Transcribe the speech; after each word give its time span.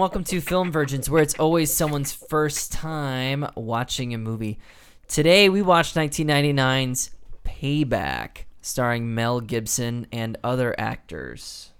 welcome 0.00 0.24
to 0.24 0.40
Film 0.40 0.72
Virgins, 0.72 1.10
where 1.10 1.22
it's 1.22 1.34
always 1.34 1.70
someone's 1.70 2.10
first 2.10 2.72
time 2.72 3.46
watching 3.54 4.14
a 4.14 4.18
movie. 4.18 4.58
Today, 5.06 5.50
we 5.50 5.60
watched 5.60 5.94
1999's 5.94 7.10
Payback, 7.44 8.44
starring 8.62 9.14
Mel 9.14 9.42
Gibson 9.42 10.06
and 10.10 10.38
other 10.42 10.74
actors. 10.80 11.72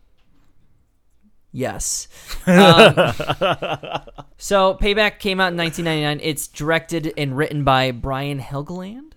Yes. 1.51 2.09
Um, 2.47 2.93
so, 4.37 4.75
Payback 4.75 5.19
came 5.19 5.41
out 5.41 5.53
in 5.53 5.57
1999. 5.57 6.21
It's 6.23 6.47
directed 6.47 7.15
and 7.17 7.35
written 7.35 7.65
by 7.65 7.91
Brian 7.91 8.39
Helgeland. 8.39 9.13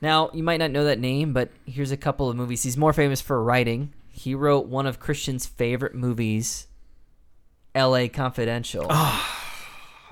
Now, 0.00 0.30
you 0.32 0.44
might 0.44 0.58
not 0.58 0.70
know 0.70 0.84
that 0.84 1.00
name, 1.00 1.32
but 1.32 1.50
here's 1.66 1.90
a 1.90 1.96
couple 1.96 2.30
of 2.30 2.36
movies. 2.36 2.62
He's 2.62 2.76
more 2.76 2.92
famous 2.92 3.20
for 3.20 3.42
writing. 3.42 3.92
He 4.08 4.36
wrote 4.36 4.66
one 4.66 4.86
of 4.86 5.00
Christian's 5.00 5.46
favorite 5.46 5.96
movies, 5.96 6.68
L.A. 7.74 8.08
Confidential. 8.08 8.86
Ah, 8.90 9.38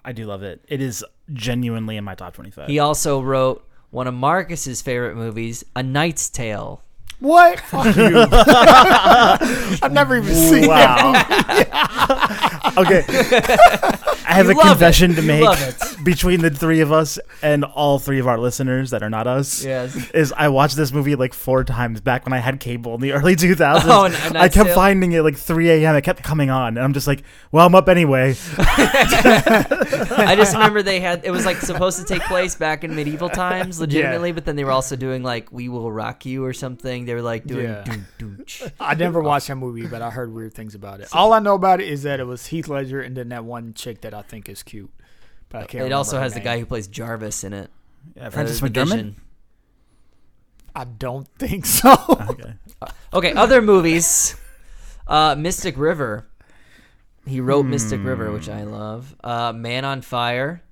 I 0.05 0.13
do 0.13 0.25
love 0.25 0.43
it. 0.43 0.65
It 0.69 0.81
is 0.81 1.05
genuinely 1.33 1.97
in 1.97 2.05
my 2.05 2.15
top 2.15 2.35
25. 2.35 2.69
He 2.69 2.79
also 2.79 3.21
wrote 3.21 3.67
one 3.91 4.07
of 4.07 4.15
Marcus's 4.15 4.83
favorite 4.83 5.17
movies, 5.17 5.65
A 5.75 5.83
Knight's 5.83 6.29
Tale. 6.29 6.83
What? 7.21 7.59
Fuck 7.69 7.97
you. 7.97 8.17
I've 9.83 9.93
never 9.93 10.17
even 10.19 10.35
seen 10.35 10.69
Wow. 10.69 11.13
okay. 12.79 13.05
I 13.09 14.35
have 14.35 14.47
You 14.47 14.53
a 14.53 14.55
love 14.55 14.67
confession 14.69 15.13
it. 15.13 15.15
to 15.17 15.23
You 15.23 15.27
make 15.27 15.43
love 15.45 15.61
it. 15.61 16.05
between 16.05 16.41
the 16.43 16.51
three 16.51 16.81
of 16.81 16.93
us 16.93 17.19
and 17.43 17.65
all 17.65 17.99
three 17.99 18.21
of 18.21 18.29
our 18.29 18.39
listeners 18.39 18.91
that 18.91 19.03
are 19.03 19.11
not 19.11 19.27
us. 19.27 19.65
Yes. 19.65 19.97
Is 20.11 20.33
I 20.37 20.49
watched 20.49 20.77
this 20.77 20.93
movie 20.93 21.17
like 21.17 21.35
four 21.35 21.65
times 21.65 22.01
back 22.01 22.25
when 22.25 22.33
I 22.33 22.39
had 22.39 22.61
cable 22.61 22.95
in 22.95 23.01
the 23.01 23.13
early 23.13 23.35
2000s. 23.37 23.83
Oh, 23.87 24.05
and- 24.05 24.15
and 24.15 24.37
I 24.37 24.43
that's 24.43 24.55
kept 24.55 24.71
it? 24.71 24.75
finding 24.75 25.13
it 25.13 25.23
like 25.23 25.37
3 25.37 25.71
a.m. 25.71 25.97
It 25.97 26.03
kept 26.03 26.23
coming 26.23 26.51
on. 26.51 26.77
And 26.77 26.85
I'm 26.85 26.93
just 26.93 27.07
like, 27.07 27.23
well, 27.51 27.67
I'm 27.67 27.75
up 27.75 27.89
anyway. 27.89 28.37
I 28.59 30.35
just 30.37 30.53
remember 30.55 30.83
they 30.83 31.01
had 31.01 31.25
it 31.25 31.31
was 31.31 31.45
like 31.47 31.57
supposed 31.59 31.99
to 31.99 32.05
take 32.05 32.23
place 32.23 32.55
back 32.55 32.85
in 32.85 32.95
medieval 32.95 33.29
times, 33.29 33.81
legitimately, 33.81 34.33
but 34.33 34.45
then 34.45 34.57
they 34.57 34.65
were 34.65 34.71
also 34.71 34.97
doing 34.97 35.23
like 35.23 35.51
"We 35.53 35.69
Will 35.69 35.91
Rock 35.91 36.27
You" 36.27 36.45
or 36.45 36.53
something. 36.53 37.05
They 37.09 37.15
were 37.15 37.23
like 37.23 37.47
doing 37.47 37.65
Yeah. 37.65 37.85
doo 37.85 38.03
doo 38.37 38.45
ch. 38.47 38.65
I 38.79 38.95
never 38.95 39.23
watched 39.23 39.49
that 39.49 39.57
movie, 39.57 39.87
but 39.87 40.03
I 40.03 40.11
heard 40.11 40.31
weird 40.31 40.53
things 40.53 40.75
about 40.75 41.01
it. 41.01 41.09
All 41.15 41.33
I 41.33 41.39
know 41.39 41.55
about 41.55 41.81
it 41.81 41.89
is 41.89 42.03
that 42.03 42.21
it 42.21 42.25
was 42.25 42.45
Heath 42.49 42.69
Ledger 42.69 43.01
and 43.01 43.17
then 43.17 43.31
that 43.31 43.45
one 43.47 43.73
chick 43.73 44.03
that 44.03 44.13
I 44.13 44.21
think 44.21 44.47
is 44.51 44.63
cute. 44.63 44.91
But 45.49 45.63
I 45.63 45.65
can't. 45.67 45.87
It 45.87 45.93
also 45.93 46.21
has 46.21 46.35
the 46.35 46.41
name. 46.41 46.45
guy 46.45 46.59
who 46.59 46.67
plays 46.67 46.87
Jarvis 46.87 47.45
in 47.45 47.55
it. 47.55 47.71
Yeah, 48.15 48.29
Francis 48.29 48.63
Uh, 48.63 48.67
McDermott. 48.67 49.15
I 50.75 50.85
don't 50.85 51.27
think 51.39 51.65
so. 51.65 51.95
Okay. 52.31 52.53
Okay, 53.15 53.33
other 53.33 53.63
movies. 53.63 54.37
Uh, 55.07 55.35
Mystic 55.37 55.79
River. 55.79 56.29
He 57.27 57.41
wrote 57.41 57.65
Mystic 57.65 58.05
River, 58.05 58.31
which 58.31 58.49
I 58.51 58.65
love. 58.65 59.17
Uh, 59.25 59.53
Man 59.55 59.85
on 59.87 60.03
Fire. 60.03 60.63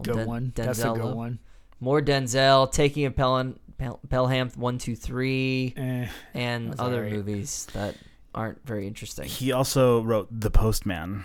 good 0.00 0.14
Den- 0.14 0.26
one. 0.26 0.52
That's 0.54 0.78
a 0.78 0.92
good 0.92 1.14
one. 1.14 1.40
More 1.80 2.00
Denzel. 2.00 2.70
Taking 2.70 3.04
a 3.06 3.10
Pelham, 3.10 3.58
Pel- 3.82 4.00
Pelham 4.08 4.48
one 4.56 4.78
two 4.78 4.94
three, 4.94 5.74
Eh, 5.76 6.06
and 6.34 6.78
other 6.78 6.98
alright. 6.98 7.12
movies 7.12 7.66
that 7.74 7.96
aren't 8.34 8.64
very 8.66 8.86
interesting. 8.86 9.24
He 9.26 9.50
also 9.52 10.02
wrote 10.02 10.28
The 10.30 10.50
Postman. 10.50 11.24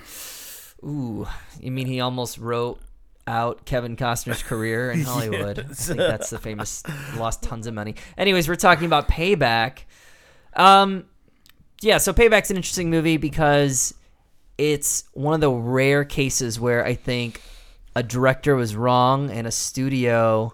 Ooh, 0.83 1.27
you 1.59 1.71
mean 1.71 1.87
he 1.87 1.99
almost 2.01 2.37
wrote 2.37 2.79
out 3.27 3.65
Kevin 3.65 3.95
Costner's 3.95 4.41
career 4.43 4.91
in 4.91 5.01
Hollywood? 5.03 5.59
I 5.59 5.63
think 5.73 5.97
that's 5.97 6.29
the 6.29 6.39
famous. 6.39 6.83
Lost 7.17 7.43
tons 7.43 7.67
of 7.67 7.73
money. 7.73 7.95
Anyways, 8.17 8.47
we're 8.47 8.55
talking 8.55 8.85
about 8.85 9.07
Payback. 9.07 9.79
Um, 10.55 11.05
yeah, 11.81 11.97
so 11.99 12.13
Payback's 12.13 12.49
an 12.49 12.57
interesting 12.57 12.89
movie 12.89 13.17
because 13.17 13.93
it's 14.57 15.03
one 15.13 15.35
of 15.35 15.41
the 15.41 15.51
rare 15.51 16.03
cases 16.05 16.59
where 16.59 16.83
I 16.85 16.95
think 16.95 17.41
a 17.95 18.01
director 18.03 18.55
was 18.55 18.75
wrong 18.75 19.29
and 19.29 19.45
a 19.45 19.51
studio 19.51 20.53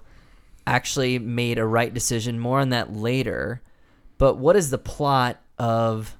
actually 0.66 1.20
made 1.20 1.58
a 1.58 1.66
right 1.66 1.94
decision. 1.94 2.40
More 2.40 2.60
on 2.60 2.70
that 2.70 2.94
later. 2.94 3.62
But 4.18 4.38
what 4.38 4.56
is 4.56 4.70
the 4.70 4.78
plot 4.78 5.42
of 5.58 6.16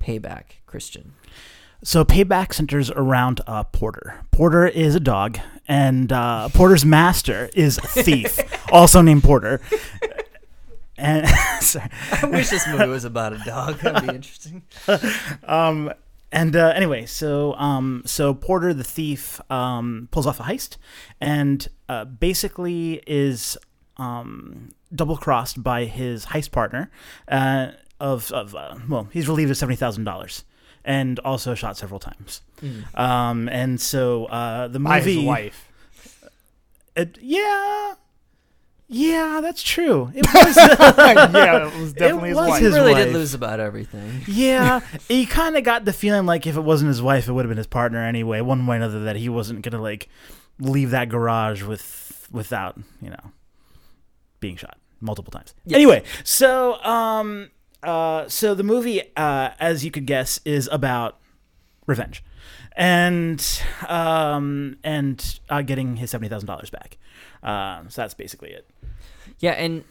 Payback, 0.00 0.44
Christian? 0.66 1.14
So 1.82 2.04
Payback 2.04 2.52
centers 2.52 2.90
around 2.90 3.40
uh, 3.46 3.64
Porter. 3.64 4.20
Porter 4.32 4.66
is 4.66 4.94
a 4.94 5.00
dog, 5.00 5.38
and 5.68 6.12
uh, 6.12 6.48
Porter's 6.48 6.84
master 6.84 7.48
is 7.54 7.78
a 7.78 7.82
thief, 7.82 8.38
also 8.72 9.00
named 9.00 9.22
Porter. 9.22 9.60
And 10.96 11.28
sorry. 11.60 11.88
I 12.22 12.26
wish 12.26 12.50
this 12.50 12.66
movie 12.66 12.86
was 12.88 13.04
about 13.04 13.32
a 13.32 13.38
dog. 13.38 13.78
That'd 13.78 14.08
be 14.08 14.14
interesting. 14.16 14.62
um, 15.44 15.92
and 16.32 16.54
uh, 16.56 16.72
anyway, 16.74 17.06
so 17.06 17.54
um, 17.54 18.02
so 18.06 18.34
Porter 18.34 18.72
the 18.74 18.84
thief 18.84 19.40
um, 19.50 20.08
pulls 20.10 20.26
off 20.26 20.40
a 20.40 20.44
heist, 20.44 20.76
and 21.20 21.66
uh, 21.88 22.04
basically 22.04 23.02
is 23.06 23.56
um, 23.96 24.70
double 24.94 25.16
crossed 25.16 25.62
by 25.62 25.84
his 25.84 26.26
heist 26.26 26.50
partner. 26.52 26.90
Uh, 27.26 27.68
of 28.00 28.30
of 28.32 28.54
uh, 28.54 28.76
well, 28.88 29.08
he's 29.12 29.26
relieved 29.28 29.50
of 29.50 29.56
seventy 29.56 29.76
thousand 29.76 30.04
dollars, 30.04 30.44
and 30.84 31.18
also 31.20 31.54
shot 31.54 31.76
several 31.76 31.98
times. 32.00 32.42
Um, 32.94 33.48
and 33.48 33.80
so 33.80 34.26
uh, 34.26 34.68
the 34.68 34.78
movie, 34.78 34.90
by 34.90 35.00
his 35.00 35.24
wife. 35.26 35.64
It- 36.96 37.18
yeah, 37.20 37.94
yeah, 38.88 39.40
that's 39.42 39.62
true. 39.62 40.10
It 40.14 40.26
was. 40.34 40.56
yeah, 40.56 41.66
it 41.68 41.78
was 41.80 41.92
definitely 41.92 42.34
was 42.34 42.38
his 42.38 42.48
wife. 42.48 42.60
his 42.62 42.74
He 42.74 42.80
really 42.80 42.92
wife. 42.94 43.04
did 43.06 43.12
lose 43.14 43.34
about 43.34 43.60
everything. 43.60 44.22
Yeah, 44.26 44.80
he 45.08 45.26
kind 45.26 45.56
of 45.56 45.64
got 45.64 45.84
the 45.84 45.92
feeling 45.92 46.26
like 46.26 46.46
if 46.46 46.56
it 46.56 46.60
wasn't 46.62 46.88
his 46.88 47.02
wife, 47.02 47.28
it 47.28 47.32
would 47.32 47.44
have 47.44 47.50
been 47.50 47.58
his 47.58 47.66
partner 47.66 48.02
anyway, 48.04 48.40
one 48.40 48.66
way 48.66 48.76
or 48.76 48.78
another. 48.78 49.04
That 49.04 49.16
he 49.16 49.28
wasn't 49.28 49.62
gonna 49.62 49.82
like 49.82 50.08
leave 50.58 50.90
that 50.90 51.08
garage 51.08 51.62
with 51.62 52.28
without 52.32 52.78
you 53.02 53.10
know 53.10 53.32
being 54.40 54.56
shot 54.56 54.78
multiple 55.00 55.30
times. 55.30 55.54
Anyway, 55.70 56.02
so 56.24 56.82
um 56.82 57.50
uh 57.82 58.26
so 58.28 58.54
the 58.54 58.62
movie 58.64 59.02
uh 59.16 59.50
as 59.60 59.84
you 59.84 59.90
could 59.90 60.06
guess 60.06 60.40
is 60.44 60.68
about 60.72 61.18
revenge 61.86 62.22
and 62.78 63.62
um 63.88 64.76
and 64.84 65.40
uh, 65.50 65.60
getting 65.60 65.96
his 65.96 66.10
seventy 66.10 66.30
thousand 66.30 66.46
dollars 66.46 66.70
back. 66.70 66.96
Um, 67.42 67.90
so 67.90 68.02
that's 68.02 68.14
basically 68.14 68.50
it. 68.50 68.66
Yeah, 69.40 69.52
and 69.52 69.84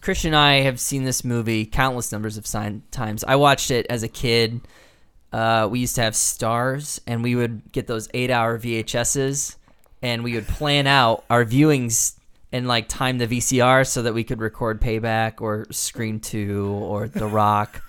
Christian 0.00 0.28
and 0.28 0.36
I 0.36 0.60
have 0.60 0.78
seen 0.78 1.04
this 1.04 1.24
movie 1.24 1.66
countless 1.66 2.12
numbers 2.12 2.36
of 2.36 2.46
times. 2.90 3.24
I 3.24 3.36
watched 3.36 3.70
it 3.70 3.86
as 3.90 4.02
a 4.02 4.08
kid. 4.08 4.60
Uh, 5.32 5.68
we 5.70 5.80
used 5.80 5.96
to 5.96 6.02
have 6.02 6.14
Starz, 6.14 7.00
and 7.06 7.22
we 7.22 7.34
would 7.34 7.72
get 7.72 7.86
those 7.86 8.08
eight-hour 8.14 8.58
VHSs, 8.58 9.56
and 10.00 10.22
we 10.22 10.34
would 10.34 10.46
plan 10.46 10.86
out 10.86 11.24
our 11.28 11.44
viewings 11.44 12.16
and 12.52 12.68
like 12.68 12.88
time 12.88 13.18
the 13.18 13.26
VCR 13.26 13.86
so 13.86 14.02
that 14.02 14.14
we 14.14 14.24
could 14.24 14.40
record 14.40 14.80
Payback 14.80 15.40
or 15.40 15.66
Scream 15.70 16.20
Two 16.20 16.68
or 16.68 17.08
The 17.08 17.26
Rock, 17.26 17.82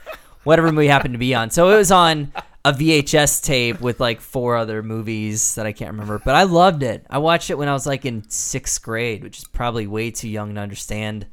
whatever 0.43 0.71
movie 0.71 0.88
happened 0.88 1.13
to 1.13 1.19
be 1.19 1.35
on. 1.35 1.51
So 1.51 1.69
it 1.69 1.77
was 1.77 1.91
on 1.91 2.33
a 2.65 2.74
VHS 2.74 3.44
tape 3.44 3.80
with 3.80 4.00
like 4.00 4.19
four 4.19 4.56
other 4.56 4.83
movies 4.83 5.56
that 5.56 5.65
I 5.65 5.71
can't 5.71 5.92
remember, 5.92 6.19
but 6.19 6.36
I 6.36 6.44
loved 6.44 6.83
it. 6.83 7.06
I 7.09 7.19
watched 7.19 7.50
it 7.50 7.57
when 7.57 7.69
I 7.69 7.74
was 7.74 7.88
like 7.88 8.06
in 8.06 8.30
sixth 8.30 8.81
grade, 8.81 9.24
which 9.24 9.38
is 9.38 9.45
probably 9.45 9.88
way 9.88 10.12
too 10.12 10.30
young 10.30 10.56
to 10.56 10.62
understand 10.62 11.27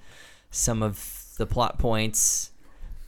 some 0.51 0.83
of 0.83 1.25
the 1.37 1.47
plot 1.47 1.79
points. 1.79 2.53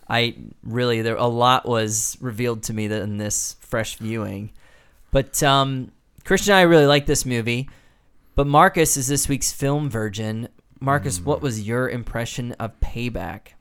I 0.08 0.36
really 0.62 1.02
there 1.02 1.16
a 1.16 1.26
lot 1.26 1.66
was 1.66 2.16
revealed 2.20 2.64
to 2.64 2.72
me 2.72 2.88
that 2.88 3.02
in 3.02 3.18
this 3.18 3.56
fresh 3.60 3.96
viewing. 3.96 4.52
But 5.10 5.42
um, 5.42 5.92
Christian 6.24 6.52
and 6.52 6.58
I 6.58 6.62
really 6.62 6.86
like 6.86 7.06
this 7.06 7.24
movie. 7.24 7.68
But 8.34 8.46
Marcus 8.46 8.96
is 8.96 9.08
this 9.08 9.28
week's 9.28 9.52
film 9.52 9.88
virgin. 9.88 10.48
Marcus, 10.78 11.20
what 11.20 11.40
was 11.40 11.66
your 11.66 11.88
impression 11.88 12.52
of 12.52 12.78
Payback? 12.80 13.55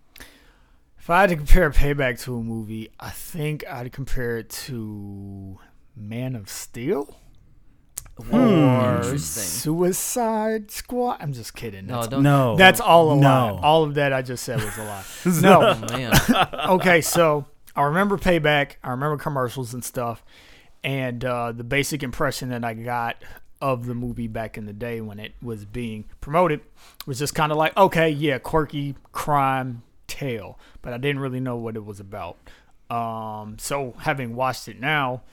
If 1.06 1.12
I 1.12 1.22
had 1.22 1.30
to 1.30 1.36
compare 1.36 1.70
Payback 1.70 2.20
to 2.22 2.36
a 2.36 2.42
movie, 2.42 2.90
I 3.00 3.12
think 3.12 3.64
I'd 3.68 3.92
compare 3.92 4.40
it 4.40 4.50
to 4.50 5.60
Man 5.96 6.36
of 6.36 6.50
Steel. 6.50 7.16
Or 8.32 9.16
Suicide 9.20 10.72
Squad. 10.72 11.18
I'm 11.20 11.32
just 11.32 11.54
kidding. 11.54 11.86
No, 11.86 11.98
That's, 11.98 12.08
don't. 12.08 12.24
No, 12.24 12.56
that's 12.56 12.80
all 12.80 13.12
a 13.12 13.18
lie. 13.22 13.52
All 13.52 13.84
of 13.84 13.94
that 13.94 14.14
I 14.14 14.24
just 14.24 14.44
said 14.44 14.64
was 14.64 14.76
a 14.80 14.84
lie. 14.84 15.04
no. 15.42 15.78
Oh, 15.80 15.96
man. 15.96 16.12
okay, 16.70 17.02
so 17.02 17.46
I 17.76 17.84
remember 17.84 18.18
Payback. 18.18 18.78
I 18.84 18.90
remember 18.90 19.18
commercials 19.18 19.76
and 19.76 19.86
stuff, 19.86 20.26
and 20.84 21.24
uh, 21.24 21.52
the 21.52 21.64
basic 21.64 22.02
impression 22.02 22.50
that 22.50 22.66
I 22.66 22.74
got 22.74 23.18
of 23.62 23.86
the 23.86 23.94
movie 23.94 24.28
back 24.28 24.58
in 24.58 24.66
the 24.66 24.74
day 24.74 25.02
when 25.02 25.20
it 25.20 25.34
was 25.40 25.66
being 25.66 26.06
promoted 26.20 26.62
was 27.06 27.20
just 27.20 27.36
kind 27.36 27.52
of 27.52 27.60
like, 27.60 27.78
okay, 27.78 28.10
yeah, 28.10 28.40
quirky 28.40 28.96
crime 29.12 29.84
tale, 30.08 30.60
but 30.82 30.94
I 30.94 30.98
didn't 30.98 31.20
really 31.20 31.40
know 31.40 31.56
what 31.56 31.76
it 31.76 31.86
was 31.86 32.00
about. 32.00 32.38
Um, 32.90 33.58
so 33.60 33.94
having 34.00 34.36
watched 34.36 34.68
it 34.68 34.80
now, 34.80 35.24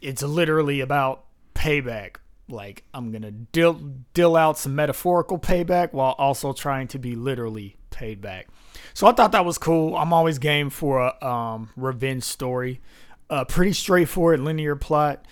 it's 0.00 0.22
literally 0.22 0.80
about 0.80 1.24
payback. 1.54 2.16
like 2.48 2.84
I'm 2.92 3.12
gonna 3.12 3.30
deal 3.30 3.74
deal 4.14 4.36
out 4.36 4.58
some 4.58 4.74
metaphorical 4.74 5.38
payback 5.38 5.92
while 5.92 6.12
also 6.18 6.52
trying 6.52 6.88
to 6.88 6.98
be 6.98 7.14
literally 7.14 7.76
paid 7.90 8.20
back. 8.20 8.48
So 8.94 9.06
I 9.06 9.12
thought 9.12 9.32
that 9.32 9.44
was 9.44 9.58
cool. 9.58 9.96
I'm 9.96 10.12
always 10.12 10.38
game 10.38 10.68
for 10.70 11.00
a 11.00 11.26
um, 11.26 11.70
revenge 11.76 12.24
story. 12.24 12.80
A 13.30 13.46
pretty 13.46 13.72
straightforward 13.72 14.40
linear 14.40 14.76
plot. 14.76 15.24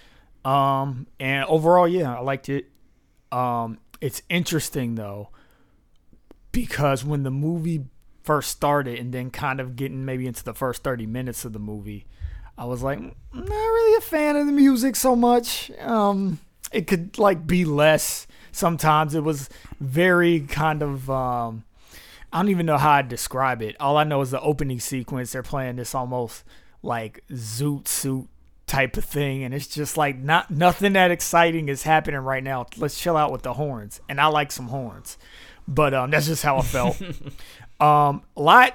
Um, 0.44 1.06
and 1.18 1.44
overall, 1.44 1.86
yeah, 1.86 2.16
I 2.16 2.20
liked 2.20 2.48
it. 2.48 2.70
Um, 3.30 3.78
it's 4.00 4.22
interesting 4.30 4.94
though 4.94 5.28
because 6.52 7.04
when 7.04 7.22
the 7.22 7.30
movie 7.30 7.84
first 8.30 8.52
started 8.52 8.96
and 8.96 9.12
then 9.12 9.28
kind 9.28 9.58
of 9.58 9.74
getting 9.74 10.04
maybe 10.04 10.24
into 10.24 10.44
the 10.44 10.54
first 10.54 10.84
30 10.84 11.04
minutes 11.04 11.44
of 11.44 11.52
the 11.52 11.58
movie, 11.58 12.06
I 12.56 12.64
was 12.64 12.80
like, 12.80 13.00
"Mm, 13.00 13.12
not 13.32 13.48
really 13.48 13.96
a 13.96 14.00
fan 14.00 14.36
of 14.36 14.46
the 14.46 14.52
music 14.52 14.94
so 14.94 15.16
much. 15.16 15.68
Um, 15.80 16.38
it 16.70 16.86
could 16.86 17.18
like 17.18 17.44
be 17.44 17.64
less. 17.64 18.28
Sometimes 18.52 19.16
it 19.16 19.24
was 19.24 19.48
very 19.80 20.42
kind 20.42 20.80
of 20.80 21.10
um, 21.10 21.64
I 22.32 22.38
don't 22.38 22.50
even 22.50 22.66
know 22.66 22.78
how 22.78 22.92
I'd 22.92 23.08
describe 23.08 23.62
it. 23.62 23.74
All 23.80 23.96
I 23.96 24.04
know 24.04 24.20
is 24.20 24.30
the 24.30 24.40
opening 24.40 24.78
sequence. 24.78 25.32
They're 25.32 25.42
playing 25.42 25.74
this 25.74 25.92
almost 25.92 26.44
like 26.84 27.24
zoot 27.32 27.88
suit 27.88 28.28
type 28.68 28.96
of 28.96 29.04
thing, 29.04 29.42
and 29.42 29.52
it's 29.52 29.66
just 29.66 29.96
like 29.96 30.16
not 30.18 30.52
nothing 30.52 30.92
that 30.92 31.10
exciting 31.10 31.68
is 31.68 31.82
happening 31.82 32.20
right 32.20 32.44
now. 32.44 32.66
Let's 32.76 32.96
chill 32.96 33.16
out 33.16 33.32
with 33.32 33.42
the 33.42 33.54
horns, 33.54 34.00
and 34.08 34.20
I 34.20 34.26
like 34.26 34.52
some 34.52 34.68
horns, 34.68 35.18
but 35.66 35.94
um, 35.94 36.12
that's 36.12 36.26
just 36.26 36.44
how 36.44 36.58
I 36.58 36.62
felt. 36.62 37.02
um, 37.80 38.22
a 38.36 38.42
lot 38.42 38.74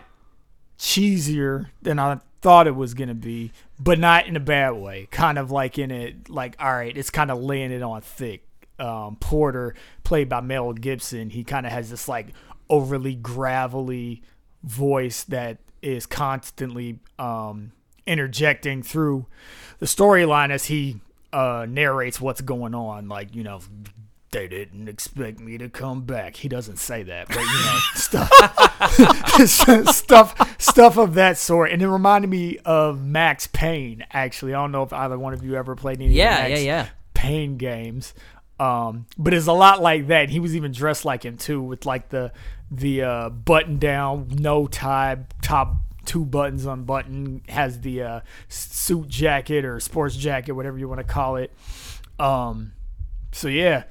cheesier 0.78 1.68
than 1.82 2.00
I 2.00 2.20
thought 2.42 2.68
it 2.68 2.76
was 2.76 2.94
gonna 2.94 3.16
be, 3.16 3.52
but 3.80 4.00
not 4.00 4.28
in 4.28 4.36
a 4.36 4.40
bad 4.40 4.72
way. 4.72 5.08
Kind 5.12 5.38
of 5.38 5.52
like 5.52 5.78
in 5.78 5.92
it, 5.92 6.30
like 6.30 6.56
all 6.60 6.74
right, 6.74 6.96
it's 6.96 7.10
kind 7.10 7.32
of 7.32 7.42
laying 7.42 7.72
it 7.72 7.82
on 7.82 8.02
thick. 8.02 8.44
Um, 8.78 9.16
Porter, 9.16 9.74
played 10.04 10.28
by 10.28 10.42
Mel 10.42 10.74
Gibson, 10.74 11.30
he 11.30 11.44
kind 11.44 11.66
of 11.66 11.72
has 11.72 11.90
this 11.90 12.08
like 12.08 12.28
overly 12.70 13.16
gravelly 13.16 14.22
voice 14.64 15.24
that 15.26 15.60
is 15.82 16.06
constantly 16.06 17.00
um, 17.20 17.72
interjecting 18.06 18.82
through 18.84 19.28
the 19.80 19.86
storyline 19.86 20.50
as 20.50 20.66
he 20.66 21.00
uh, 21.32 21.66
narrates 21.70 22.20
what's 22.20 22.42
going 22.42 22.76
on. 22.76 23.08
Like 23.08 23.36
you 23.36 23.44
know, 23.44 23.62
they 24.36 24.48
didn't 24.50 24.90
expect 24.90 25.40
me 25.40 25.58
to 25.58 25.70
come 25.70 26.02
back. 26.02 26.36
He 26.36 26.50
doesn't 26.50 26.78
say 26.78 27.04
that, 27.04 27.30
but 27.30 27.38
you 27.38 27.44
know, 27.46 27.80
stuff, 29.48 29.90
stuff, 29.96 30.62
stuff 30.62 30.98
of 30.98 31.14
that 31.14 31.38
sort. 31.38 31.72
And 31.72 31.82
it 31.82 31.88
reminded 31.88 32.30
me 32.30 32.58
of 32.66 33.02
Max 33.02 33.48
Payne. 33.48 34.06
Actually, 34.12 34.54
I 34.54 34.58
don't 34.62 34.72
know 34.74 34.84
if 34.84 34.92
either 34.92 35.18
one 35.18 35.34
of 35.34 35.44
you 35.44 35.56
ever 35.56 35.76
played 35.76 36.02
any 36.02 36.14
Yeah, 36.14 36.36
of 36.46 36.50
Max 36.50 36.62
yeah, 36.62 36.66
yeah. 36.66 36.88
Payne 37.14 37.58
games. 37.58 38.14
Um, 38.60 39.06
but 39.18 39.34
it's 39.34 39.48
a 39.48 39.54
lot 39.54 39.82
like 39.82 40.08
that. 40.08 40.30
He 40.30 40.40
was 40.40 40.56
even 40.56 40.72
dressed 40.74 41.06
like 41.06 41.24
him 41.24 41.38
too, 41.38 41.62
with 41.62 41.86
like 41.86 42.10
the 42.10 42.32
the 42.70 43.04
uh, 43.04 43.30
button 43.30 43.78
down, 43.78 44.28
no 44.32 44.68
tie, 44.68 45.18
top 45.42 45.78
two 46.06 46.26
buttons 46.26 46.66
unbuttoned, 46.66 47.42
has 47.50 47.82
the 47.82 48.02
uh, 48.02 48.20
suit 48.50 49.08
jacket 49.08 49.64
or 49.64 49.80
sports 49.80 50.16
jacket, 50.18 50.54
whatever 50.54 50.78
you 50.78 50.88
want 50.90 51.00
to 51.00 51.04
call 51.06 51.38
it. 51.38 51.54
Um, 52.20 52.74
so 53.32 53.48
yeah, 53.50 53.84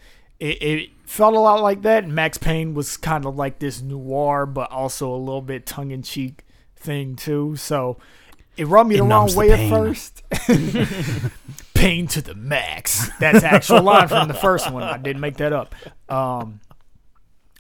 it, 0.44 0.62
it 0.62 0.91
felt 1.06 1.35
a 1.35 1.41
lot 1.41 1.62
like 1.62 1.82
that. 1.82 2.06
Max 2.06 2.37
Payne 2.37 2.75
was 2.75 2.99
kind 2.99 3.25
of 3.25 3.37
like 3.37 3.61
this 3.61 3.81
noir, 3.81 4.44
but 4.44 4.70
also 4.70 5.11
a 5.11 5.17
little 5.17 5.41
bit 5.41 5.64
tongue 5.64 5.91
in 5.91 6.02
cheek 6.02 6.44
thing 6.76 7.17
too. 7.17 7.56
So 7.56 7.96
it 8.56 8.67
rubbed 8.67 8.91
me 8.91 8.96
It 8.96 8.99
the 8.99 9.05
wrong 9.05 9.11
numbs 9.11 9.35
the 9.35 9.38
way 9.38 9.52
at 9.52 9.70
first. 9.70 10.23
pain 11.75 12.06
to 12.08 12.20
the 12.20 12.35
max. 12.35 13.08
That's 13.19 13.41
the 13.41 13.46
actual 13.46 13.82
line 13.85 14.08
from 14.08 14.29
the 14.29 14.35
first 14.35 14.70
one. 14.70 14.82
I 14.82 14.99
didn't 14.99 15.20
make 15.20 15.38
that 15.38 15.55
up. 15.55 15.75
Um, 16.11 16.61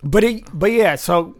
but 0.02 0.22
it, 0.22 0.44
but 0.52 0.70
yeah. 0.70 0.96
So 0.96 1.36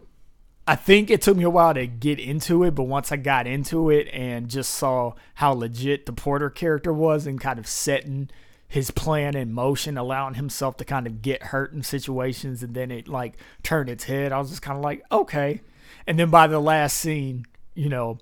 I 0.67 0.77
think 0.77 1.11
it 1.11 1.21
took 1.21 1.37
me 1.37 1.45
a 1.45 1.51
while 1.51 1.75
to 1.75 1.87
get 1.87 2.19
into 2.19 2.65
it, 2.65 2.75
but 2.75 2.85
once 2.85 3.13
I 3.13 3.17
got 3.17 3.47
into 3.47 3.91
it 3.91 4.09
and 4.15 4.49
just 4.49 4.73
saw 4.73 5.13
how 5.35 5.53
legit 5.53 6.07
the 6.07 6.15
Porter 6.15 6.49
character 6.49 6.93
was 6.93 7.27
and 7.27 7.39
kind 7.39 7.59
of 7.59 7.67
setting 7.67 8.31
his 8.75 8.91
plan 8.91 9.37
in 9.37 9.53
motion, 9.53 9.97
allowing 9.97 10.35
himself 10.35 10.77
to 10.77 10.85
kind 10.85 11.07
of 11.07 11.23
get 11.23 11.45
hurt 11.45 11.73
in 11.73 11.85
situations, 11.85 12.61
and 12.61 12.75
then 12.75 12.91
it 12.91 13.07
like 13.07 13.35
turned 13.63 13.89
its 13.89 14.03
head. 14.03 14.33
I 14.33 14.39
was 14.41 14.51
just 14.51 14.63
kind 14.63 14.77
of 14.77 14.83
like, 14.83 15.05
okay. 15.13 15.61
And 16.09 16.19
then 16.19 16.29
by 16.29 16.49
the 16.49 16.59
last 16.59 16.99
scene, 16.99 17.47
you 17.77 17.89
know, 17.89 18.19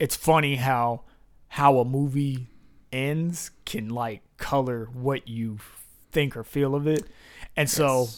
it's 0.00 0.16
funny 0.16 0.56
how 0.56 1.02
how 1.50 1.78
a 1.78 1.84
movie 1.84 2.48
ends 2.92 3.52
can 3.64 3.90
like 3.90 4.22
color 4.38 4.88
what 4.92 5.28
you 5.28 5.60
think 6.10 6.36
or 6.36 6.42
feel 6.42 6.74
of 6.74 6.88
it. 6.88 7.04
And 7.56 7.70
so 7.70 8.08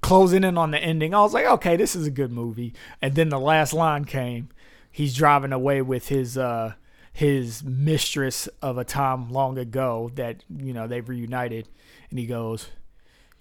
closing 0.00 0.42
in 0.42 0.58
on 0.58 0.72
the 0.72 0.78
ending, 0.80 1.14
I 1.14 1.20
was 1.20 1.34
like, 1.34 1.46
okay, 1.46 1.76
this 1.76 1.94
is 1.94 2.08
a 2.08 2.10
good 2.10 2.32
movie. 2.32 2.74
And 3.00 3.14
then 3.14 3.28
the 3.28 3.38
last 3.38 3.74
line 3.74 4.06
came. 4.06 4.48
He's 4.90 5.14
driving 5.14 5.52
away 5.52 5.82
with 5.82 6.08
his 6.08 6.36
uh 6.36 6.72
his 7.14 7.62
mistress 7.62 8.48
of 8.60 8.76
a 8.76 8.84
time 8.84 9.30
long 9.30 9.56
ago 9.56 10.10
that, 10.16 10.42
you 10.54 10.74
know, 10.74 10.88
they've 10.88 11.08
reunited. 11.08 11.68
And 12.10 12.18
he 12.18 12.26
goes, 12.26 12.70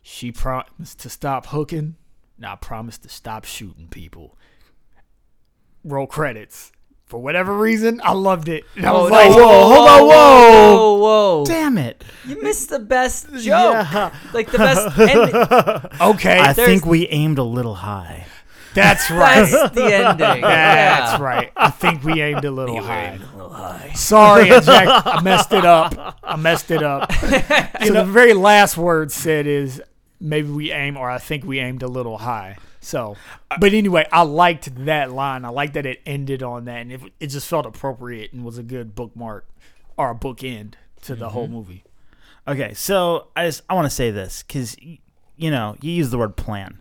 She 0.04 0.32
promised 0.32 1.00
to 1.00 1.10
stop 1.10 1.48
hooking. 1.48 1.96
and 2.38 2.46
I 2.46 2.56
promised 2.56 3.02
to 3.02 3.10
stop 3.10 3.46
shooting 3.46 3.88
people. 3.88 4.38
Roll 5.84 6.06
credits. 6.06 6.72
For 7.08 7.20
whatever 7.20 7.58
reason, 7.58 8.00
I 8.04 8.14
loved 8.14 8.48
it. 8.48 8.64
And 8.76 8.86
I 8.86 8.92
was 8.92 9.10
oh, 9.10 9.14
like, 9.14 9.30
whoa, 9.30 9.64
hold 9.68 9.90
on, 9.90 10.02
whoa. 10.02 10.76
whoa, 10.76 10.94
whoa! 11.40 11.46
Damn 11.46 11.78
it! 11.78 12.04
You 12.26 12.42
missed 12.42 12.70
the 12.70 12.80
best 12.80 13.28
joke. 13.34 13.44
Yeah. 13.44 14.16
Like 14.34 14.50
the 14.50 14.58
best. 14.58 14.98
ending. 15.00 15.36
okay, 16.02 16.40
I 16.40 16.54
there's- 16.54 16.56
think 16.56 16.86
we 16.86 17.08
aimed 17.10 17.38
a 17.40 17.44
little 17.44 17.76
high. 17.76 18.26
That's 18.74 19.10
right. 19.12 19.50
That's 19.50 19.76
the 19.76 19.86
ending. 19.86 20.18
That's 20.42 21.14
Yeah. 21.14 21.22
right. 21.22 21.52
I 21.56 21.70
think 21.70 22.04
we 22.04 22.22
aimed 22.22 22.46
a 22.46 22.52
little 22.52 22.82
high. 22.82 23.20
Sorry, 23.94 24.48
Jack. 24.62 25.06
I 25.06 25.22
messed 25.22 25.52
it 25.54 25.66
up. 25.66 26.18
I 26.24 26.36
messed 26.36 26.72
it 26.72 26.84
up. 26.84 27.12
so 27.84 27.94
the 27.94 28.06
very 28.06 28.34
last 28.34 28.78
word 28.78 29.12
said 29.12 29.48
is 29.48 29.82
maybe 30.20 30.50
we 30.50 30.72
aim, 30.72 30.98
or 30.98 31.10
I 31.10 31.20
think 31.20 31.44
we 31.46 31.60
aimed 31.60 31.84
a 31.84 31.88
little 31.88 32.20
high. 32.20 32.58
So, 32.82 33.16
but 33.60 33.74
anyway, 33.74 34.06
I 34.12 34.24
liked 34.24 34.86
that 34.86 35.12
line. 35.12 35.46
I 35.46 35.50
liked 35.50 35.76
that 35.76 35.86
it 35.86 36.02
ended 36.06 36.44
on 36.44 36.66
that, 36.66 36.82
and 36.82 36.92
it, 36.92 37.02
it 37.20 37.28
just 37.28 37.48
felt 37.48 37.66
appropriate 37.66 38.34
and 38.34 38.44
was 38.44 38.58
a 38.58 38.64
good 38.64 38.94
bookmark 38.96 39.48
or 39.96 40.12
a 40.12 40.16
bookend 40.16 40.74
to 41.04 41.16
the 41.16 41.30
whole 41.30 41.46
mm-hmm. 41.46 41.54
movie. 41.54 41.84
Okay, 42.48 42.74
so 42.74 43.28
I 43.38 43.46
just 43.46 43.62
I 43.70 43.74
want 43.74 43.86
to 43.86 43.90
say 43.90 44.12
this 44.12 44.44
because 44.44 44.76
you 44.82 45.52
know 45.52 45.78
you 45.82 45.92
use 45.92 46.10
the 46.10 46.18
word 46.18 46.36
plan. 46.36 46.80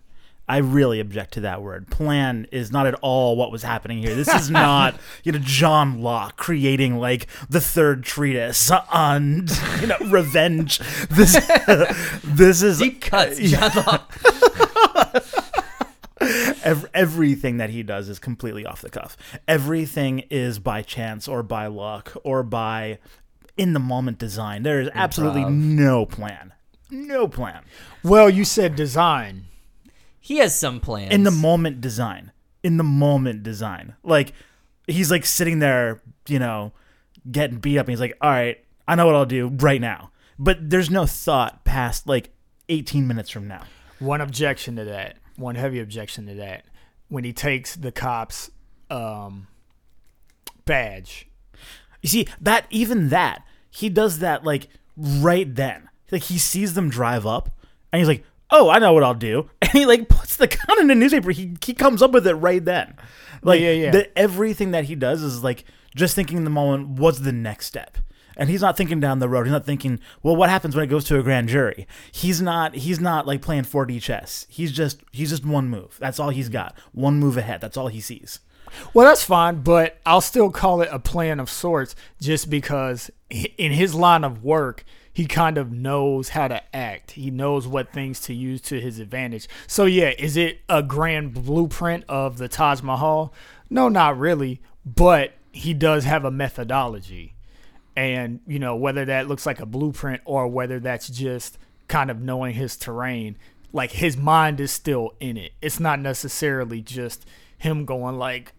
I 0.52 0.58
really 0.58 1.00
object 1.00 1.32
to 1.32 1.40
that 1.40 1.62
word. 1.62 1.88
Plan 1.88 2.46
is 2.52 2.70
not 2.70 2.86
at 2.86 2.92
all 3.00 3.36
what 3.36 3.50
was 3.50 3.62
happening 3.62 3.96
here. 3.96 4.14
This 4.14 4.28
is 4.28 4.50
not 4.50 4.94
you 5.24 5.32
know 5.32 5.38
John 5.38 6.02
Locke 6.02 6.36
creating 6.36 6.98
like 6.98 7.26
the 7.48 7.58
third 7.58 8.04
treatise 8.04 8.70
on 8.70 9.46
you 9.80 9.86
know 9.86 9.96
revenge. 10.08 10.78
This 11.08 11.32
this 12.22 12.60
is 12.60 12.80
Deep 12.80 13.00
cuts. 13.00 13.38
John 13.38 13.70
Locke. 13.74 14.14
ev- 16.20 16.90
everything 16.92 17.56
that 17.56 17.70
he 17.70 17.82
does 17.82 18.10
is 18.10 18.18
completely 18.18 18.66
off 18.66 18.82
the 18.82 18.90
cuff. 18.90 19.16
Everything 19.48 20.18
is 20.28 20.58
by 20.58 20.82
chance 20.82 21.28
or 21.28 21.42
by 21.42 21.66
luck 21.66 22.12
or 22.24 22.42
by 22.42 22.98
in 23.56 23.72
the 23.72 23.80
moment 23.80 24.18
design. 24.18 24.64
There 24.64 24.82
is 24.82 24.90
absolutely 24.92 25.44
Improv. 25.44 25.54
no 25.54 26.04
plan. 26.04 26.52
No 26.90 27.26
plan. 27.26 27.62
Well, 28.04 28.28
you 28.28 28.44
said 28.44 28.76
design. 28.76 29.46
He 30.22 30.38
has 30.38 30.58
some 30.58 30.80
plans. 30.80 31.12
in 31.12 31.24
the 31.24 31.30
moment 31.30 31.80
design. 31.80 32.32
In 32.62 32.76
the 32.76 32.84
moment 32.84 33.42
design. 33.42 33.96
Like 34.02 34.32
he's 34.86 35.10
like 35.10 35.26
sitting 35.26 35.58
there 35.58 36.00
you 36.28 36.38
know 36.38 36.72
getting 37.30 37.58
beat 37.58 37.76
up. 37.76 37.86
And 37.86 37.92
he's 37.92 38.00
like 38.00 38.16
all 38.20 38.30
right 38.30 38.64
i 38.88 38.94
know 38.94 39.04
what 39.04 39.14
i'll 39.14 39.26
do 39.26 39.48
right 39.48 39.80
now. 39.80 40.12
But 40.38 40.70
there's 40.70 40.88
no 40.90 41.06
thought 41.06 41.64
past 41.64 42.06
like 42.06 42.30
18 42.68 43.06
minutes 43.06 43.30
from 43.30 43.46
now. 43.48 43.64
One 43.98 44.20
objection 44.20 44.76
to 44.76 44.84
that, 44.84 45.16
one 45.36 45.56
heavy 45.56 45.80
objection 45.80 46.26
to 46.26 46.34
that, 46.34 46.64
when 47.08 47.24
he 47.24 47.32
takes 47.32 47.76
the 47.76 47.92
cop's 47.92 48.50
um, 48.90 49.48
badge. 50.64 51.28
you 52.00 52.08
see 52.08 52.26
that 52.40 52.66
even 52.70 53.08
that 53.10 53.44
he 53.70 53.88
does 53.88 54.20
that 54.20 54.44
like 54.44 54.68
right 54.96 55.52
then. 55.52 55.88
Like 56.10 56.24
he 56.24 56.38
sees 56.38 56.74
them 56.74 56.90
drive 56.90 57.26
up 57.26 57.50
and 57.92 58.00
he's 58.00 58.08
like 58.08 58.24
oh 58.52 58.70
i 58.70 58.78
know 58.78 58.92
what 58.92 59.02
i'll 59.02 59.14
do. 59.14 59.50
And 59.62 59.70
he 59.70 59.86
like 59.86 60.08
puts 60.08 60.36
the 60.36 60.46
gun 60.46 60.80
in 60.80 60.86
the 60.88 60.94
newspaper. 60.94 61.30
He, 61.30 61.56
he 61.64 61.72
comes 61.72 62.02
up 62.02 62.12
with 62.12 62.26
it 62.26 62.34
right 62.34 62.64
then. 62.64 62.94
Like 63.42 63.60
Yeah, 63.60 63.70
yeah, 63.70 63.84
yeah. 63.84 63.90
The, 63.90 64.18
everything 64.18 64.72
that 64.72 64.84
he 64.84 64.94
does 64.94 65.22
is 65.22 65.42
like 65.42 65.64
just 65.96 66.14
thinking 66.14 66.36
in 66.36 66.44
the 66.44 66.50
moment 66.50 66.98
what's 67.00 67.20
the 67.20 67.32
next 67.32 67.66
step? 67.66 67.98
And 68.36 68.48
he's 68.48 68.62
not 68.62 68.76
thinking 68.76 69.00
down 69.00 69.18
the 69.18 69.28
road. 69.28 69.44
He's 69.44 69.52
not 69.52 69.66
thinking 69.66 69.98
well 70.22 70.36
what 70.36 70.50
happens 70.50 70.76
when 70.76 70.84
it 70.84 70.88
goes 70.88 71.04
to 71.04 71.18
a 71.18 71.22
grand 71.22 71.48
jury? 71.48 71.86
He's 72.12 72.42
not 72.42 72.74
he's 72.74 73.00
not 73.00 73.26
like 73.26 73.40
playing 73.40 73.64
4d 73.64 74.02
chess. 74.02 74.46
He's 74.50 74.72
just 74.72 75.00
he's 75.12 75.30
just 75.30 75.44
one 75.46 75.68
move. 75.68 75.96
That's 76.00 76.18
all 76.20 76.30
he's 76.30 76.48
got. 76.48 76.76
One 76.92 77.18
move 77.18 77.36
ahead. 77.36 77.60
That's 77.60 77.76
all 77.76 77.88
he 77.88 78.00
sees. 78.00 78.40
Well, 78.94 79.06
that's 79.06 79.24
fine, 79.24 79.62
but 79.62 79.98
I'll 80.06 80.20
still 80.20 80.50
call 80.50 80.80
it 80.82 80.88
a 80.90 80.98
plan 80.98 81.40
of 81.40 81.50
sorts 81.50 81.94
just 82.20 82.50
because 82.50 83.10
in 83.30 83.72
his 83.72 83.94
line 83.94 84.24
of 84.24 84.42
work, 84.42 84.84
he 85.12 85.26
kind 85.26 85.58
of 85.58 85.70
knows 85.70 86.30
how 86.30 86.48
to 86.48 86.62
act. 86.74 87.12
He 87.12 87.30
knows 87.30 87.66
what 87.66 87.92
things 87.92 88.20
to 88.20 88.34
use 88.34 88.60
to 88.62 88.80
his 88.80 88.98
advantage. 88.98 89.48
So 89.66 89.84
yeah, 89.84 90.12
is 90.18 90.36
it 90.36 90.60
a 90.68 90.82
grand 90.82 91.34
blueprint 91.34 92.04
of 92.08 92.38
the 92.38 92.48
Taj 92.48 92.82
Mahal? 92.82 93.32
No, 93.68 93.88
not 93.88 94.18
really, 94.18 94.60
but 94.84 95.34
he 95.52 95.74
does 95.74 96.04
have 96.04 96.24
a 96.24 96.30
methodology. 96.30 97.34
And, 97.94 98.40
you 98.46 98.58
know, 98.58 98.74
whether 98.74 99.04
that 99.04 99.28
looks 99.28 99.44
like 99.44 99.60
a 99.60 99.66
blueprint 99.66 100.22
or 100.24 100.48
whether 100.48 100.80
that's 100.80 101.08
just 101.08 101.58
kind 101.88 102.10
of 102.10 102.22
knowing 102.22 102.54
his 102.54 102.76
terrain, 102.76 103.36
like 103.70 103.92
his 103.92 104.16
mind 104.16 104.60
is 104.60 104.70
still 104.70 105.14
in 105.20 105.36
it. 105.36 105.52
It's 105.60 105.78
not 105.78 106.00
necessarily 106.00 106.80
just 106.80 107.26
him 107.58 107.84
going 107.84 108.16
like, 108.16 108.54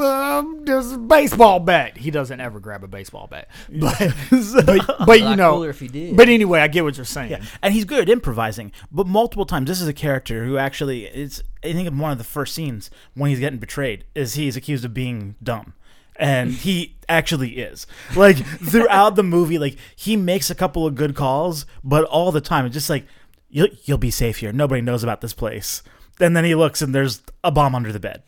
um, 0.00 0.64
there's 0.64 0.92
a 0.92 0.98
baseball 0.98 1.60
bat. 1.60 1.96
He 1.96 2.10
doesn't 2.10 2.40
ever 2.40 2.60
grab 2.60 2.84
a 2.84 2.88
baseball 2.88 3.26
bat, 3.26 3.48
but 3.68 4.14
but, 4.66 5.06
but 5.06 5.20
you 5.20 5.36
know. 5.36 5.62
if 5.64 5.80
he 5.80 5.88
did. 5.88 6.16
But 6.16 6.28
anyway, 6.28 6.60
I 6.60 6.68
get 6.68 6.84
what 6.84 6.96
you're 6.96 7.04
saying. 7.04 7.30
Yeah, 7.30 7.44
and 7.62 7.74
he's 7.74 7.84
good 7.84 8.00
at 8.00 8.08
improvising. 8.08 8.72
But 8.90 9.06
multiple 9.06 9.46
times, 9.46 9.68
this 9.68 9.80
is 9.80 9.88
a 9.88 9.92
character 9.92 10.44
who 10.44 10.58
actually 10.58 11.06
it's. 11.06 11.42
I 11.64 11.72
think 11.72 11.88
in 11.88 11.98
one 11.98 12.12
of 12.12 12.18
the 12.18 12.24
first 12.24 12.54
scenes 12.54 12.90
when 13.14 13.30
he's 13.30 13.40
getting 13.40 13.58
betrayed 13.58 14.04
is 14.14 14.34
he's 14.34 14.56
accused 14.56 14.84
of 14.84 14.94
being 14.94 15.34
dumb, 15.42 15.74
and 16.16 16.52
he 16.52 16.96
actually 17.08 17.58
is. 17.58 17.86
Like 18.14 18.36
throughout 18.36 19.16
the 19.16 19.24
movie, 19.24 19.58
like 19.58 19.76
he 19.96 20.16
makes 20.16 20.50
a 20.50 20.54
couple 20.54 20.86
of 20.86 20.94
good 20.94 21.14
calls, 21.14 21.66
but 21.82 22.04
all 22.04 22.32
the 22.32 22.40
time 22.40 22.66
it's 22.66 22.74
just 22.74 22.90
like 22.90 23.06
you'll 23.48 23.68
you'll 23.84 23.98
be 23.98 24.10
safe 24.10 24.38
here. 24.38 24.52
Nobody 24.52 24.80
knows 24.80 25.02
about 25.02 25.20
this 25.20 25.32
place. 25.32 25.82
And 26.20 26.36
then 26.36 26.44
he 26.44 26.56
looks 26.56 26.82
and 26.82 26.92
there's 26.92 27.22
a 27.44 27.52
bomb 27.52 27.76
under 27.76 27.92
the 27.92 28.00
bed. 28.00 28.22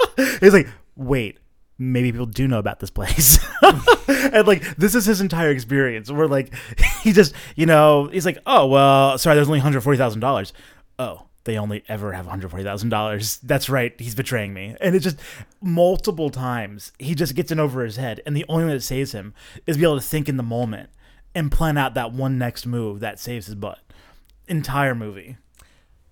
he's 0.40 0.52
like, 0.52 0.68
wait. 0.96 1.38
Maybe 1.82 2.12
people 2.12 2.26
do 2.26 2.46
know 2.46 2.58
about 2.58 2.78
this 2.80 2.90
place. 2.90 3.38
and 4.08 4.46
like 4.46 4.76
this 4.76 4.94
is 4.94 5.06
his 5.06 5.22
entire 5.22 5.50
experience. 5.50 6.10
Where 6.10 6.28
like 6.28 6.52
he 7.02 7.12
just 7.12 7.34
you 7.56 7.64
know 7.64 8.08
he's 8.08 8.26
like 8.26 8.36
oh 8.44 8.66
well 8.66 9.16
sorry 9.16 9.34
there's 9.34 9.48
only 9.48 9.60
hundred 9.60 9.80
forty 9.80 9.96
thousand 9.96 10.20
dollars. 10.20 10.52
Oh 10.98 11.26
they 11.44 11.56
only 11.56 11.82
ever 11.88 12.12
have 12.12 12.26
hundred 12.26 12.50
forty 12.50 12.64
thousand 12.64 12.90
dollars. 12.90 13.38
That's 13.38 13.70
right. 13.70 13.98
He's 13.98 14.14
betraying 14.14 14.52
me. 14.52 14.76
And 14.80 14.94
it's 14.94 15.04
just 15.04 15.18
multiple 15.62 16.30
times 16.30 16.92
he 16.98 17.14
just 17.14 17.34
gets 17.34 17.50
in 17.50 17.58
over 17.58 17.82
his 17.82 17.96
head. 17.96 18.20
And 18.26 18.36
the 18.36 18.44
only 18.48 18.66
way 18.66 18.74
that 18.74 18.82
saves 18.82 19.12
him 19.12 19.32
is 19.66 19.78
be 19.78 19.84
able 19.84 19.98
to 19.98 20.06
think 20.06 20.28
in 20.28 20.36
the 20.36 20.42
moment 20.42 20.90
and 21.34 21.50
plan 21.50 21.78
out 21.78 21.94
that 21.94 22.12
one 22.12 22.38
next 22.38 22.66
move 22.66 23.00
that 23.00 23.18
saves 23.18 23.46
his 23.46 23.54
butt. 23.54 23.78
Entire 24.48 24.94
movie. 24.94 25.38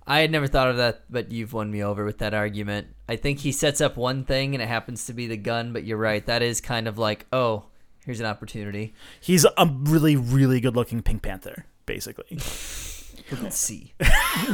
I 0.08 0.20
had 0.20 0.32
never 0.32 0.46
thought 0.46 0.70
of 0.70 0.78
that, 0.78 1.02
but 1.10 1.30
you've 1.30 1.52
won 1.52 1.70
me 1.70 1.84
over 1.84 2.04
with 2.04 2.18
that 2.18 2.32
argument. 2.32 2.88
I 3.08 3.16
think 3.16 3.40
he 3.40 3.52
sets 3.52 3.82
up 3.82 3.98
one 3.98 4.24
thing 4.24 4.54
and 4.54 4.62
it 4.62 4.66
happens 4.66 5.04
to 5.06 5.12
be 5.12 5.26
the 5.26 5.36
gun, 5.36 5.74
but 5.74 5.84
you're 5.84 5.98
right. 5.98 6.24
That 6.24 6.42
is 6.42 6.62
kind 6.62 6.88
of 6.88 6.96
like, 6.96 7.26
oh, 7.30 7.64
here's 8.06 8.18
an 8.18 8.26
opportunity. 8.26 8.94
He's 9.20 9.44
a 9.44 9.70
really 9.82 10.16
really 10.16 10.60
good 10.60 10.74
looking 10.74 11.02
Pink 11.02 11.20
Panther 11.22 11.66
basically. 11.84 12.26
Let's 13.42 13.58
see. 13.58 13.92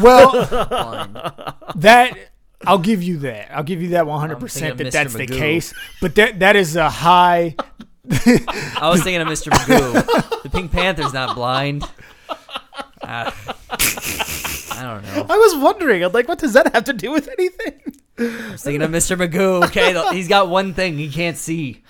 Well, 0.00 0.32
Blind. 0.66 1.14
that 1.76 2.18
I'll 2.66 2.78
give 2.78 3.02
you 3.02 3.18
that. 3.18 3.54
I'll 3.56 3.62
give 3.62 3.80
you 3.80 3.90
that 3.90 4.04
100% 4.04 4.60
that 4.60 4.70
of 4.72 4.78
that's 4.92 5.14
Mr. 5.14 5.18
the 5.18 5.26
case. 5.26 5.72
But 6.00 6.16
that 6.16 6.40
that 6.40 6.56
is 6.56 6.74
a 6.74 6.90
high. 6.90 7.54
I 8.10 8.88
was 8.90 9.02
thinking 9.04 9.20
of 9.20 9.28
Mr. 9.28 9.52
Magoo. 9.52 10.42
The 10.42 10.50
Pink 10.50 10.72
Panther's 10.72 11.12
not 11.12 11.36
blind. 11.36 11.84
Ah. 13.02 13.32
I 14.76 14.82
don't 14.94 15.02
know. 15.04 15.26
I 15.34 15.36
was 15.38 15.56
wondering, 15.56 16.02
I'm 16.04 16.12
like, 16.12 16.28
what 16.28 16.38
does 16.38 16.52
that 16.54 16.72
have 16.74 16.84
to 16.84 16.92
do 16.92 17.10
with 17.12 17.28
anything? 17.28 17.80
I 18.18 18.52
was 18.52 18.62
thinking 18.62 18.82
of 18.82 18.90
Mr. 18.90 19.16
Magoo. 19.16 19.64
Okay, 19.66 20.14
he's 20.16 20.28
got 20.28 20.48
one 20.48 20.72
thing 20.74 20.96
he 20.98 21.08
can't 21.10 21.36
see. 21.36 21.82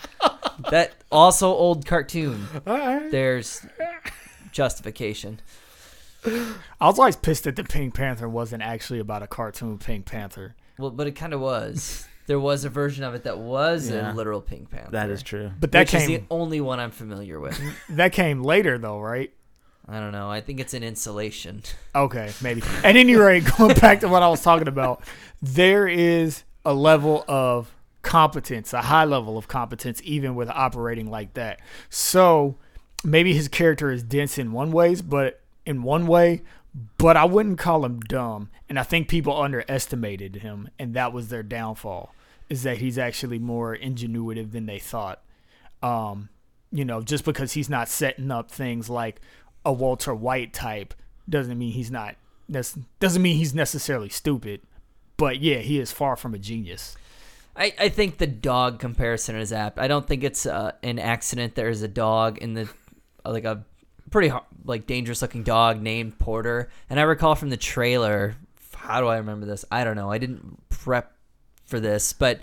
That 0.70 0.92
also 1.12 1.48
old 1.52 1.84
cartoon. 1.86 2.46
There's 2.64 3.64
justification. 4.52 5.40
I 6.26 6.86
was 6.86 6.98
always 6.98 7.16
pissed 7.16 7.44
that 7.44 7.56
the 7.56 7.64
Pink 7.64 7.94
Panther 7.94 8.28
wasn't 8.28 8.62
actually 8.62 8.98
about 8.98 9.22
a 9.22 9.26
cartoon 9.26 9.78
Pink 9.78 10.06
Panther. 10.06 10.54
Well, 10.78 10.90
but 10.90 11.06
it 11.06 11.12
kind 11.12 11.34
of 11.34 11.40
was. 11.40 12.06
There 12.26 12.40
was 12.40 12.64
a 12.64 12.70
version 12.70 13.04
of 13.04 13.14
it 13.14 13.24
that 13.24 13.38
was 13.38 13.90
Yeah. 13.90 14.10
a 14.10 14.14
literal 14.14 14.40
Pink 14.40 14.70
Panther. 14.70 14.92
That 14.92 15.10
is 15.10 15.22
true. 15.22 15.50
But 15.60 15.72
that 15.72 15.80
which 15.80 15.94
is 15.94 16.06
came 16.06 16.20
the 16.20 16.26
only 16.30 16.60
one 16.62 16.80
I'm 16.80 16.90
familiar 16.90 17.38
with. 17.38 17.60
that 17.90 18.12
came 18.12 18.42
later 18.42 18.78
though, 18.78 18.98
right? 18.98 19.30
I 19.88 20.00
don't 20.00 20.12
know. 20.12 20.30
I 20.30 20.40
think 20.40 20.60
it's 20.60 20.74
an 20.74 20.82
insulation. 20.82 21.62
Okay, 21.96 22.32
maybe. 22.42 22.60
At 22.82 22.96
any 22.96 23.14
rate, 23.14 23.44
going 23.56 23.76
back 23.76 24.00
to 24.00 24.08
what 24.08 24.20
I 24.20 24.26
was 24.28 24.42
talking 24.42 24.66
about, 24.66 25.04
there 25.40 25.86
is 25.86 26.42
a 26.64 26.74
level 26.74 27.24
of 27.28 27.72
competence, 28.02 28.72
a 28.72 28.82
high 28.82 29.04
level 29.04 29.38
of 29.38 29.46
competence, 29.46 30.00
even 30.02 30.34
with 30.34 30.48
operating 30.48 31.08
like 31.08 31.34
that. 31.34 31.60
So 31.90 32.56
maybe 33.04 33.32
his 33.32 33.46
character 33.46 33.92
is 33.92 34.02
dense 34.02 34.38
in 34.38 34.50
one 34.50 34.72
ways, 34.72 35.02
but 35.02 35.40
in 35.64 35.84
one 35.84 36.08
way, 36.08 36.42
but 36.98 37.16
I 37.16 37.26
wouldn't 37.26 37.58
call 37.58 37.84
him 37.84 38.00
dumb. 38.00 38.50
And 38.68 38.76
I 38.76 38.82
think 38.82 39.08
people 39.08 39.40
underestimated 39.40 40.36
him, 40.36 40.68
and 40.76 40.94
that 40.94 41.12
was 41.12 41.28
their 41.28 41.44
downfall. 41.44 42.12
Is 42.50 42.64
that 42.64 42.78
he's 42.78 42.98
actually 42.98 43.38
more 43.38 43.76
ingenuitive 43.76 44.50
than 44.50 44.66
they 44.66 44.78
thought. 44.78 45.22
Um, 45.82 46.28
you 46.72 46.84
know, 46.84 47.02
just 47.02 47.24
because 47.24 47.52
he's 47.52 47.70
not 47.70 47.88
setting 47.88 48.30
up 48.30 48.50
things 48.50 48.90
like 48.90 49.20
a 49.64 49.72
Walter 49.72 50.14
White 50.14 50.52
type 50.52 50.94
doesn't 51.28 51.58
mean 51.58 51.72
he's 51.72 51.90
not 51.90 52.16
nec- 52.48 52.66
doesn't 53.00 53.22
mean 53.22 53.36
he's 53.36 53.54
necessarily 53.54 54.08
stupid. 54.08 54.60
But 55.16 55.40
yeah, 55.40 55.58
he 55.58 55.78
is 55.78 55.92
far 55.92 56.16
from 56.16 56.34
a 56.34 56.38
genius. 56.38 56.96
I, 57.56 57.72
I 57.78 57.88
think 57.88 58.18
the 58.18 58.26
dog 58.26 58.80
comparison 58.80 59.36
is 59.36 59.52
apt. 59.52 59.78
I 59.78 59.86
don't 59.86 60.06
think 60.06 60.24
it's 60.24 60.44
uh, 60.44 60.72
an 60.82 60.98
accident. 60.98 61.54
There 61.54 61.68
is 61.68 61.82
a 61.82 61.88
dog 61.88 62.38
in 62.38 62.54
the 62.54 62.68
uh, 63.24 63.30
like 63.30 63.44
a 63.44 63.64
pretty 64.10 64.32
like 64.64 64.86
dangerous 64.86 65.22
looking 65.22 65.44
dog 65.44 65.80
named 65.80 66.18
Porter. 66.18 66.68
And 66.90 66.98
I 66.98 67.04
recall 67.04 67.34
from 67.34 67.50
the 67.50 67.56
trailer. 67.56 68.34
How 68.74 69.00
do 69.00 69.06
I 69.06 69.18
remember 69.18 69.46
this? 69.46 69.64
I 69.70 69.84
don't 69.84 69.96
know. 69.96 70.10
I 70.10 70.18
didn't 70.18 70.68
prep 70.68 71.12
for 71.64 71.80
this, 71.80 72.12
but 72.12 72.40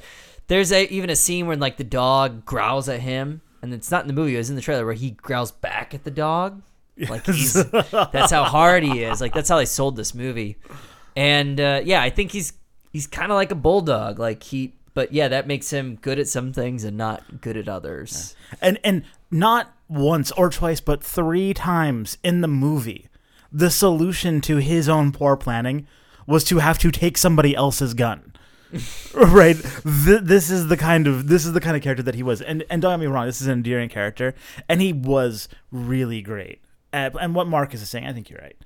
there's 0.47 0.71
a 0.71 0.87
even 0.87 1.09
a 1.09 1.15
scene 1.15 1.45
where 1.45 1.57
like 1.57 1.77
the 1.77 1.83
dog 1.83 2.45
growls 2.45 2.89
at 2.89 3.01
him, 3.01 3.41
and 3.61 3.73
it's 3.73 3.91
not 3.91 4.01
in 4.01 4.07
the 4.07 4.13
movie. 4.13 4.35
It 4.35 4.39
was 4.39 4.49
in 4.49 4.55
the 4.55 4.61
trailer 4.61 4.85
where 4.85 4.93
he 4.93 5.11
growls 5.11 5.51
back 5.51 5.93
at 5.93 6.03
the 6.03 6.11
dog. 6.11 6.61
Like 7.09 7.25
he's 7.25 7.53
that's 7.53 8.31
how 8.31 8.43
hard 8.43 8.83
he 8.83 9.03
is. 9.03 9.21
Like 9.21 9.33
that's 9.33 9.49
how 9.49 9.57
they 9.57 9.65
sold 9.65 9.95
this 9.95 10.13
movie. 10.15 10.57
And 11.15 11.59
uh, 11.59 11.81
yeah, 11.83 12.01
I 12.01 12.09
think 12.09 12.31
he's 12.31 12.53
he's 12.91 13.07
kind 13.07 13.31
of 13.31 13.35
like 13.35 13.51
a 13.51 13.55
bulldog. 13.55 14.19
Like 14.19 14.43
he, 14.43 14.75
but 14.93 15.11
yeah, 15.13 15.27
that 15.29 15.47
makes 15.47 15.71
him 15.71 15.95
good 16.01 16.19
at 16.19 16.27
some 16.27 16.53
things 16.53 16.83
and 16.83 16.97
not 16.97 17.41
good 17.41 17.57
at 17.57 17.67
others. 17.67 18.35
and 18.61 18.79
and 18.83 19.03
not 19.29 19.73
once 19.87 20.31
or 20.33 20.49
twice 20.49 20.79
but 20.79 21.03
three 21.03 21.53
times 21.53 22.17
in 22.23 22.39
the 22.41 22.47
movie 22.47 23.07
the 23.51 23.69
solution 23.69 24.39
to 24.39 24.57
his 24.57 24.87
own 24.87 25.11
poor 25.11 25.35
planning 25.35 25.85
was 26.25 26.45
to 26.45 26.59
have 26.59 26.77
to 26.77 26.89
take 26.91 27.17
somebody 27.17 27.53
else's 27.53 27.93
gun 27.93 28.31
right 29.13 29.57
Th- 30.05 30.21
this 30.21 30.49
is 30.49 30.67
the 30.69 30.77
kind 30.77 31.07
of 31.07 31.27
this 31.27 31.45
is 31.45 31.51
the 31.51 31.59
kind 31.59 31.75
of 31.75 31.83
character 31.83 32.03
that 32.03 32.15
he 32.15 32.23
was 32.23 32.41
and 32.41 32.63
and 32.69 32.81
don't 32.81 32.93
get 32.93 32.99
me 33.01 33.07
wrong 33.07 33.25
this 33.25 33.41
is 33.41 33.47
an 33.47 33.53
endearing 33.53 33.89
character 33.89 34.33
and 34.69 34.79
he 34.81 34.93
was 34.93 35.49
really 35.71 36.21
great 36.21 36.61
at, 36.93 37.15
and 37.19 37.33
what 37.35 37.47
marcus 37.47 37.81
is 37.81 37.89
saying 37.89 38.05
i 38.05 38.13
think 38.13 38.29
you're 38.29 38.39
right 38.41 38.57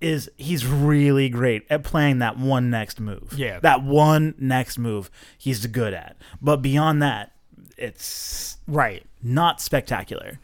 is 0.00 0.30
he's 0.38 0.64
really 0.66 1.28
great 1.28 1.66
at 1.68 1.82
playing 1.84 2.20
that 2.20 2.38
one 2.38 2.70
next 2.70 2.98
move 3.00 3.34
Yeah. 3.36 3.60
that 3.60 3.82
one 3.82 4.34
next 4.38 4.78
move 4.78 5.10
he's 5.36 5.66
good 5.66 5.92
at 5.92 6.16
but 6.40 6.56
beyond 6.62 7.02
that 7.02 7.32
it's 7.76 8.58
Right. 8.66 9.04
not 9.22 9.60
spectacular. 9.60 10.38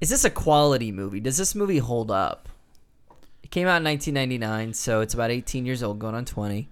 Is 0.00 0.10
this 0.10 0.24
a 0.24 0.30
quality 0.30 0.90
movie? 0.90 1.20
Does 1.20 1.36
this 1.36 1.54
movie 1.54 1.78
hold 1.78 2.10
up? 2.10 2.48
It 3.44 3.50
came 3.52 3.68
out 3.68 3.76
in 3.78 3.84
1999, 3.84 4.74
so 4.74 5.00
it's 5.00 5.14
about 5.14 5.30
18 5.30 5.64
years 5.64 5.82
old, 5.82 6.00
going 6.00 6.16
on 6.16 6.24
20. 6.24 6.68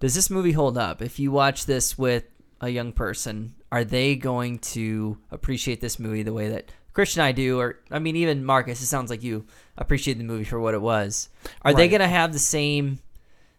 Does 0.00 0.14
this 0.14 0.28
movie 0.28 0.52
hold 0.52 0.76
up? 0.76 1.00
If 1.00 1.18
you 1.18 1.32
watch 1.32 1.64
this 1.64 1.96
with 1.96 2.24
a 2.60 2.68
young 2.68 2.92
person, 2.92 3.54
are 3.72 3.84
they 3.84 4.16
going 4.16 4.58
to 4.60 5.16
appreciate 5.30 5.80
this 5.80 5.98
movie 5.98 6.22
the 6.22 6.34
way 6.34 6.48
that 6.50 6.70
Christian 6.94 7.22
I 7.22 7.32
do? 7.32 7.58
Or, 7.60 7.80
I 7.90 7.98
mean, 7.98 8.16
even 8.16 8.44
Marcus, 8.44 8.80
it 8.80 8.86
sounds 8.86 9.10
like 9.10 9.22
you 9.22 9.44
appreciate 9.76 10.16
the 10.16 10.24
movie 10.24 10.44
for 10.44 10.60
what 10.60 10.74
it 10.74 10.80
was. 10.80 11.28
Are 11.62 11.74
they 11.74 11.88
going 11.88 12.00
to 12.00 12.08
have 12.08 12.32
the 12.32 12.38
same 12.38 13.00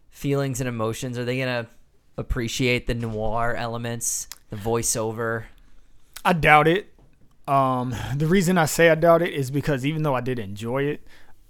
feelings 0.09 0.61
and 0.61 0.67
emotions? 0.67 1.17
Are 1.17 1.25
they 1.25 1.37
going 1.37 1.65
to 1.65 1.69
appreciate 2.17 2.87
the 2.87 2.93
noir 2.93 3.53
elements, 3.53 4.27
the 4.49 4.55
voiceover? 4.55 5.43
I 6.23 6.33
doubt 6.33 6.67
it. 6.67 6.93
Um, 7.47 7.93
the 8.15 8.27
reason 8.27 8.57
I 8.57 8.65
say 8.65 8.89
I 8.89 8.95
doubt 8.95 9.21
it 9.21 9.33
is 9.33 9.51
because 9.51 9.85
even 9.85 10.03
though 10.03 10.15
I 10.15 10.21
did 10.21 10.39
enjoy 10.39 10.83
it, 10.83 11.05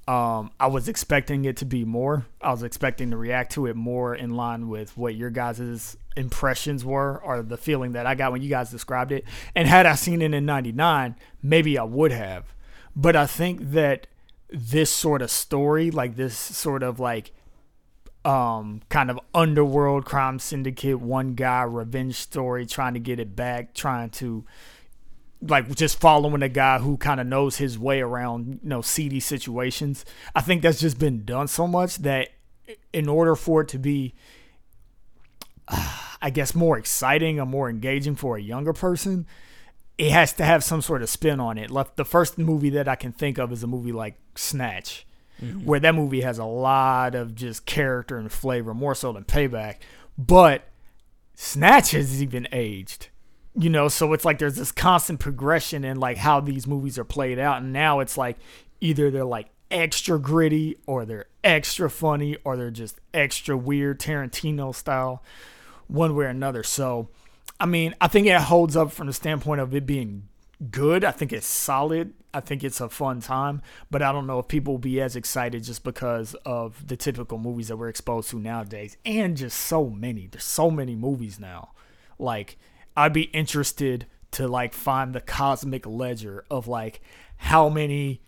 um, 0.08 0.52
I 0.60 0.68
was 0.68 0.88
expecting 0.88 1.46
it 1.46 1.58
to 1.58 1.66
be 1.66 1.84
more. 1.84 2.26
I 2.42 2.52
was 2.52 2.64
expecting 2.64 3.12
to 3.12 3.18
react 3.18 3.54
to 3.54 3.66
it 3.68 3.76
more 3.76 4.14
in 4.14 4.36
line 4.36 4.68
with 4.70 4.96
what 4.98 5.16
your 5.16 5.32
guys' 5.32 5.98
impressions 6.16 6.84
were 6.86 7.22
or 7.24 7.42
the 7.42 7.58
feeling 7.58 7.94
that 7.94 8.06
I 8.06 8.16
got 8.16 8.32
when 8.32 8.42
you 8.42 8.50
guys 8.50 8.72
described 8.72 9.12
it. 9.12 9.26
And 9.54 9.68
had 9.68 9.86
I 9.86 9.96
seen 9.96 10.22
it 10.22 10.34
in 10.34 10.46
99, 10.46 11.16
maybe 11.42 11.78
I 11.78 11.84
would 11.84 12.12
have. 12.12 12.54
But 12.96 13.16
I 13.16 13.26
think 13.26 13.72
that 13.72 14.08
this 14.50 14.90
sort 14.90 15.22
of 15.22 15.32
story, 15.32 15.92
like 15.92 16.16
this 16.16 16.38
sort 16.38 16.84
of 16.84 17.00
like 17.00 17.32
um 18.24 18.82
kind 18.90 19.12
of 19.12 19.20
underworld 19.36 20.04
crime 20.04 20.40
syndicate 20.40 21.00
one 21.00 21.36
guy 21.36 21.62
revenge 21.62 22.16
story 22.16 22.66
trying 22.66 22.96
to 22.96 23.00
get 23.00 23.20
it 23.20 23.36
back 23.36 23.76
trying 23.76 24.10
to 24.10 24.44
like 25.42 25.74
just 25.76 26.00
following 26.00 26.42
a 26.42 26.50
guy 26.50 26.80
who 26.80 26.98
kind 26.98 27.20
of 27.20 27.28
knows 27.28 27.58
his 27.58 27.78
way 27.78 28.02
around 28.02 28.60
you 28.64 28.70
know 28.70 28.82
seedy 28.82 29.20
situations. 29.20 30.06
I 30.34 30.42
think 30.42 30.62
that's 30.62 30.80
just 30.80 31.00
been 31.00 31.26
done 31.26 31.48
so 31.48 31.68
much 31.68 31.98
that 31.98 32.30
in 32.94 33.08
order 33.08 33.36
for 33.36 33.62
it 33.62 33.68
to 33.70 33.78
be 33.78 34.14
I 36.22 36.30
guess 36.30 36.56
more 36.56 36.78
exciting 36.78 37.40
or 37.40 37.46
more 37.46 37.70
engaging 37.70 38.16
for 38.16 38.38
a 38.38 38.42
younger 38.42 38.74
person, 38.74 39.28
it 39.98 40.12
has 40.12 40.34
to 40.34 40.46
have 40.46 40.64
some 40.64 40.82
sort 40.82 41.02
of 41.02 41.10
spin 41.10 41.40
on 41.40 41.58
it. 41.58 41.72
Like 41.72 41.96
the 41.96 42.06
first 42.06 42.38
movie 42.38 42.72
that 42.72 42.88
I 42.88 42.96
can 42.96 43.12
think 43.12 43.38
of 43.38 43.52
is 43.52 43.64
a 43.64 43.68
movie 43.68 43.92
like 43.92 44.16
Snatch, 44.36 45.06
mm-hmm. 45.42 45.66
where 45.66 45.80
that 45.80 45.96
movie 45.96 46.22
has 46.22 46.38
a 46.38 46.46
lot 46.46 47.16
of 47.16 47.36
just 47.36 47.66
character 47.66 48.18
and 48.18 48.32
flavor, 48.32 48.74
more 48.74 48.96
so 48.96 49.14
than 49.14 49.24
Payback. 49.24 49.78
But 50.18 50.68
Snatch 51.36 51.92
has 51.92 52.22
even 52.22 52.48
aged. 52.52 53.10
You 53.58 53.70
know, 53.70 53.88
so 53.88 54.12
it's 54.12 54.26
like 54.26 54.40
there's 54.40 54.58
this 54.58 54.74
constant 54.74 55.22
progression 55.22 55.86
in 55.86 55.98
like 55.98 56.18
how 56.18 56.42
these 56.42 56.68
movies 56.68 57.00
are 57.00 57.06
played 57.06 57.40
out. 57.40 57.62
And 57.62 57.72
now 57.72 58.02
it's 58.02 58.18
like 58.18 58.38
either 58.82 59.10
they're 59.10 59.24
like 59.24 59.48
extra 59.72 60.20
gritty 60.20 60.78
or 60.86 61.06
they're 61.06 61.26
extra 61.44 61.90
funny 61.90 62.38
or 62.44 62.58
they're 62.58 62.72
just 62.72 63.00
extra 63.14 63.56
weird 63.56 64.00
Tarantino 64.00 64.76
style, 64.76 65.24
one 65.88 66.16
way 66.16 66.26
or 66.26 66.30
another. 66.30 66.64
So 66.64 67.10
I 67.60 67.66
mean, 67.66 67.96
I 68.02 68.08
think 68.08 68.28
it 68.28 68.40
holds 68.42 68.76
up 68.76 68.92
from 68.92 69.08
the 69.08 69.14
standpoint 69.14 69.62
of 69.62 69.74
it 69.74 69.86
being 69.86 70.28
good. 70.72 71.04
I 71.04 71.12
think 71.12 71.32
it's 71.32 71.48
solid. 71.48 72.14
I 72.34 72.42
think 72.42 72.66
it's 72.66 72.82
a 72.82 72.90
fun 72.90 73.22
time, 73.22 73.62
but 73.90 74.02
I 74.02 74.12
don't 74.12 74.28
know 74.28 74.40
if 74.40 74.50
people 74.50 74.74
will 74.74 74.80
be 74.80 75.00
as 75.00 75.16
excited 75.16 75.64
just 75.64 75.86
because 75.86 76.34
of 76.46 76.86
the 76.88 76.98
typical 76.98 77.38
movies 77.38 77.70
that 77.70 77.78
we're 77.78 77.88
exposed 77.88 78.30
to 78.32 78.40
nowadays 78.40 78.98
and 79.06 79.38
just 79.38 79.58
so 79.58 79.90
many. 79.90 80.28
There's 80.28 80.44
so 80.44 80.70
many 80.70 80.96
movies 80.96 81.40
now. 81.40 81.72
Like 82.20 82.58
I'd 82.98 83.14
be 83.14 83.24
interested 83.24 84.06
to 84.32 84.50
like 84.50 84.74
find 84.74 85.16
the 85.16 85.22
cosmic 85.22 85.86
ledger 85.86 86.44
of 86.52 86.68
like 86.68 87.00
how 87.38 87.70
many 87.70 88.22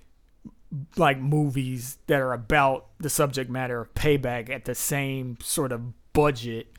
like 0.96 1.20
movies 1.20 1.98
that 2.08 2.22
are 2.22 2.34
about 2.34 2.88
the 3.00 3.10
subject 3.10 3.50
matter 3.50 3.82
of 3.82 3.94
payback 3.94 4.50
at 4.50 4.64
the 4.64 4.76
same 4.76 5.38
sort 5.42 5.74
of 5.74 5.82
budget 6.14 6.77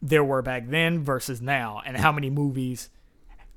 there 0.00 0.24
were 0.24 0.42
back 0.42 0.68
then 0.68 1.02
versus 1.02 1.40
now, 1.40 1.82
and 1.84 1.96
how 1.96 2.12
many 2.12 2.30
movies 2.30 2.88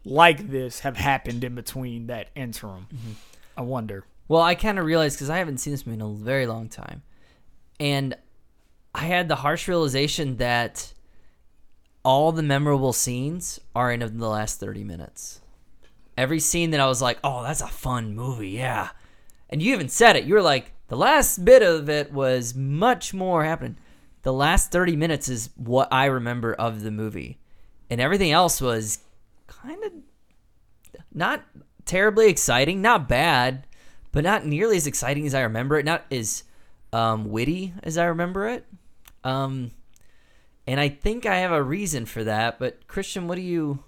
like 0.04 0.50
this 0.50 0.80
have 0.80 0.98
happened 0.98 1.44
in 1.44 1.56
between 1.56 2.08
that 2.08 2.30
interim. 2.36 2.88
Mm-hmm. 2.94 3.12
I 3.58 3.62
wonder. 3.62 4.06
Well, 4.28 4.42
I 4.42 4.56
kind 4.56 4.80
of 4.80 4.86
realized 4.86 5.18
because 5.18 5.30
I 5.30 5.38
haven't 5.38 5.60
seen 5.60 5.74
this 5.74 5.86
movie 5.86 5.96
in 5.96 6.02
a 6.02 6.14
very 6.14 6.48
long 6.48 6.70
time, 6.70 7.04
and 7.80 8.16
I 8.96 9.02
had 9.02 9.28
the 9.28 9.38
harsh 9.38 9.68
realization 9.68 10.38
that 10.38 10.94
all 12.04 12.32
the 12.32 12.42
memorable 12.42 12.94
scenes 12.94 13.60
are 13.76 13.92
in 13.92 14.00
the 14.00 14.30
last 14.30 14.60
thirty 14.60 14.84
minutes. 14.84 15.42
Every 16.18 16.40
scene 16.40 16.72
that 16.72 16.80
I 16.80 16.88
was 16.88 17.02
like, 17.02 17.20
"Oh, 17.24 17.44
that's 17.44 17.62
a 17.62 17.68
fun 17.68 18.16
movie," 18.16 18.50
yeah, 18.50 18.90
and 19.50 19.62
you 19.62 19.74
even 19.74 19.90
said 19.90 20.16
it. 20.16 20.24
You 20.24 20.34
were 20.36 20.42
like, 20.42 20.72
"The 20.88 20.98
last 20.98 21.44
bit 21.46 21.62
of 21.62 21.90
it 21.90 22.12
was 22.12 22.56
much 22.56 23.14
more 23.14 23.44
happening." 23.44 23.78
The 24.24 24.34
last 24.34 24.72
thirty 24.72 24.96
minutes 24.96 25.30
is 25.30 25.50
what 25.56 25.88
I 25.92 26.06
remember 26.06 26.54
of 26.54 26.84
the 26.84 26.92
movie, 26.92 27.40
and 27.90 28.00
everything 28.00 28.32
else 28.32 28.62
was 28.62 29.00
kind 29.48 29.84
of 29.84 29.92
not 31.14 31.44
terribly 31.86 32.30
exciting, 32.30 32.82
not 32.82 33.10
bad, 33.10 33.66
but 34.12 34.24
not 34.24 34.46
nearly 34.46 34.78
as 34.78 34.88
exciting 34.88 35.26
as 35.26 35.34
I 35.34 35.42
remember 35.42 35.78
it. 35.78 35.86
Not 35.86 36.06
as 36.12 36.44
um, 36.94 37.30
witty 37.30 37.74
as 37.84 37.98
I 37.98 38.06
remember 38.06 38.48
it. 38.48 38.66
Um, 39.24 39.72
and 40.68 40.80
I 40.80 40.90
think 40.90 41.26
I 41.26 41.38
have 41.38 41.52
a 41.52 41.64
reason 41.64 42.06
for 42.06 42.24
that. 42.24 42.60
But 42.60 42.88
Christian, 42.88 43.28
what 43.28 43.36
do 43.36 43.42
you 43.42 43.84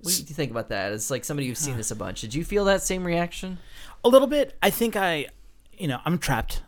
what 0.00 0.14
do 0.14 0.20
you 0.20 0.34
think 0.34 0.50
about 0.50 0.68
that? 0.68 0.92
It's 0.92 1.10
like 1.10 1.24
somebody 1.24 1.48
who's 1.48 1.58
seen 1.58 1.76
this 1.76 1.90
a 1.90 1.96
bunch. 1.96 2.20
Did 2.20 2.34
you 2.34 2.44
feel 2.44 2.64
that 2.66 2.82
same 2.82 3.04
reaction? 3.04 3.58
A 4.04 4.08
little 4.08 4.28
bit. 4.28 4.56
I 4.62 4.70
think 4.70 4.96
I, 4.96 5.26
you 5.76 5.88
know, 5.88 6.00
I'm 6.04 6.18
trapped 6.18 6.62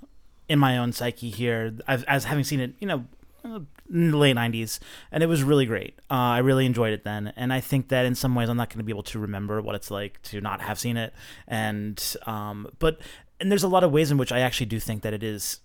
in 0.51 0.59
my 0.59 0.77
own 0.77 0.93
psyche 0.93 1.31
here 1.31 1.73
as, 1.87 2.03
as 2.03 2.25
having 2.25 2.43
seen 2.43 2.59
it, 2.59 2.75
you 2.81 2.87
know, 2.89 3.05
in 3.45 4.11
the 4.11 4.17
late 4.17 4.37
90s, 4.37 4.81
and 5.13 5.23
it 5.23 5.27
was 5.27 5.45
really 5.45 5.65
great. 5.65 5.97
Uh, 6.11 6.15
I 6.15 6.39
really 6.39 6.67
enjoyed 6.67 6.93
it 6.93 7.05
then. 7.05 7.33
And 7.37 7.53
I 7.53 7.61
think 7.61 7.89
that 7.89 8.05
in 8.05 8.17
some 8.17 8.35
ways 8.35 8.49
I'm 8.49 8.57
not 8.57 8.69
going 8.69 8.79
to 8.79 8.85
be 8.85 8.91
able 8.91 9.05
to 9.05 9.21
remember 9.21 9.63
what 9.63 9.77
it's 9.77 9.93
like 9.93 10.21
to 10.23 10.41
not 10.41 10.61
have 10.61 10.79
seen 10.79 10.97
it. 10.97 11.15
And, 11.47 12.17
um, 12.27 12.67
but, 12.81 12.99
and 13.39 13.49
there's 13.49 13.63
a 13.63 13.69
lot 13.69 13.85
of 13.85 13.93
ways 13.93 14.11
in 14.11 14.19
which 14.19 14.33
I 14.33 14.41
actually 14.41 14.67
do 14.67 14.81
think 14.81 15.03
that 15.03 15.15
it 15.15 15.23
is 15.23 15.61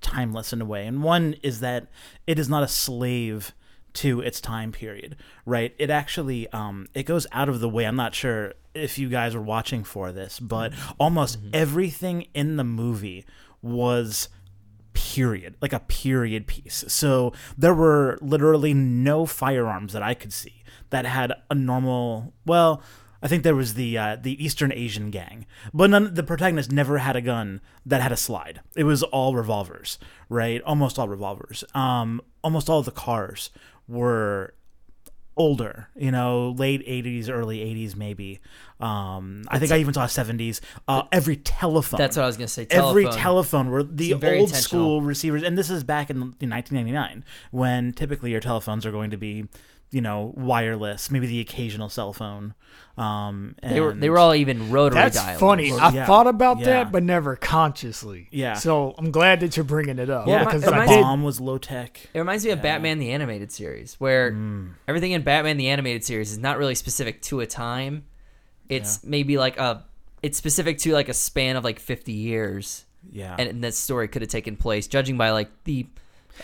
timeless 0.00 0.52
in 0.52 0.62
a 0.62 0.64
way. 0.64 0.86
And 0.86 1.02
one 1.02 1.34
is 1.42 1.58
that 1.58 1.88
it 2.28 2.38
is 2.38 2.48
not 2.48 2.62
a 2.62 2.68
slave 2.68 3.52
to 3.94 4.20
its 4.20 4.40
time 4.40 4.70
period, 4.70 5.16
right? 5.44 5.74
It 5.78 5.90
actually 5.90 6.48
um, 6.50 6.86
it 6.94 7.02
goes 7.02 7.26
out 7.32 7.48
of 7.48 7.58
the 7.58 7.68
way. 7.68 7.84
I'm 7.84 7.96
not 7.96 8.14
sure 8.14 8.54
if 8.72 8.98
you 8.98 9.08
guys 9.08 9.34
were 9.34 9.42
watching 9.42 9.82
for 9.82 10.12
this, 10.12 10.38
but 10.38 10.72
almost 11.00 11.38
everything 11.52 12.28
in 12.34 12.56
the 12.56 12.64
movie 12.64 13.26
was 13.62 14.28
period, 14.92 15.54
like 15.60 15.72
a 15.72 15.80
period 15.80 16.46
piece. 16.46 16.84
So 16.88 17.32
there 17.56 17.74
were 17.74 18.18
literally 18.20 18.74
no 18.74 19.26
firearms 19.26 19.92
that 19.92 20.02
I 20.02 20.14
could 20.14 20.32
see 20.32 20.64
that 20.90 21.06
had 21.06 21.32
a 21.50 21.54
normal. 21.54 22.32
Well, 22.44 22.82
I 23.22 23.28
think 23.28 23.42
there 23.42 23.54
was 23.54 23.74
the 23.74 23.98
uh, 23.98 24.16
the 24.20 24.42
Eastern 24.42 24.72
Asian 24.72 25.10
gang, 25.10 25.46
but 25.74 25.90
none. 25.90 26.14
The 26.14 26.22
protagonist 26.22 26.70
never 26.70 26.98
had 26.98 27.16
a 27.16 27.20
gun 27.20 27.60
that 27.84 28.00
had 28.00 28.12
a 28.12 28.16
slide. 28.16 28.60
It 28.76 28.84
was 28.84 29.02
all 29.02 29.34
revolvers, 29.34 29.98
right? 30.28 30.62
Almost 30.62 30.98
all 30.98 31.08
revolvers. 31.08 31.64
Um, 31.74 32.20
almost 32.44 32.68
all 32.68 32.82
the 32.82 32.90
cars 32.90 33.50
were 33.88 34.54
older, 35.38 35.88
you 35.96 36.10
know, 36.10 36.50
late 36.58 36.86
80s, 36.86 37.30
early 37.30 37.58
80s, 37.60 37.96
maybe. 37.96 38.40
Um, 38.80 39.44
I 39.48 39.58
think 39.58 39.72
I 39.72 39.78
even 39.78 39.94
saw 39.94 40.06
70s. 40.06 40.60
Uh, 40.86 41.04
every 41.10 41.36
telephone. 41.36 41.98
That's 41.98 42.16
what 42.16 42.24
I 42.24 42.26
was 42.26 42.36
gonna 42.36 42.48
say. 42.48 42.66
Every 42.70 43.04
Telephone. 43.04 43.22
telephone 43.22 43.70
were 43.70 43.82
the 43.82 44.14
old 44.14 44.50
school 44.54 45.00
receivers, 45.00 45.42
and 45.42 45.56
this 45.56 45.70
is 45.70 45.84
back 45.84 46.10
in, 46.10 46.16
in 46.16 46.50
1999 46.50 47.24
when 47.50 47.92
typically 47.92 48.30
your 48.30 48.40
telephones 48.40 48.84
are 48.84 48.92
going 48.92 49.10
to 49.10 49.16
be, 49.16 49.46
you 49.90 50.00
know, 50.00 50.32
wireless, 50.36 51.10
maybe 51.10 51.26
the 51.26 51.40
occasional 51.40 51.88
cell 51.88 52.12
phone. 52.12 52.54
Um, 52.98 53.54
They 53.62 53.80
were 53.80 53.90
and- 53.90 54.02
they 54.02 54.10
were 54.10 54.18
all 54.18 54.34
even 54.34 54.70
rotary 54.70 55.00
That's 55.00 55.18
dialers. 55.18 55.38
funny. 55.38 55.70
Well, 55.70 55.80
I 55.80 55.90
yeah. 55.92 56.04
thought 56.06 56.26
about 56.26 56.58
Yeah. 56.58 56.64
that, 56.66 56.92
but 56.92 57.02
never 57.04 57.36
consciously. 57.36 58.26
Yeah. 58.30 58.54
So 58.54 58.94
I'm 58.98 59.10
glad 59.12 59.40
that 59.40 59.56
you're 59.56 59.64
bringing 59.64 59.98
it 59.98 60.10
up. 60.10 60.26
yeah, 60.26 60.44
because 60.44 60.62
it 60.62 60.66
the 60.66 60.72
reminds- 60.72 60.92
did. 60.94 61.02
bomb 61.02 61.22
was 61.22 61.40
low 61.40 61.58
tech. 61.58 62.00
It 62.12 62.18
reminds 62.18 62.44
me 62.44 62.50
of 62.50 62.60
Batman 62.60 62.98
the 62.98 63.10
animated 63.12 63.52
series, 63.52 63.94
where 63.98 64.32
Mm. 64.32 64.70
everything 64.88 65.12
in 65.12 65.22
Batman 65.22 65.56
the 65.58 65.68
animated 65.68 66.04
series 66.04 66.32
is 66.32 66.38
not 66.38 66.58
really 66.58 66.74
specific 66.74 67.22
to 67.22 67.40
a 67.40 67.46
time. 67.46 68.04
It's 68.68 69.02
maybe 69.04 69.38
like 69.38 69.58
a 69.58 69.84
it's 70.22 70.36
specific 70.36 70.78
to 70.78 70.92
like 70.92 71.08
a 71.08 71.14
span 71.14 71.54
of 71.56 71.62
like 71.64 71.78
50 71.78 72.12
years. 72.12 72.84
Yeah, 73.12 73.36
and, 73.38 73.48
and 73.48 73.64
that 73.64 73.74
story 73.74 74.08
could 74.08 74.22
have 74.22 74.30
taken 74.30 74.56
place, 74.56 74.86
judging 74.88 75.16
by 75.16 75.30
like 75.30 75.48
the 75.64 75.86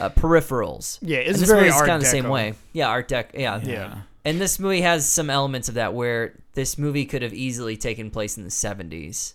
uh, 0.00 0.10
peripherals. 0.10 0.98
Yeah, 1.02 1.18
it's 1.18 1.32
and 1.32 1.38
this 1.38 1.48
very 1.48 1.62
movie's 1.68 1.80
kind 1.80 1.92
of 1.92 2.00
the 2.00 2.06
same 2.06 2.28
way. 2.28 2.54
Yeah, 2.72 2.88
art 2.88 3.08
deco. 3.08 3.30
Yeah. 3.34 3.60
Yeah. 3.62 3.98
And 4.24 4.40
this 4.40 4.58
movie 4.58 4.80
has 4.80 5.08
some 5.08 5.28
elements 5.28 5.68
of 5.68 5.74
that 5.74 5.92
where 5.92 6.34
this 6.54 6.78
movie 6.78 7.04
could 7.04 7.22
have 7.22 7.34
easily 7.34 7.76
taken 7.76 8.10
place 8.10 8.38
in 8.38 8.44
the 8.44 8.50
70s. 8.50 9.34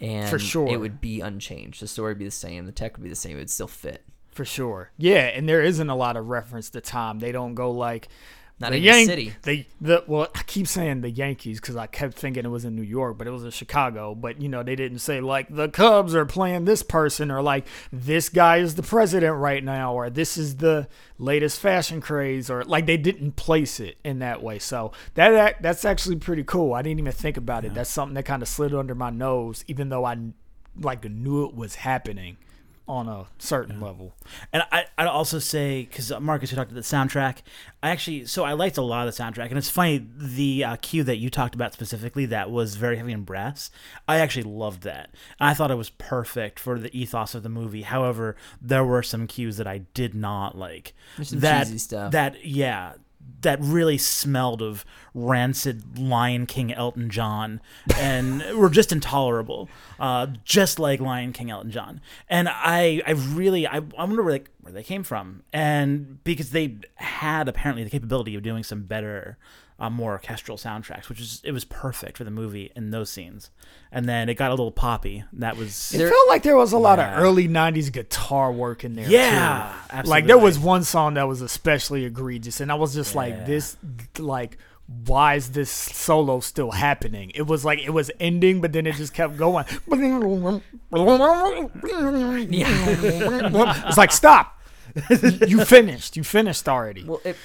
And 0.00 0.28
For 0.28 0.38
sure. 0.38 0.68
it 0.68 0.76
would 0.76 1.00
be 1.00 1.20
unchanged. 1.20 1.82
The 1.82 1.88
story 1.88 2.12
would 2.12 2.18
be 2.18 2.24
the 2.26 2.30
same. 2.30 2.66
The 2.66 2.72
tech 2.72 2.96
would 2.96 3.02
be 3.02 3.08
the 3.08 3.16
same. 3.16 3.36
It 3.36 3.40
would 3.40 3.50
still 3.50 3.66
fit. 3.66 4.04
For 4.30 4.44
sure. 4.44 4.92
Yeah, 4.96 5.24
and 5.26 5.48
there 5.48 5.62
isn't 5.62 5.90
a 5.90 5.96
lot 5.96 6.16
of 6.16 6.28
reference 6.28 6.70
to 6.70 6.80
time. 6.80 7.18
They 7.18 7.32
don't 7.32 7.54
go 7.54 7.72
like 7.72 8.08
Not 8.60 8.72
the 8.72 8.78
even 8.78 8.92
the 8.92 8.98
Yan- 8.98 9.06
city. 9.06 9.34
The 9.42 9.66
the 9.80 10.04
well, 10.08 10.28
I 10.34 10.42
keep 10.42 10.66
saying 10.66 11.02
the 11.02 11.10
Yankees 11.10 11.60
because 11.60 11.76
I 11.76 11.86
kept 11.86 12.14
thinking 12.14 12.44
it 12.44 12.48
was 12.48 12.64
in 12.64 12.74
New 12.74 12.82
York, 12.82 13.16
but 13.16 13.28
it 13.28 13.30
was 13.30 13.44
in 13.44 13.50
Chicago. 13.52 14.16
But 14.16 14.40
you 14.40 14.48
know, 14.48 14.64
they 14.64 14.74
didn't 14.74 14.98
say 14.98 15.20
like 15.20 15.54
the 15.54 15.68
Cubs 15.68 16.14
are 16.14 16.26
playing 16.26 16.64
this 16.64 16.82
person 16.82 17.30
or 17.30 17.40
like 17.40 17.66
this 17.92 18.28
guy 18.28 18.56
is 18.56 18.74
the 18.74 18.82
president 18.82 19.36
right 19.36 19.62
now 19.62 19.94
or 19.94 20.10
this 20.10 20.36
is 20.36 20.56
the 20.56 20.88
latest 21.18 21.60
fashion 21.60 22.00
craze 22.00 22.50
or 22.50 22.64
like 22.64 22.86
they 22.86 22.96
didn't 22.96 23.36
place 23.36 23.78
it 23.78 23.96
in 24.04 24.18
that 24.18 24.42
way. 24.42 24.58
So 24.58 24.90
that, 25.14 25.30
that 25.30 25.62
that's 25.62 25.84
actually 25.84 26.16
pretty 26.16 26.42
cool. 26.42 26.74
I 26.74 26.82
didn't 26.82 26.98
even 26.98 27.12
think 27.12 27.36
about 27.36 27.64
it. 27.64 27.74
That's 27.74 27.90
something 27.90 28.14
that 28.14 28.24
kind 28.24 28.42
of 28.42 28.48
slid 28.48 28.74
under 28.74 28.94
my 28.96 29.10
nose, 29.10 29.64
even 29.68 29.88
though 29.88 30.04
I 30.04 30.16
like 30.80 31.04
knew 31.04 31.44
it 31.44 31.54
was 31.54 31.76
happening 31.76 32.38
on 32.88 33.06
a 33.06 33.26
certain 33.38 33.80
level. 33.80 34.14
And 34.52 34.62
I, 34.72 34.86
I'd 34.96 35.06
also 35.06 35.38
say, 35.38 35.82
because 35.82 36.10
Marcus, 36.20 36.50
you 36.50 36.56
talked 36.56 36.72
about 36.72 36.82
the 36.82 36.96
soundtrack, 36.96 37.42
I 37.82 37.90
actually, 37.90 38.24
so 38.26 38.44
I 38.44 38.54
liked 38.54 38.78
a 38.78 38.82
lot 38.82 39.06
of 39.06 39.14
the 39.14 39.22
soundtrack. 39.22 39.50
And 39.50 39.58
it's 39.58 39.68
funny, 39.68 40.06
the 40.16 40.64
uh, 40.64 40.76
cue 40.76 41.04
that 41.04 41.18
you 41.18 41.28
talked 41.28 41.54
about 41.54 41.74
specifically 41.74 42.26
that 42.26 42.50
was 42.50 42.76
very 42.76 42.96
heavy 42.96 43.12
in 43.12 43.24
brass, 43.24 43.70
I 44.08 44.18
actually 44.18 44.44
loved 44.44 44.82
that. 44.82 45.10
I 45.38 45.54
thought 45.54 45.70
it 45.70 45.76
was 45.76 45.90
perfect 45.90 46.58
for 46.58 46.78
the 46.78 46.96
ethos 46.98 47.34
of 47.34 47.42
the 47.42 47.48
movie. 47.48 47.82
However, 47.82 48.36
there 48.60 48.84
were 48.84 49.02
some 49.02 49.26
cues 49.26 49.58
that 49.58 49.66
I 49.66 49.78
did 49.92 50.14
not 50.14 50.56
like. 50.56 50.94
There's 51.16 51.28
some 51.28 51.40
that, 51.40 51.64
cheesy 51.64 51.78
stuff. 51.78 52.12
That, 52.12 52.44
yeah. 52.44 52.94
That 53.42 53.58
really 53.60 53.98
smelled 53.98 54.62
of 54.62 54.84
rancid 55.14 55.98
Lion 55.98 56.46
King 56.46 56.72
Elton 56.72 57.10
John 57.10 57.60
and 57.96 58.42
were 58.56 58.70
just 58.70 58.92
intolerable, 58.92 59.68
uh, 59.98 60.26
just 60.44 60.78
like 60.78 61.00
Lion 61.00 61.32
King 61.32 61.50
Elton 61.50 61.70
John. 61.70 62.00
And 62.28 62.48
I, 62.48 63.02
I 63.06 63.12
really, 63.12 63.66
I, 63.66 63.76
I 63.76 63.80
wonder 64.04 64.22
where 64.22 64.38
they, 64.38 64.44
where 64.60 64.72
they 64.72 64.82
came 64.82 65.02
from. 65.02 65.42
And 65.52 66.22
because 66.24 66.50
they 66.50 66.76
had 66.96 67.48
apparently 67.48 67.84
the 67.84 67.90
capability 67.90 68.34
of 68.34 68.42
doing 68.42 68.62
some 68.62 68.82
better 68.84 69.38
uh, 69.80 69.88
more 69.88 70.12
orchestral 70.12 70.56
soundtracks, 70.58 71.08
which 71.08 71.20
is 71.20 71.40
it 71.44 71.52
was 71.52 71.64
perfect 71.64 72.16
for 72.18 72.24
the 72.24 72.30
movie 72.30 72.72
in 72.74 72.90
those 72.90 73.10
scenes. 73.10 73.50
And 73.92 74.06
then 74.08 74.28
it 74.28 74.34
got 74.34 74.48
a 74.50 74.54
little 74.54 74.72
poppy. 74.72 75.24
That 75.32 75.56
was 75.56 75.94
It 75.94 76.08
felt 76.08 76.28
like 76.28 76.42
there 76.42 76.56
was 76.56 76.72
a 76.72 76.78
lot 76.78 76.98
Yeah. 76.98 77.16
of 77.16 77.22
early 77.22 77.48
'90s 77.48 77.90
guitar 77.92 78.52
work 78.52 78.84
in 78.84 78.94
there. 78.94 79.08
yeah, 79.08 79.72
too. 79.72 79.78
absolutely. 79.96 80.10
Like 80.10 80.26
there 80.26 80.38
was 80.38 80.58
one 80.58 80.82
song 80.84 81.14
that 81.14 81.28
was 81.28 81.40
especially 81.42 82.04
egregious, 82.04 82.60
and 82.60 82.72
I 82.72 82.74
was 82.74 82.94
just 82.94 83.14
Yeah. 83.14 83.20
like, 83.20 83.46
"This, 83.46 83.76
like, 84.18 84.58
why 85.06 85.34
is 85.36 85.50
this 85.52 85.70
solo 85.70 86.40
still 86.40 86.72
happening?" 86.72 87.30
It 87.34 87.46
was 87.46 87.64
like 87.64 87.78
it 87.78 87.90
was 87.90 88.10
ending, 88.18 88.60
but 88.60 88.72
then 88.72 88.84
it 88.86 88.96
just 88.96 89.14
kept 89.14 89.36
going. 89.36 89.64
it's 90.92 91.06
like, 93.96 94.12
stop! 94.12 94.54
you 95.46 95.64
finished. 95.64 96.16
You 96.16 96.24
finished 96.24 96.68
already. 96.68 97.04
Well, 97.04 97.20
it 97.24 97.36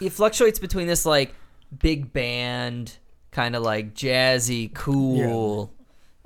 it 0.00 0.10
fluctuates 0.10 0.58
between 0.58 0.86
this 0.86 1.04
like 1.06 1.34
big 1.78 2.12
band 2.12 2.96
kind 3.30 3.56
of 3.56 3.62
like 3.62 3.94
jazzy, 3.94 4.72
cool 4.74 5.72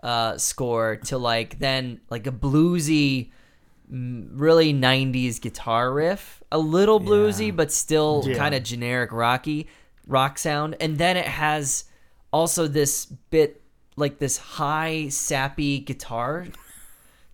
uh, 0.03 0.37
score 0.39 0.97
to 0.97 1.19
like 1.19 1.59
then 1.59 2.01
like 2.11 2.27
a 2.27 2.33
bluesy, 2.33 3.31
really 3.89 4.73
'90s 4.75 5.41
guitar 5.41 5.93
riff, 5.93 6.43
a 6.51 6.59
little 6.59 7.01
bluesy 7.01 7.47
Yeah. 7.47 7.53
but 7.53 7.73
still 7.73 8.25
Yeah. 8.27 8.37
kind 8.37 8.55
of 8.55 8.63
generic 8.63 9.13
rocky 9.13 9.69
rock 10.07 10.39
sound, 10.39 10.77
and 10.81 10.99
then 10.99 11.17
it 11.17 11.27
has 11.27 11.85
also 12.33 12.67
this 12.69 13.07
bit 13.07 13.63
like 13.97 14.19
this 14.19 14.37
high 14.37 15.09
sappy 15.09 15.79
guitar 15.79 16.47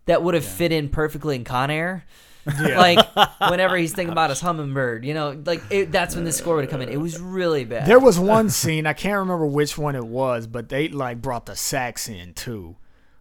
that 0.06 0.22
would 0.22 0.34
have 0.34 0.44
fit 0.44 0.70
in 0.72 0.88
perfectly 0.88 1.34
in 1.36 1.44
Con 1.44 1.70
Air 1.70 2.04
like 2.46 2.98
whenever 3.50 3.76
he's 3.76 3.92
thinking 3.92 4.12
about 4.12 4.30
his 4.30 4.40
hummingbird, 4.40 5.04
you 5.04 5.14
know, 5.14 5.40
like 5.44 5.62
it, 5.70 5.92
that's 5.92 6.14
when 6.14 6.24
the 6.24 6.32
score 6.32 6.56
would 6.56 6.68
come 6.68 6.80
in. 6.80 6.88
It 6.88 7.00
was 7.00 7.20
really 7.20 7.64
bad. 7.64 7.86
There 7.86 8.00
was 8.00 8.18
one 8.18 8.50
scene 8.50 8.86
I 8.86 8.92
can't 8.92 9.18
remember 9.18 9.46
which 9.46 9.78
one 9.78 9.96
it 9.96 10.06
was, 10.06 10.46
but 10.46 10.68
they 10.68 10.88
like 10.88 11.22
brought 11.22 11.46
the 11.46 11.56
sax 11.56 12.08
in 12.08 12.34
too. 12.34 12.76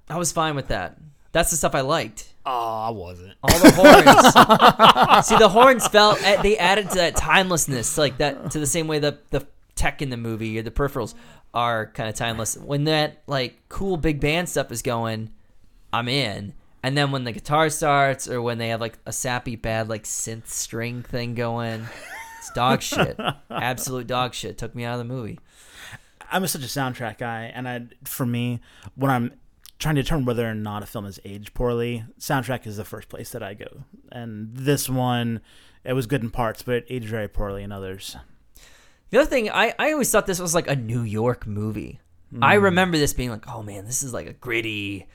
I 0.10 0.18
was 0.18 0.32
fine 0.32 0.56
with 0.56 0.68
that. 0.68 0.98
That's 1.32 1.52
the 1.52 1.58
stuff 1.58 1.76
I 1.76 1.82
liked. 1.82 2.34
Oh, 2.46 2.82
I 2.88 2.90
wasn't. 2.90 3.36
All 3.44 3.60
the 3.60 3.72
horns. 3.72 5.26
See, 5.28 5.38
the 5.38 5.48
horns 5.50 5.88
felt 5.88 6.22
eh, 6.24 6.42
they 6.42 6.58
added 6.58 6.90
to 6.90 6.96
that 6.96 7.16
timelessness, 7.16 7.98
like 7.98 8.18
that 8.18 8.52
to 8.52 8.60
the 8.60 8.66
same 8.66 8.88
way 8.88 9.00
that 9.00 9.30
the 9.30 9.46
tech 9.76 10.02
in 10.02 10.10
the 10.10 10.18
movie 10.18 10.60
or 10.60 10.62
the 10.64 10.72
peripherals 10.72 11.14
are 11.54 11.88
kind 11.88 12.10
of 12.10 12.16
timeless. 12.16 12.58
When 12.58 12.86
that 12.86 13.22
like 13.28 13.58
cool 13.70 13.98
big 13.98 14.20
band 14.20 14.50
stuff 14.50 14.72
is 14.72 14.82
going, 14.82 15.32
I'm 15.94 16.08
in. 16.08 16.54
And 16.84 16.98
then 16.98 17.12
when 17.12 17.24
the 17.24 17.32
guitar 17.32 17.70
starts, 17.70 18.28
or 18.28 18.42
when 18.42 18.58
they 18.58 18.70
have 18.70 18.82
like 18.82 18.98
a 19.06 19.14
sappy 19.14 19.56
bad 19.56 19.88
like 19.88 20.04
synth 20.04 20.48
string 20.48 21.04
thing 21.04 21.36
going, 21.36 21.86
it's 22.40 22.52
dog 22.52 22.82
shit. 22.82 23.20
Absolute 23.52 24.08
dog 24.08 24.34
shit. 24.34 24.58
Took 24.58 24.74
me 24.74 24.84
out 24.84 25.00
of 25.00 25.08
the 25.08 25.14
movie. 25.14 25.40
I'm 26.32 26.48
such 26.48 26.64
a 26.64 26.66
soundtrack 26.66 27.18
guy, 27.18 27.52
and 27.54 27.68
I, 27.68 27.88
for 28.06 28.26
me, 28.26 28.62
when 28.96 29.12
I'm 29.12 29.34
trying 29.80 29.96
to 29.96 30.02
determine 30.02 30.26
whether 30.26 30.50
or 30.50 30.54
not 30.54 30.82
a 30.82 30.86
film 30.86 31.06
is 31.06 31.20
aged 31.26 31.54
poorly, 31.54 32.06
soundtrack 32.20 32.66
is 32.66 32.78
the 32.78 32.86
first 32.86 33.10
place 33.10 33.32
that 33.32 33.44
I 33.44 33.54
go. 33.54 33.84
And 34.12 34.56
this 34.56 34.88
one, 34.88 35.42
it 35.84 35.94
was 35.94 36.08
good 36.08 36.24
in 36.24 36.30
parts, 36.30 36.64
but 36.64 36.76
it 36.76 36.86
aged 36.90 37.08
very 37.08 37.28
poorly 37.28 37.64
in 37.64 37.72
others. 37.72 38.16
The 39.10 39.20
other 39.20 39.30
thing, 39.30 39.50
I, 39.50 39.74
I 39.78 39.92
always 39.92 40.10
thought 40.10 40.26
this 40.26 40.40
was 40.40 40.56
like 40.56 40.70
a 40.70 40.76
New 40.76 41.02
York 41.02 41.46
movie. 41.46 42.00
I 42.42 42.56
hmm. 42.56 42.64
remember 42.64 42.98
this 42.98 43.14
being 43.14 43.30
like, 43.30 43.48
oh 43.50 43.62
man, 43.62 43.86
this 43.86 44.04
is 44.04 44.14
like 44.14 44.28
a 44.28 44.34
gritty. 44.34 45.08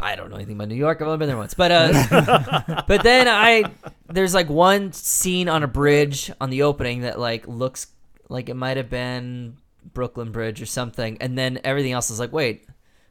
I 0.00 0.16
don't 0.16 0.30
know 0.30 0.36
anything 0.36 0.56
about 0.56 0.68
New 0.68 0.74
York. 0.74 1.00
I've 1.00 1.06
only 1.06 1.18
been 1.18 1.28
there 1.28 1.36
once, 1.36 1.54
but 1.54 1.70
uh, 1.70 2.82
but 2.88 3.02
then 3.02 3.28
I 3.28 3.64
there's 4.08 4.34
like 4.34 4.48
one 4.48 4.92
scene 4.92 5.48
on 5.48 5.62
a 5.62 5.68
bridge 5.68 6.30
on 6.40 6.50
the 6.50 6.62
opening 6.62 7.02
that 7.02 7.18
like 7.18 7.46
looks 7.46 7.88
like 8.28 8.48
it 8.48 8.54
might 8.54 8.76
have 8.76 8.90
been 8.90 9.58
Brooklyn 9.84 10.32
Bridge 10.32 10.62
or 10.62 10.66
something, 10.66 11.18
and 11.20 11.36
then 11.36 11.60
everything 11.64 11.92
else 11.92 12.10
is 12.10 12.18
like, 12.18 12.32
wait, 12.32 12.66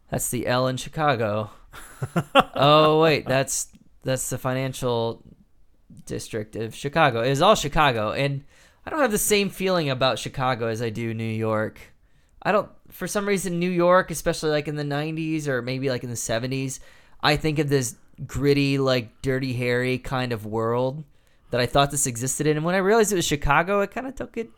that's 0.10 0.30
the 0.30 0.48
L 0.48 0.68
in 0.68 0.78
Chicago. 0.78 1.52
oh 2.56 3.02
wait, 3.02 3.26
that's 3.26 3.68
that's 4.04 4.30
the 4.30 4.38
financial 4.38 5.24
district 6.06 6.56
of 6.56 6.76
Chicago. 6.76 7.22
It 7.22 7.30
was 7.30 7.42
all 7.42 7.56
Chicago, 7.56 8.12
and 8.12 8.44
I 8.86 8.90
don't 8.90 9.02
have 9.02 9.12
the 9.12 9.18
same 9.18 9.50
feeling 9.50 9.90
about 9.90 10.20
Chicago 10.20 10.68
as 10.68 10.82
I 10.82 10.90
do 10.90 11.14
New 11.14 11.24
York. 11.24 11.80
I 12.44 12.52
don't, 12.52 12.70
for 12.92 13.08
some 13.08 13.28
reason, 13.28 13.60
New 13.60 13.70
York, 13.70 14.12
especially 14.12 14.50
like 14.52 14.68
in 14.68 14.76
the 14.76 14.84
90s 14.84 15.48
or 15.48 15.62
maybe 15.62 15.90
like 15.90 16.04
in 16.04 16.10
the 16.10 16.16
70s, 16.16 16.80
I 17.22 17.36
think 17.36 17.60
of 17.60 17.70
this 17.70 17.96
gritty, 18.26 18.78
like 18.78 19.22
dirty 19.22 19.54
Harry 19.54 19.98
kind 19.98 20.32
of 20.32 20.46
world 20.46 21.04
that 21.52 21.60
I 21.60 21.66
thought 21.66 21.92
this 21.92 22.08
existed 22.08 22.48
in. 22.48 22.58
And 22.58 22.66
when 22.66 22.76
I 22.76 22.80
realized 22.80 23.12
it 23.12 23.16
was 23.16 23.26
Chicago, 23.26 23.82
it 23.82 23.92
kind 23.92 24.08
of 24.08 24.16
took 24.16 24.38
it, 24.38 24.50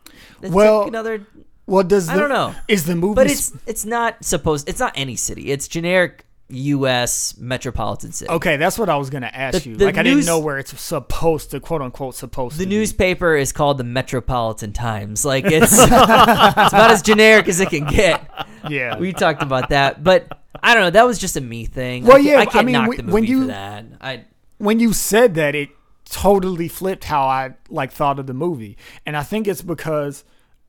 it 0.42 0.50
Well, 0.52 0.82
took 0.82 0.88
another, 0.88 1.26
What 1.66 1.88
does 1.88 2.06
the, 2.06 2.12
I 2.12 2.16
don't 2.16 2.28
know. 2.28 2.54
Is 2.68 2.84
the 2.86 2.94
movie? 2.94 3.14
but 3.14 3.26
it's, 3.28 3.52
it's 3.66 3.84
not 3.84 4.24
supposed, 4.24 4.68
it's 4.68 4.80
not 4.80 4.92
any 4.96 5.16
city. 5.16 5.50
It's 5.50 5.66
generic 5.68 6.24
U.S. 6.54 7.34
metropolitan 7.38 8.12
city. 8.12 8.30
okay. 8.30 8.56
That's 8.56 8.78
what 8.78 8.88
I 8.88 8.96
was 8.96 9.10
gonna 9.10 9.30
ask 9.32 9.62
The- 9.62 9.70
you. 9.70 9.76
the 9.76 9.84
like 9.86 9.98
I 9.98 10.02
didn't 10.02 10.24
know 10.26 10.38
where 10.38 10.58
it's 10.58 10.78
supposed 10.80 11.50
to, 11.52 11.60
quote 11.60 11.82
unquote, 11.82 12.14
supposed 12.14 12.56
The 12.58 12.64
to. 12.64 12.70
be. 12.70 12.76
newspaper 12.76 13.36
is 13.36 13.52
called 13.52 13.78
the 13.78 13.84
Metropolitan 13.84 14.72
Times. 14.72 15.24
Like 15.24 15.44
it's, 15.46 15.72
it's 15.78 15.86
about 15.88 16.90
as 16.90 17.02
generic 17.02 17.48
as 17.48 17.60
it 17.60 17.70
can 17.70 17.84
get. 17.86 18.22
Yeah. 18.68 18.98
We 18.98 19.12
talked 19.12 19.42
about 19.42 19.68
that, 19.70 20.02
but 20.04 20.40
I 20.62 20.74
don't 20.74 20.84
know. 20.84 20.90
That 20.90 21.06
was 21.06 21.18
just 21.18 21.36
a 21.36 21.40
me 21.40 21.66
thing. 21.66 22.04
Well, 22.04 22.16
I 22.16 22.20
yeah, 22.20 22.36
I 22.38 22.42
I 22.42 22.46
can't 22.46 22.66
mean, 22.66 22.72
knock 22.74 22.88
when- 22.88 22.96
the 22.96 23.02
movie 23.02 23.12
when 23.12 23.24
you- 23.24 23.40
for 23.42 23.46
that. 23.48 23.84
I 24.00 24.24
when 24.58 24.78
you 24.80 24.92
said 24.92 25.34
that, 25.34 25.54
it 25.54 25.68
totally 26.08 26.68
flipped 26.68 27.04
how 27.04 27.22
I 27.24 27.54
like 27.68 27.90
thought 27.92 28.18
of 28.18 28.26
the 28.26 28.34
movie, 28.34 28.76
and 29.04 29.16
I 29.16 29.22
think 29.22 29.48
it's 29.48 29.62
because, 29.62 30.22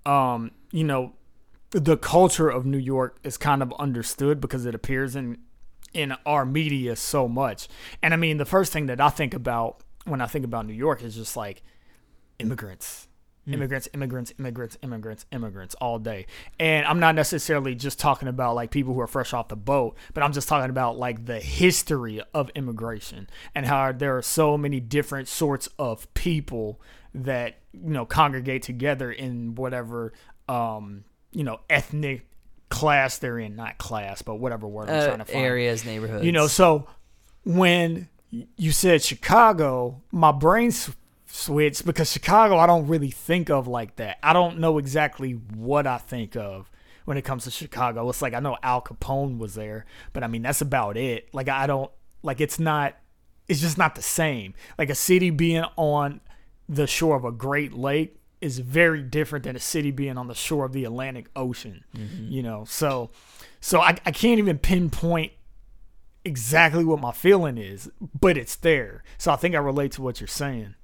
um, 0.06 0.52
you 0.72 0.84
know, 0.84 1.14
the 1.72 1.98
culture 1.98 2.50
of 2.50 2.66
New 2.66 2.78
York 2.78 3.18
is 3.24 3.38
kind 3.38 3.62
of 3.62 3.72
understood 3.80 4.40
because 4.42 4.66
it 4.66 4.74
appears 4.74 5.16
in 5.16 5.38
in 5.96 6.14
our 6.26 6.46
media 6.46 6.96
so 6.96 7.28
much. 7.28 7.68
And 8.04 8.14
I 8.14 8.18
mean, 8.18 8.38
the 8.38 8.46
first 8.46 8.72
thing 8.72 8.86
that 8.88 9.02
I 9.02 9.10
think 9.10 9.34
about 9.34 9.82
when 10.06 10.22
I 10.22 10.28
think 10.28 10.46
about 10.46 10.68
New 10.68 10.74
York 10.74 11.02
is 11.02 11.16
just 11.16 11.36
like 11.36 11.64
immigrants. 12.38 13.08
Immigrants, 13.48 13.88
immigrants, 13.94 14.34
immigrants, 14.40 14.76
immigrants, 14.82 15.26
immigrants 15.32 15.76
all 15.76 16.00
day. 16.00 16.26
And 16.60 16.84
I'm 16.88 17.00
not 17.00 17.14
necessarily 17.14 17.76
just 17.76 18.00
talking 18.00 18.28
about 18.28 18.56
like 18.56 18.72
people 18.72 18.96
who 18.96 19.00
are 19.02 19.08
fresh 19.08 19.34
off 19.34 19.50
the 19.50 19.56
boat, 19.56 19.96
but 20.16 20.24
I'm 20.24 20.34
just 20.34 20.48
talking 20.48 20.72
about 20.72 20.98
like 20.98 21.28
the 21.28 21.40
history 21.40 22.24
of 22.34 22.50
immigration 22.56 23.30
and 23.54 23.68
how 23.68 23.92
there 23.92 24.18
are 24.18 24.24
so 24.24 24.58
many 24.58 24.80
different 24.80 25.28
sorts 25.28 25.70
of 25.78 26.12
people 26.16 26.82
that, 27.14 27.60
you 27.72 27.92
know, 27.92 28.04
congregate 28.04 28.64
together 28.64 29.12
in 29.12 29.54
whatever 29.54 30.12
um, 30.50 31.04
you 31.32 31.44
know, 31.44 31.60
ethnic 31.70 32.28
class 32.76 33.20
they're 33.20 33.40
in, 33.40 33.56
not 33.56 33.78
class, 33.78 34.22
but 34.22 34.36
whatever 34.36 34.68
word 34.68 34.90
I'm 34.90 35.00
uh, 35.00 35.06
trying 35.06 35.20
to 35.20 35.26
find. 35.26 35.46
areas, 35.46 35.86
neighborhoods. 35.86 36.26
You 36.26 36.34
know, 36.34 36.48
so 36.48 36.88
when 37.46 38.10
you 38.58 38.72
said 38.74 39.02
Chicago, 39.02 40.02
my 40.12 40.34
brain 40.34 40.74
switched 41.26 41.86
because 41.86 42.12
Chicago 42.12 42.58
I 42.58 42.68
don't 42.68 42.88
really 42.88 43.12
think 43.12 43.50
of 43.50 43.70
like 43.70 43.96
that. 43.96 44.18
I 44.22 44.34
don't 44.34 44.60
know 44.60 44.78
exactly 44.78 45.32
what 45.32 45.88
I 45.88 45.98
think 45.98 46.36
of 46.36 46.70
when 47.06 47.16
it 47.16 47.22
comes 47.22 47.46
to 47.46 47.52
Chicago. 47.52 48.10
It's 48.10 48.22
like 48.22 48.34
I 48.34 48.42
know 48.42 48.58
Al 48.62 48.82
Capone 48.82 49.38
was 49.38 49.56
there, 49.56 49.86
but 50.12 50.24
I 50.24 50.28
mean 50.28 50.42
that's 50.42 50.62
about 50.62 50.98
it. 50.98 51.34
Like 51.34 51.48
I 51.48 51.68
don't 51.68 51.92
like 52.24 52.42
it's 52.42 52.60
not 52.60 52.98
it's 53.48 53.62
just 53.62 53.78
not 53.78 53.96
the 53.96 54.02
same. 54.02 54.54
Like 54.78 54.90
a 54.90 54.96
city 54.96 55.30
being 55.30 55.64
on 55.78 56.20
the 56.68 56.88
shore 56.88 57.16
of 57.16 57.24
a 57.24 57.32
Great 57.32 57.72
Lake 57.72 58.20
is 58.46 58.60
very 58.60 59.02
different 59.02 59.44
than 59.44 59.56
a 59.56 59.60
city 59.60 59.92
being 59.92 60.18
on 60.18 60.28
the 60.28 60.36
shore 60.36 60.66
of 60.66 60.72
the 60.72 60.86
Atlantic 60.86 61.28
Ocean. 61.36 61.84
Mm-hmm. 61.98 62.32
You 62.32 62.44
know, 62.44 62.66
so 62.66 63.10
so 63.60 63.82
I, 63.82 63.98
I 64.06 64.12
can't 64.12 64.38
even 64.38 64.60
pinpoint 64.60 65.34
exactly 66.24 66.86
what 66.86 67.02
my 67.02 67.12
feeling 67.12 67.58
is, 67.58 67.90
but 68.20 68.38
it's 68.38 68.56
there. 68.56 69.04
So 69.18 69.32
I 69.32 69.36
think 69.36 69.56
I 69.56 69.58
relate 69.58 69.92
to 69.94 70.02
what 70.02 70.22
you're 70.22 70.28
saying. 70.28 70.76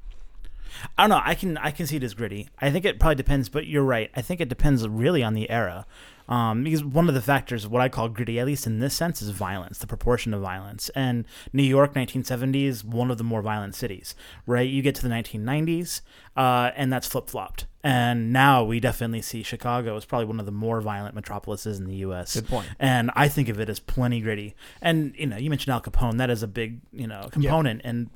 I 0.98 1.04
don't 1.04 1.10
know. 1.10 1.22
I 1.24 1.36
can 1.36 1.58
I 1.58 1.72
can 1.72 1.88
see 1.88 1.98
it 1.98 2.04
as 2.04 2.14
gritty. 2.14 2.50
I 2.60 2.72
think 2.72 2.86
it 2.86 3.00
probably 3.00 3.16
depends, 3.16 3.50
but 3.50 3.68
you're 3.68 3.84
right. 3.84 4.10
I 4.16 4.22
think 4.22 4.42
it 4.42 4.50
depends 4.50 4.88
really 4.88 5.24
on 5.24 5.34
the 5.34 5.50
era, 5.50 5.86
um, 6.32 6.64
because 6.64 6.84
one 6.84 7.10
of 7.10 7.14
the 7.14 7.22
factors, 7.22 7.68
what 7.68 7.82
I 7.82 7.90
call 7.90 8.08
gritty, 8.08 8.40
at 8.40 8.46
least 8.46 8.66
in 8.66 8.80
this 8.80 8.94
sense, 8.94 9.22
is 9.22 9.30
violence, 9.32 9.80
the 9.80 9.88
proportion 9.88 10.34
of 10.34 10.42
violence. 10.42 10.90
And 10.96 11.26
New 11.52 11.64
York, 11.64 11.90
1970 11.90 12.66
is 12.66 12.84
one 12.84 13.12
of 13.12 13.18
the 13.18 13.24
more 13.24 13.42
violent 13.42 13.76
cities. 13.76 14.16
Right? 14.46 14.70
You 14.70 14.82
get 14.82 14.96
to 14.96 15.02
the 15.02 15.14
1990s, 15.14 16.02
uh, 16.38 16.72
and 16.76 16.92
that's 16.92 17.08
flip 17.08 17.30
flopped. 17.30 17.66
And 17.84 18.32
now 18.32 18.64
we 18.64 18.80
definitely 18.80 19.24
see 19.24 19.42
Chicago 19.42 19.98
as 19.98 20.06
probably 20.06 20.28
one 20.28 20.40
of 20.40 20.46
the 20.46 20.52
more 20.52 20.82
violent 20.82 21.16
metropolises 21.16 21.80
in 21.80 21.86
the 21.86 21.96
U.S. 21.96 22.36
Good 22.36 22.48
point. 22.48 22.68
And 22.80 23.10
I 23.16 23.28
think 23.28 23.50
of 23.50 23.60
it 23.60 23.70
as 23.70 23.80
plenty 23.80 24.22
gritty. 24.22 24.56
And 24.82 25.14
you 25.18 25.26
know, 25.26 25.38
you 25.38 25.50
mentioned 25.50 25.74
Al 25.74 25.82
Capone. 25.82 26.18
That 26.18 26.30
is 26.30 26.44
a 26.44 26.48
big 26.48 26.80
you 26.94 27.08
know 27.08 27.28
component. 27.32 27.82
And 27.84 28.10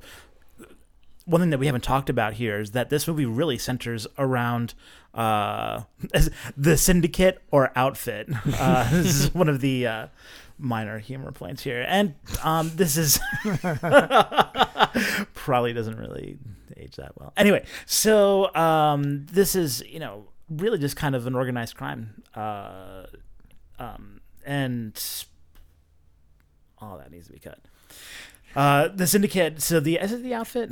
one 1.26 1.40
thing 1.40 1.50
that 1.50 1.58
we 1.58 1.66
haven't 1.66 1.84
talked 1.84 2.08
about 2.08 2.34
here 2.34 2.60
is 2.60 2.70
that 2.70 2.88
this 2.88 3.06
movie 3.06 3.26
really 3.26 3.58
centers 3.58 4.06
around 4.16 4.74
uh, 5.12 5.82
the 6.56 6.76
syndicate 6.76 7.42
or 7.50 7.72
outfit. 7.76 8.28
Uh, 8.58 8.88
this 8.90 9.24
is 9.24 9.34
one 9.34 9.48
of 9.48 9.60
the 9.60 9.86
uh, 9.86 10.06
minor 10.58 10.98
humor 10.98 11.32
points 11.32 11.64
here, 11.64 11.84
and 11.88 12.14
um, 12.44 12.70
this 12.76 12.96
is 12.96 13.18
probably 15.34 15.72
doesn't 15.72 15.98
really 15.98 16.38
age 16.76 16.94
that 16.96 17.12
well. 17.18 17.32
Anyway, 17.36 17.64
so 17.86 18.54
um, 18.54 19.26
this 19.26 19.56
is 19.56 19.82
you 19.86 19.98
know 19.98 20.28
really 20.48 20.78
just 20.78 20.96
kind 20.96 21.16
of 21.16 21.26
an 21.26 21.34
organized 21.34 21.76
crime. 21.76 22.22
Uh, 22.34 23.06
um, 23.78 24.20
and 24.44 25.24
all 26.78 26.98
that 26.98 27.10
needs 27.10 27.26
to 27.26 27.32
be 27.32 27.40
cut. 27.40 27.58
Uh, 28.54 28.88
the 28.88 29.08
syndicate. 29.08 29.60
So 29.60 29.80
the 29.80 29.96
is 29.96 30.12
it 30.12 30.22
the 30.22 30.34
outfit? 30.34 30.70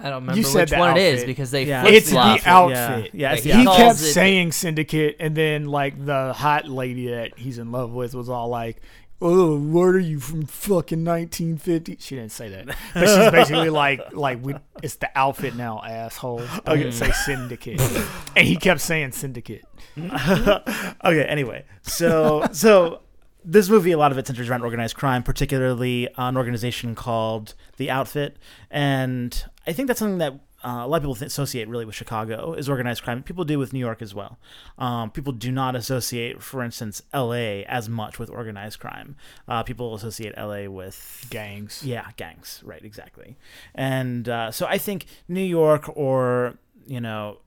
I 0.00 0.10
don't 0.10 0.22
remember 0.22 0.38
You 0.38 0.44
said 0.44 0.62
which 0.62 0.70
the 0.70 0.78
one 0.78 0.96
it 0.96 1.02
is 1.02 1.24
because 1.24 1.50
they 1.50 1.64
Yeah. 1.64 1.86
It's 1.86 2.06
the 2.06 2.12
flop. 2.12 2.46
outfit. 2.46 3.10
Yeah, 3.14 3.28
yeah, 3.28 3.32
Like, 3.34 3.42
the 3.42 3.52
he 3.52 3.64
kept 3.66 3.94
it- 4.00 4.12
saying 4.12 4.52
syndicate, 4.52 5.16
and 5.20 5.36
then 5.36 5.66
like 5.66 6.04
the 6.04 6.32
hot 6.32 6.68
lady 6.68 7.08
that 7.08 7.38
he's 7.38 7.58
in 7.58 7.70
love 7.72 7.90
with 7.92 8.14
was 8.14 8.28
all 8.28 8.48
like, 8.48 8.80
"Oh, 9.22 9.58
what 9.58 9.88
are 9.94 9.98
you 9.98 10.18
from 10.18 10.46
fucking 10.46 11.04
1950?" 11.04 11.98
She 12.00 12.16
didn't 12.16 12.32
say 12.32 12.48
that, 12.48 12.66
but 12.94 13.06
she's 13.06 13.30
basically 13.30 13.70
like, 13.84 14.00
"Like 14.12 14.42
we, 14.44 14.54
it's 14.82 14.96
the 14.96 15.10
outfit 15.14 15.54
now, 15.56 15.82
asshole." 15.86 16.42
I 16.66 16.76
didn't 16.76 16.92
say 16.92 17.10
syndicate, 17.12 17.80
and 18.36 18.46
he 18.46 18.56
kept 18.56 18.80
saying 18.80 19.12
syndicate. 19.12 19.64
okay. 19.98 21.24
Anyway, 21.28 21.64
so 21.82 22.46
so 22.52 23.00
this 23.44 23.68
movie, 23.70 23.90
a 23.92 23.98
lot 23.98 24.12
of 24.12 24.18
it 24.18 24.26
centers 24.26 24.48
around 24.50 24.62
organized 24.62 24.96
crime, 24.96 25.22
particularly 25.22 26.08
an 26.16 26.36
organization 26.36 26.94
called 26.94 27.54
the 27.78 27.90
Outfit, 27.90 28.36
and 28.70 29.44
I 29.66 29.72
think 29.72 29.88
that's 29.88 29.98
something 29.98 30.18
that. 30.18 30.34
Uh, 30.62 30.84
a 30.84 30.86
lot 30.86 30.98
of 30.98 31.02
people 31.04 31.26
associate 31.26 31.66
really 31.68 31.86
with 31.86 31.94
Chicago 31.94 32.52
is 32.52 32.68
organized 32.68 33.02
crime. 33.02 33.22
People 33.22 33.44
do 33.44 33.58
with 33.58 33.72
New 33.72 33.78
York 33.78 34.02
as 34.02 34.14
well. 34.14 34.38
Um, 34.76 35.10
people 35.10 35.32
do 35.32 35.50
not 35.50 35.74
associate, 35.74 36.42
for 36.42 36.62
instance, 36.62 37.00
L.A. 37.14 37.64
as 37.64 37.88
much 37.88 38.18
with 38.18 38.28
organized 38.28 38.78
crime. 38.78 39.16
Uh, 39.48 39.62
people 39.62 39.94
associate 39.94 40.34
L.A. 40.36 40.68
with 40.68 41.26
Gangs. 41.30 41.82
Yeah, 41.82 42.10
gangs. 42.18 42.60
Right, 42.62 42.84
exactly. 42.84 43.38
And 43.74 44.28
uh, 44.28 44.50
so 44.50 44.66
I 44.66 44.76
think 44.76 45.06
New 45.28 45.40
York 45.40 45.88
or, 45.96 46.58
you 46.86 47.00
know, 47.00 47.38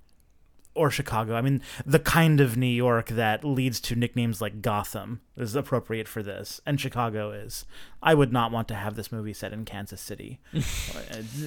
or 0.76 0.90
Chicago, 0.90 1.36
I 1.36 1.42
mean, 1.42 1.62
the 1.86 2.00
kind 2.00 2.40
of 2.42 2.58
New 2.58 2.66
York 2.66 3.10
that 3.10 3.44
leads 3.44 3.80
to 3.82 3.96
nicknames 3.96 4.42
like 4.42 4.62
Gotham 4.62 5.22
is 5.38 5.56
appropriate 5.56 6.08
for 6.08 6.24
this, 6.24 6.62
and 6.66 6.80
Chicago 6.80 7.32
is. 7.32 7.66
I 8.02 8.14
would 8.16 8.34
not 8.34 8.52
want 8.52 8.68
to 8.70 8.76
have 8.76 8.96
this 8.96 9.12
movie 9.12 9.34
set 9.34 9.54
in 9.54 9.66
Kansas 9.66 10.02
City. 10.02 10.40
it 10.54 10.64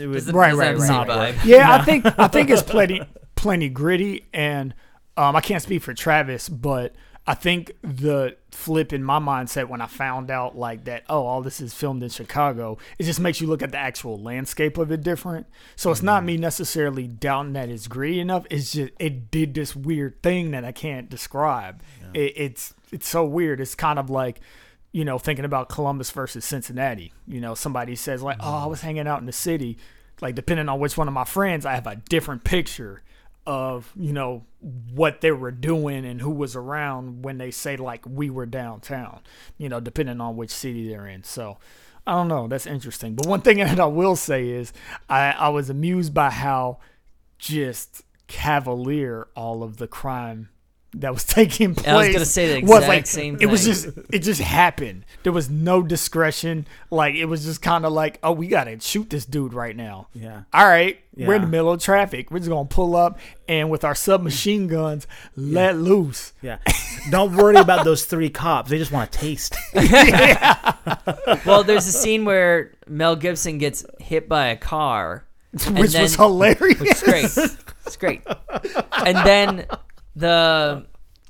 would, 0.07 0.13
Does 0.13 0.29
it- 0.29 0.35
Right, 0.35 0.51
does 0.51 0.59
right, 0.59 0.67
have 0.69 0.79
the 0.79 0.87
same 0.87 0.97
right. 1.09 1.35
vibe? 1.35 1.45
Yeah, 1.45 1.73
I 1.75 1.83
think 1.85 2.07
I 2.19 2.29
think 2.29 2.51
it's 2.51 2.63
plenty 2.77 3.03
plenty 3.35 3.69
gritty, 3.69 4.27
and 4.33 4.75
um, 5.17 5.35
I 5.37 5.41
can't 5.41 5.63
speak 5.63 5.83
for 5.83 5.93
Travis, 5.95 6.49
but 6.49 6.95
I 7.29 7.35
think 7.35 7.73
the 7.83 8.37
flip 8.53 8.93
in 8.93 9.03
my 9.03 9.19
mindset 9.19 9.69
when 9.69 9.81
I 9.81 9.87
found 9.87 10.31
out 10.31 10.57
like 10.57 10.85
that, 10.85 11.03
oh, 11.09 11.27
all 11.27 11.43
this 11.43 11.61
is 11.61 11.75
filmed 11.75 12.03
in 12.05 12.09
Chicago, 12.09 12.79
it 12.99 13.03
just 13.05 13.19
makes 13.19 13.41
you 13.41 13.49
look 13.49 13.63
at 13.63 13.73
the 13.73 13.79
actual 13.79 14.17
landscape 14.17 14.79
of 14.79 14.93
it 14.93 15.03
different. 15.03 15.47
So 15.75 15.91
it's 15.91 16.03
not 16.03 16.19
mm-hmm. 16.19 16.27
me 16.27 16.37
necessarily 16.37 17.09
doubting 17.09 17.55
that 17.55 17.69
it's 17.69 17.89
gritty 17.89 18.21
enough. 18.21 18.47
It's 18.49 18.73
just 18.73 18.93
it 19.01 19.31
did 19.33 19.55
this 19.55 19.75
weird 19.75 20.23
thing 20.23 20.53
that 20.53 20.65
I 20.65 20.71
can't 20.71 21.11
describe. 21.11 21.83
It, 22.15 22.33
it's 22.37 22.75
it's 22.93 23.09
so 23.09 23.25
weird. 23.25 23.61
It's 23.61 23.75
kind 23.75 23.99
of 23.99 24.09
like 24.09 24.41
you 24.93 25.05
know, 25.05 25.19
thinking 25.19 25.45
about 25.45 25.69
Columbus 25.69 26.11
versus 26.11 26.45
Cincinnati. 26.45 27.13
You 27.27 27.39
know, 27.41 27.55
somebody 27.55 27.97
says 27.97 28.23
like, 28.23 28.39
"Oh, 28.41 28.49
I 28.49 28.61
mm-hmm. 28.61 28.71
was 28.71 28.81
hanging 28.81 29.07
out 29.07 29.21
in 29.21 29.27
the 29.27 29.33
city." 29.33 29.77
Like, 30.23 30.35
depending 30.35 30.71
on 30.71 30.81
which 30.81 30.97
one 30.97 31.09
of 31.09 31.13
my 31.13 31.25
friends, 31.25 31.67
I 31.67 31.75
have 31.75 31.87
a 31.87 31.97
different 31.97 32.45
picture 32.45 33.03
of 33.47 33.93
you 33.97 34.13
know 34.13 34.45
what 34.93 35.21
they 35.21 35.31
were 35.31 35.51
doing 35.51 36.05
and 36.05 36.21
who 36.21 36.31
was 36.31 36.57
around 36.57 37.25
when 37.25 37.39
they 37.39 37.51
say 37.51 37.77
like 37.77 38.05
we 38.07 38.31
were 38.31 38.47
downtown. 38.47 39.21
You 39.59 39.69
know, 39.69 39.81
depending 39.81 40.21
on 40.21 40.37
which 40.37 40.51
city 40.51 40.89
they're 40.89 41.07
in. 41.07 41.25
So. 41.25 41.59
I 42.09 42.13
don't 42.13 42.29
know. 42.29 42.47
That's 42.47 42.69
interesting. 42.69 43.17
But 43.17 43.27
one 43.27 43.41
thing 43.41 43.57
that 43.57 43.81
I 43.81 43.87
will 43.87 44.15
say 44.15 44.49
is 44.49 44.73
I, 45.09 45.33
I 45.33 45.49
was 45.49 45.69
amused 45.69 46.15
by 46.15 46.31
how 46.31 46.79
just 47.37 48.05
cavalier 48.29 49.27
all 49.35 49.65
of 49.65 49.79
the 49.79 49.89
crime 49.89 50.49
that 51.01 51.13
was 51.13 51.25
taking 51.39 51.75
place. 51.75 51.89
I 51.89 51.97
was 51.97 52.09
gonna 52.09 52.25
say 52.25 52.61
the 52.61 52.67
was 52.67 52.79
exact 52.83 52.89
like, 52.89 53.07
same 53.07 53.39
It 53.41 53.47
was 53.47 53.65
just 53.65 53.89
it 54.13 54.21
just 54.21 54.41
happened. 54.41 55.05
There 55.23 55.33
was 55.33 55.51
no 55.51 55.83
discretion. 55.83 56.67
Like 56.91 57.15
it 57.15 57.27
was 57.27 57.45
just 57.45 57.63
kind 57.63 57.85
of 57.85 57.93
like, 57.93 58.19
oh, 58.23 58.33
we 58.33 58.49
gotta 58.49 58.81
shoot 58.81 59.11
this 59.11 59.25
dude 59.25 59.53
right 59.53 59.77
now. 59.77 60.09
Yeah. 60.15 60.43
All 60.53 60.67
right, 60.67 60.99
yeah. 61.15 61.27
we're 61.27 61.35
in 61.35 61.43
the 61.43 61.49
middle 61.49 61.73
of 61.73 61.83
traffic. 61.83 62.31
We're 62.31 62.39
just 62.39 62.51
gonna 62.51 62.69
pull 62.69 62.97
up 62.97 63.19
and 63.49 63.71
with 63.71 63.85
our 63.85 63.95
submachine 63.95 64.67
guns, 64.69 65.07
let 65.37 65.77
loose. 65.77 66.33
yeah. 66.43 66.59
Don't 67.11 67.37
worry 67.37 67.57
about 67.57 67.85
those 67.85 68.05
three 68.05 68.31
cops. 68.31 68.71
They 68.71 68.79
just 68.79 68.93
want 68.93 69.13
to 69.13 69.19
taste. 69.19 69.55
Well, 71.45 71.65
there's 71.65 71.87
a 71.87 71.93
scene 71.93 72.25
where 72.25 72.73
Mel 72.89 73.17
Gibson 73.17 73.59
gets 73.59 73.85
hit 73.99 74.29
by 74.29 74.49
a 74.49 74.57
car, 74.57 75.25
and 75.67 75.79
Which 75.79 75.93
then, 75.93 76.03
was 76.03 76.15
hilarious. 76.17 76.81
Which 76.81 76.91
is 76.91 77.03
great. 77.03 77.25
It's 77.87 77.97
great. 77.97 78.23
And 78.93 79.17
then 79.27 79.67
the 80.17 80.87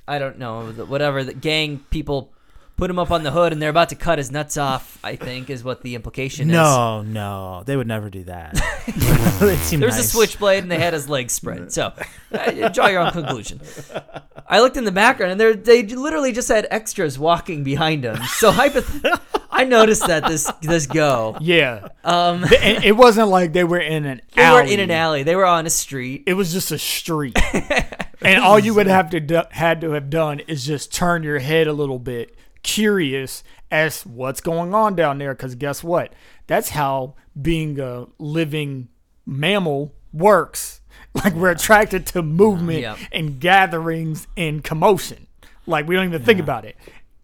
I 0.08 0.18
don't 0.18 0.38
know 0.38 0.72
the, 0.72 0.86
whatever 0.86 1.24
the 1.24 1.34
gang 1.34 1.80
people 1.90 2.32
put 2.76 2.90
him 2.90 2.98
up 2.98 3.10
on 3.10 3.22
the 3.22 3.30
hood, 3.30 3.52
and 3.54 3.60
they're 3.62 3.70
about 3.70 3.88
to 3.88 3.94
cut 3.94 4.18
his 4.18 4.30
nuts 4.30 4.56
off. 4.58 4.98
I 5.02 5.16
think 5.16 5.48
is 5.50 5.64
what 5.64 5.82
the 5.82 5.94
implication 5.94 6.48
is. 6.50 6.54
No, 6.54 7.02
no, 7.02 7.62
they 7.66 7.74
would 7.76 7.86
never 7.88 8.08
do 8.10 8.24
that. 8.24 8.54
They 9.40 9.56
seem 9.56 9.80
There 9.80 9.88
was 9.88 9.98
a 9.98 10.02
switchblade 10.02 10.62
and 10.62 10.72
they 10.72 10.78
had 10.78 10.94
his 10.94 11.08
legs 11.10 11.32
spread. 11.34 11.70
So, 11.72 11.92
uh, 12.32 12.68
draw 12.70 12.86
your 12.86 13.00
own 13.00 13.10
conclusion. 13.12 13.60
I 14.48 14.60
looked 14.60 14.76
in 14.78 14.84
the 14.84 14.92
background 14.92 15.38
and 15.40 15.64
they 15.64 15.82
literally 15.82 16.32
just 16.32 16.48
had 16.48 16.66
extras 16.70 17.18
walking 17.18 17.62
behind 17.64 18.04
him. 18.04 18.16
So, 18.38 18.50
hypoth- 18.52 19.20
I 19.50 19.64
noticed 19.64 20.06
that 20.06 20.26
this 20.26 20.50
this 20.62 20.86
go. 20.86 21.36
Yeah, 21.40 21.88
Um, 22.04 22.44
and 22.44 22.84
it 22.84 22.92
wasn't 22.96 23.28
like 23.28 23.52
they 23.52 23.64
were 23.64 23.80
in 23.80 24.04
an 24.06 24.22
they 24.34 24.42
alley. 24.42 24.62
were 24.62 24.68
in 24.72 24.80
an 24.80 24.90
alley. 24.90 25.22
They 25.24 25.36
were 25.36 25.44
on 25.46 25.66
a 25.66 25.70
street. 25.70 26.22
It 26.26 26.34
was 26.34 26.52
just 26.52 26.70
a 26.70 26.78
street, 26.78 27.36
and 28.26 28.42
all 28.42 28.58
you 28.58 28.74
would 28.74 28.86
have 28.98 29.10
to 29.10 29.20
do, 29.20 29.42
had 29.50 29.80
to 29.82 29.90
have 29.92 30.10
done 30.10 30.40
is 30.40 30.66
just 30.66 30.92
turn 30.92 31.22
your 31.22 31.38
head 31.38 31.66
a 31.66 31.72
little 31.72 31.98
bit, 31.98 32.36
curious 32.62 33.42
as 33.70 34.04
what's 34.04 34.40
going 34.40 34.74
on 34.74 34.94
down 34.96 35.18
there. 35.18 35.34
Because 35.34 35.54
guess 35.54 35.82
what? 35.84 36.12
That's 36.46 36.70
how 36.70 37.14
being 37.40 37.78
a 37.80 38.06
living 38.18 38.88
mammal 39.24 39.94
works. 40.12 40.80
Like 41.24 41.32
we're 41.32 41.50
attracted 41.50 42.04
to 42.08 42.20
movement 42.22 42.80
Yeah. 42.80 42.96
and 43.10 43.40
gatherings 43.40 44.26
and 44.36 44.62
commotion. 44.62 45.26
Like 45.66 45.88
we 45.88 45.96
don't 45.96 46.04
even 46.08 46.22
think 46.22 46.40
about 46.40 46.66
it. 46.66 46.76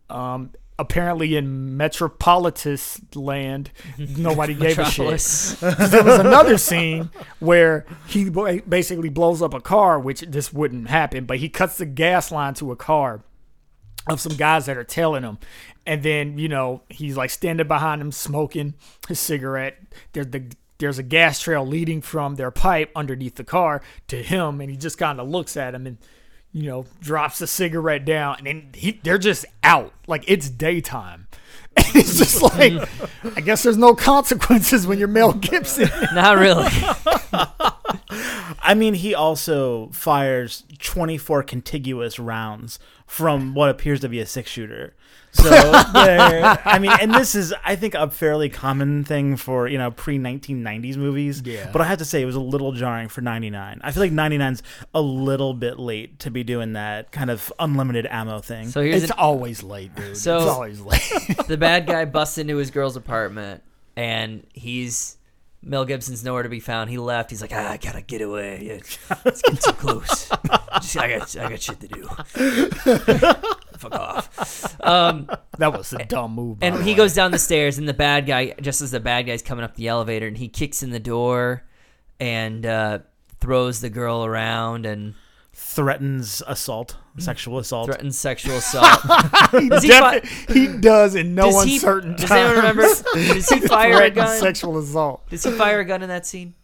Um, 0.08 0.52
apparently 0.78 1.36
in 1.36 1.76
Metropolitus 1.76 3.00
land, 3.14 3.70
nobody 3.98 4.54
gave 4.54 4.78
a 4.78 4.84
shit 4.84 5.02
there 5.60 6.04
was 6.04 6.18
another 6.18 6.58
scene 6.58 7.10
where 7.40 7.86
he 8.06 8.30
basically 8.30 9.08
blows 9.08 9.42
up 9.42 9.54
a 9.54 9.60
car, 9.60 9.98
which 9.98 10.20
this 10.22 10.52
wouldn't 10.52 10.88
happen, 10.88 11.24
but 11.24 11.38
he 11.38 11.48
cuts 11.48 11.78
the 11.78 11.86
gas 11.86 12.32
line 12.32 12.54
to 12.54 12.72
a 12.72 12.76
car 12.76 13.22
of 14.08 14.20
some 14.20 14.36
guys 14.36 14.66
that 14.66 14.76
are 14.76 14.84
tailing 14.84 15.22
him. 15.22 15.38
And 15.86 16.02
then, 16.02 16.38
you 16.38 16.48
know, 16.48 16.82
he's 16.88 17.16
like 17.16 17.30
standing 17.30 17.68
behind 17.68 18.00
him 18.00 18.12
smoking 18.12 18.74
his 19.08 19.20
cigarette. 19.20 19.78
There's 20.12 20.28
the 20.28 20.44
there's 20.78 20.98
a 20.98 21.04
gas 21.04 21.38
trail 21.38 21.64
leading 21.64 22.00
from 22.00 22.34
their 22.34 22.50
pipe 22.50 22.90
underneath 22.96 23.36
the 23.36 23.44
car 23.44 23.82
to 24.08 24.20
him, 24.20 24.60
and 24.60 24.68
he 24.68 24.76
just 24.76 24.98
kind 24.98 25.20
of 25.20 25.28
looks 25.28 25.56
at 25.56 25.76
him 25.76 25.86
and 25.86 25.98
you 26.52 26.68
know 26.68 26.86
drops 27.00 27.38
the 27.38 27.46
cigarette 27.46 28.04
down, 28.04 28.36
and 28.38 28.46
then 28.46 28.68
he, 28.74 29.00
they're 29.02 29.18
just 29.18 29.44
out 29.62 29.92
like 30.06 30.24
it's 30.26 30.48
daytime. 30.48 31.28
And 31.74 31.86
it's 31.96 32.18
just 32.18 32.42
like, 32.42 32.86
I 33.34 33.40
guess 33.40 33.62
there's 33.62 33.78
no 33.78 33.94
consequences 33.94 34.86
when 34.86 34.98
you're 34.98 35.08
Mel 35.08 35.32
Gibson. 35.32 35.88
Not 36.14 36.36
really. 36.36 36.68
I 38.62 38.74
mean, 38.76 38.92
he 38.92 39.14
also 39.14 39.88
fires 39.90 40.64
24 40.80 41.44
contiguous 41.44 42.18
rounds 42.18 42.78
from 43.06 43.54
what 43.54 43.70
appears 43.70 44.00
to 44.00 44.10
be 44.10 44.20
a 44.20 44.26
six 44.26 44.50
shooter. 44.50 44.94
So, 45.34 45.48
I 45.50 46.78
mean, 46.78 46.92
and 47.00 47.12
this 47.14 47.34
is, 47.34 47.54
I 47.64 47.74
think, 47.74 47.94
a 47.94 48.10
fairly 48.10 48.48
common 48.50 49.02
thing 49.02 49.36
for, 49.36 49.66
you 49.66 49.78
know, 49.78 49.90
pre 49.90 50.18
1990s 50.18 50.96
movies. 50.96 51.42
Yeah. 51.44 51.70
But 51.72 51.80
I 51.80 51.86
have 51.86 51.98
to 51.98 52.04
say, 52.04 52.20
it 52.20 52.26
was 52.26 52.36
a 52.36 52.40
little 52.40 52.72
jarring 52.72 53.08
for 53.08 53.22
99. 53.22 53.80
I 53.82 53.92
feel 53.92 54.02
like 54.02 54.12
99's 54.12 54.62
a 54.94 55.00
little 55.00 55.54
bit 55.54 55.78
late 55.78 56.18
to 56.20 56.30
be 56.30 56.44
doing 56.44 56.74
that 56.74 57.12
kind 57.12 57.30
of 57.30 57.50
unlimited 57.58 58.06
ammo 58.10 58.40
thing. 58.40 58.68
So 58.68 58.82
here's 58.82 59.04
It's 59.04 59.12
an, 59.12 59.18
always 59.18 59.62
late, 59.62 59.94
dude. 59.94 60.16
So- 60.18 60.36
it's 60.36 60.46
always 60.46 60.80
late. 60.80 61.00
the 61.48 61.56
bad 61.56 61.86
guy 61.86 62.04
busts 62.04 62.36
into 62.36 62.56
his 62.56 62.70
girl's 62.70 62.96
apartment, 62.96 63.62
and 63.96 64.46
he's 64.52 65.16
Mel 65.62 65.84
Gibson's 65.86 66.22
nowhere 66.24 66.42
to 66.42 66.48
be 66.50 66.60
found. 66.60 66.90
He 66.90 66.98
left. 66.98 67.30
He's 67.30 67.40
like, 67.40 67.52
ah, 67.54 67.70
I 67.70 67.76
gotta 67.78 68.02
get 68.02 68.20
away. 68.20 68.80
It's 69.24 69.42
getting 69.42 69.56
too 69.56 69.72
close. 69.72 70.28
Just- 70.74 70.96
I 70.98 71.18
got, 71.18 71.36
I 71.38 71.48
got 71.50 71.60
shit 71.62 71.80
to 71.80 71.88
do. 71.88 72.08
Fuck 73.82 73.94
off. 73.94 74.80
Um, 74.84 75.28
that 75.58 75.72
was 75.76 75.92
a 75.92 76.04
dumb 76.04 76.34
move. 76.34 76.58
and 76.62 76.76
he 76.82 76.90
way. 76.92 76.94
goes 76.96 77.14
down 77.14 77.30
the 77.30 77.38
stairs, 77.38 77.78
and 77.78 77.88
the 77.88 77.94
bad 77.94 78.26
guy, 78.26 78.54
just 78.60 78.80
as 78.80 78.90
the 78.92 79.00
bad 79.00 79.26
guy's 79.26 79.42
coming 79.42 79.64
up 79.64 79.74
the 79.76 79.88
elevator, 79.88 80.26
and 80.26 80.38
he 80.38 80.48
kicks 80.48 80.82
in 80.82 80.90
the 80.90 81.00
door, 81.00 81.64
and 82.20 82.64
uh, 82.64 82.98
throws 83.40 83.80
the 83.80 83.90
girl 83.90 84.24
around, 84.24 84.86
and 84.86 85.14
Threatens 85.54 86.42
assault, 86.46 86.96
sexual 87.18 87.58
assault. 87.58 87.86
threatens 87.86 88.16
sexual 88.18 88.56
assault. 88.56 89.00
he, 89.52 89.68
Does 89.68 89.82
he 90.48 90.66
does 90.80 91.14
in 91.14 91.34
no 91.34 91.50
Does 91.50 91.64
he- 91.64 91.74
uncertain 91.74 92.16
does 92.16 92.30
anyone 92.30 92.56
remember? 92.56 92.82
Does 93.14 93.48
he 93.50 93.60
fire 93.60 94.02
a 94.02 94.10
gun? 94.10 94.38
sexual 94.40 94.78
assault. 94.78 95.28
Does 95.28 95.44
he 95.44 95.50
fire 95.50 95.80
a 95.80 95.84
gun 95.84 96.02
in 96.02 96.08
that 96.08 96.24
scene? 96.26 96.54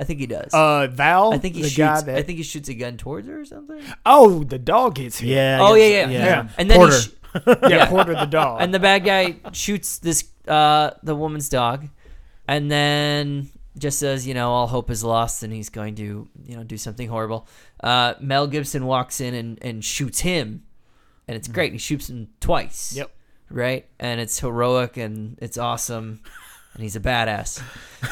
I 0.00 0.04
think 0.04 0.20
he 0.20 0.26
does. 0.26 0.54
Uh, 0.54 0.86
Val. 0.86 1.34
I 1.34 1.38
think 1.38 1.56
he 1.56 1.62
the 1.62 1.68
shoots. 1.68 2.02
that. 2.04 2.16
I 2.16 2.22
think 2.22 2.38
he 2.38 2.44
shoots 2.44 2.68
a 2.68 2.74
gun 2.74 2.96
towards 2.96 3.26
her 3.26 3.40
or 3.40 3.44
something. 3.44 3.80
oh, 4.06 4.44
the 4.44 4.58
dog 4.58 4.94
gets 4.94 5.18
hit. 5.18 5.30
Yeah. 5.30 5.58
oh 5.60 5.74
I 5.74 5.78
yeah, 5.78 5.86
yeah, 5.86 6.08
yeah. 6.08 6.48
And 6.56 6.70
then 6.70 6.78
Porter. 6.78 6.94
he 6.94 7.00
sh- 7.00 7.08
yeah, 7.46 7.68
yeah. 7.68 7.86
Porter 7.90 8.14
the 8.14 8.26
dog. 8.26 8.62
and 8.62 8.72
the 8.72 8.78
bad 8.78 9.04
guy 9.04 9.36
shoots 9.52 9.98
this 9.98 10.24
uh 10.46 10.92
the 11.02 11.14
woman's 11.16 11.48
dog, 11.48 11.88
and 12.46 12.70
then 12.70 13.50
just 13.76 13.98
says, 13.98 14.26
you 14.26 14.34
know, 14.34 14.50
all 14.50 14.66
hope 14.66 14.90
is 14.90 15.04
lost, 15.04 15.42
and 15.42 15.52
he's 15.52 15.68
going 15.68 15.94
to 15.96 16.28
you 16.46 16.56
know 16.56 16.62
do 16.64 16.76
something 16.76 17.08
horrible. 17.08 17.46
Uh, 17.82 18.14
Mel 18.20 18.46
Gibson 18.46 18.86
walks 18.86 19.20
in 19.20 19.34
and 19.34 19.58
and 19.62 19.84
shoots 19.84 20.20
him, 20.20 20.62
and 21.26 21.36
it's 21.36 21.48
great. 21.48 21.72
He 21.72 21.78
shoots 21.78 22.08
him 22.08 22.28
twice. 22.40 22.94
Yep. 22.96 23.10
Right, 23.50 23.86
and 23.98 24.20
it's 24.20 24.38
heroic 24.40 24.96
and 24.96 25.38
it's 25.40 25.56
awesome. 25.58 26.20
And 26.74 26.82
he's 26.82 26.96
a 26.96 27.00
badass. 27.00 27.62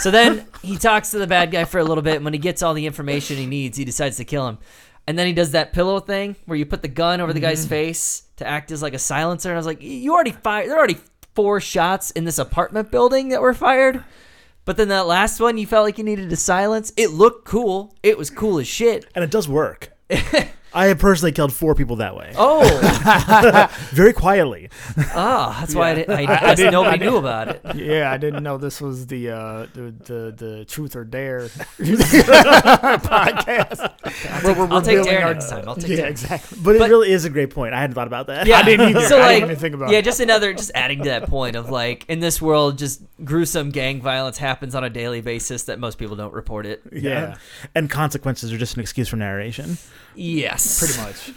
So 0.00 0.10
then 0.10 0.46
he 0.62 0.76
talks 0.76 1.12
to 1.12 1.18
the 1.18 1.26
bad 1.26 1.50
guy 1.52 1.64
for 1.64 1.78
a 1.78 1.84
little 1.84 2.02
bit. 2.02 2.16
And 2.16 2.24
when 2.24 2.34
he 2.34 2.38
gets 2.38 2.62
all 2.62 2.74
the 2.74 2.86
information 2.86 3.36
he 3.36 3.46
needs, 3.46 3.76
he 3.76 3.84
decides 3.84 4.16
to 4.16 4.24
kill 4.24 4.48
him. 4.48 4.58
And 5.06 5.16
then 5.16 5.26
he 5.26 5.32
does 5.32 5.52
that 5.52 5.72
pillow 5.72 6.00
thing 6.00 6.34
where 6.46 6.58
you 6.58 6.66
put 6.66 6.82
the 6.82 6.88
gun 6.88 7.20
over 7.20 7.32
the 7.32 7.40
guy's 7.40 7.60
mm-hmm. 7.60 7.68
face 7.68 8.24
to 8.36 8.46
act 8.46 8.72
as 8.72 8.82
like 8.82 8.94
a 8.94 8.98
silencer. 8.98 9.50
And 9.50 9.56
I 9.56 9.58
was 9.58 9.66
like, 9.66 9.80
you 9.80 10.12
already 10.12 10.32
fired. 10.32 10.68
There 10.68 10.74
are 10.74 10.78
already 10.78 10.98
four 11.34 11.60
shots 11.60 12.10
in 12.10 12.24
this 12.24 12.38
apartment 12.38 12.90
building 12.90 13.28
that 13.28 13.40
were 13.40 13.54
fired. 13.54 14.02
But 14.64 14.76
then 14.76 14.88
that 14.88 15.06
last 15.06 15.38
one, 15.38 15.58
you 15.58 15.66
felt 15.66 15.84
like 15.84 15.96
you 15.96 16.02
needed 16.02 16.28
to 16.30 16.36
silence. 16.36 16.92
It 16.96 17.10
looked 17.10 17.46
cool. 17.46 17.94
It 18.02 18.18
was 18.18 18.30
cool 18.30 18.58
as 18.58 18.66
shit. 18.66 19.06
And 19.14 19.22
it 19.22 19.30
does 19.30 19.48
work. 19.48 19.92
I 20.76 20.86
have 20.86 20.98
personally 20.98 21.32
killed 21.32 21.52
four 21.52 21.74
people 21.74 21.96
that 21.96 22.14
way, 22.16 22.32
Oh, 22.36 22.62
very 23.92 24.12
quietly. 24.12 24.68
ah, 25.14 25.56
that's 25.60 25.74
why 25.74 25.90
I, 25.90 25.94
didn't, 25.94 26.10
I, 26.14 26.14
I- 26.14 26.18
I 26.20 26.26
guess 26.26 26.56
didn't- 26.58 26.72
nobody 26.72 26.94
I 26.94 26.98
didn't- 26.98 27.12
knew 27.12 27.18
about 27.18 27.48
it. 27.48 27.60
yeah, 27.76 28.12
I 28.12 28.16
didn't 28.18 28.42
know 28.42 28.58
this 28.58 28.80
was 28.80 29.06
the 29.06 29.30
uh, 29.30 29.66
the, 29.74 29.94
the 30.04 30.34
the 30.36 30.64
truth 30.66 30.94
or 30.94 31.04
dare 31.04 31.48
podcast. 32.98 34.44
We're, 34.44 34.54
we're, 34.54 34.66
we'll 34.66 34.82
take 34.82 34.98
revealing 34.98 35.18
Darren 35.20 35.24
our- 35.24 35.32
next 35.34 35.50
time. 35.50 35.68
I'll 35.68 35.76
take 35.76 35.90
Yeah, 35.90 35.96
Darren. 36.06 36.10
exactly. 36.10 36.58
But, 36.62 36.78
But- 36.78 36.86
it 36.86 36.90
really 36.90 37.12
is 37.12 37.24
a 37.24 37.30
great 37.30 37.50
point. 37.50 37.74
I 37.74 37.80
hadn't 37.80 37.94
thought 37.94 38.06
about 38.06 38.26
that. 38.28 38.46
Yeah, 38.46 38.58
I 38.58 38.62
didn't 38.62 38.90
either. 38.90 39.00
So 39.08 39.16
I 39.18 39.20
like, 39.20 39.28
didn't 39.36 39.50
even 39.50 39.56
think 39.60 39.74
about 39.74 39.90
yeah, 39.90 39.98
it. 39.98 40.04
just 40.04 40.20
another, 40.20 40.52
just 40.52 40.70
adding 40.74 40.98
to 41.04 41.08
that 41.10 41.26
point 41.28 41.56
of 41.56 41.70
like, 41.70 42.04
in 42.08 42.20
this 42.20 42.40
world, 42.42 42.78
just 42.78 43.02
gruesome 43.24 43.70
gang 43.70 44.00
violence 44.00 44.38
happens 44.38 44.74
on 44.74 44.84
a 44.84 44.90
daily 44.90 45.20
basis 45.20 45.64
that 45.64 45.78
most 45.78 45.98
people 45.98 46.16
don't 46.16 46.34
report 46.34 46.66
it. 46.66 46.82
Yeah. 46.92 47.36
And 47.74 47.88
consequences 47.90 48.52
are 48.52 48.58
just 48.58 48.74
an 48.76 48.80
excuse 48.82 49.08
for 49.08 49.16
narration. 49.16 49.78
Yes, 50.18 50.62
Pretty 50.78 50.98
much. 51.00 51.32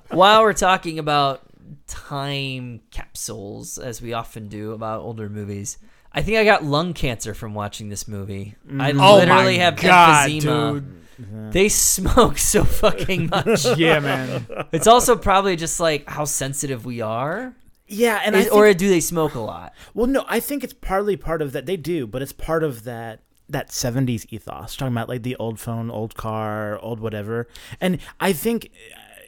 While 0.10 0.42
we're 0.42 0.52
talking 0.52 0.98
about 0.98 1.42
time 1.86 2.80
capsules, 2.90 3.78
as 3.78 4.00
we 4.00 4.12
often 4.12 4.48
do 4.48 4.72
about 4.72 5.00
older 5.02 5.28
movies, 5.28 5.78
I 6.12 6.22
think 6.22 6.38
I 6.38 6.44
got 6.44 6.64
lung 6.64 6.94
cancer 6.94 7.34
from 7.34 7.54
watching 7.54 7.88
this 7.88 8.06
movie. 8.06 8.54
I 8.78 8.92
mm. 8.92 9.00
Oh 9.02 9.16
literally 9.16 9.58
my 9.58 9.64
have 9.64 9.76
God, 9.76 10.28
emphysema. 10.30 10.74
dude. 10.80 11.52
They 11.52 11.68
smoke 11.68 12.38
so 12.38 12.64
fucking 12.64 13.28
much. 13.32 13.64
Yeah, 13.78 14.00
man. 14.00 14.46
it's 14.72 14.86
also 14.86 15.16
probably 15.16 15.56
just 15.56 15.78
like 15.80 16.08
how 16.08 16.24
sensitive 16.24 16.84
we 16.84 17.00
are. 17.00 17.54
Yeah, 17.86 18.20
and 18.24 18.34
I 18.34 18.38
Is- 18.40 18.44
think, 18.46 18.56
or 18.56 18.72
do 18.74 18.88
they 18.88 19.00
smoke 19.00 19.34
a 19.34 19.40
lot? 19.40 19.74
well, 19.92 20.06
no, 20.06 20.24
I 20.26 20.40
think 20.40 20.64
it's 20.64 20.72
partly 20.72 21.16
part 21.16 21.42
of 21.42 21.52
that. 21.52 21.66
They 21.66 21.76
do, 21.76 22.06
but 22.06 22.22
it's 22.22 22.32
part 22.32 22.64
of 22.64 22.84
that 22.84 23.20
that 23.48 23.68
'70s 23.70 24.26
ethos, 24.30 24.76
talking 24.76 24.92
about 24.94 25.08
like 25.08 25.22
the 25.22 25.36
old 25.36 25.58
phone, 25.60 25.90
old 25.90 26.14
car, 26.16 26.78
old 26.80 27.00
whatever. 27.00 27.46
And 27.80 27.98
I 28.20 28.32
think 28.32 28.70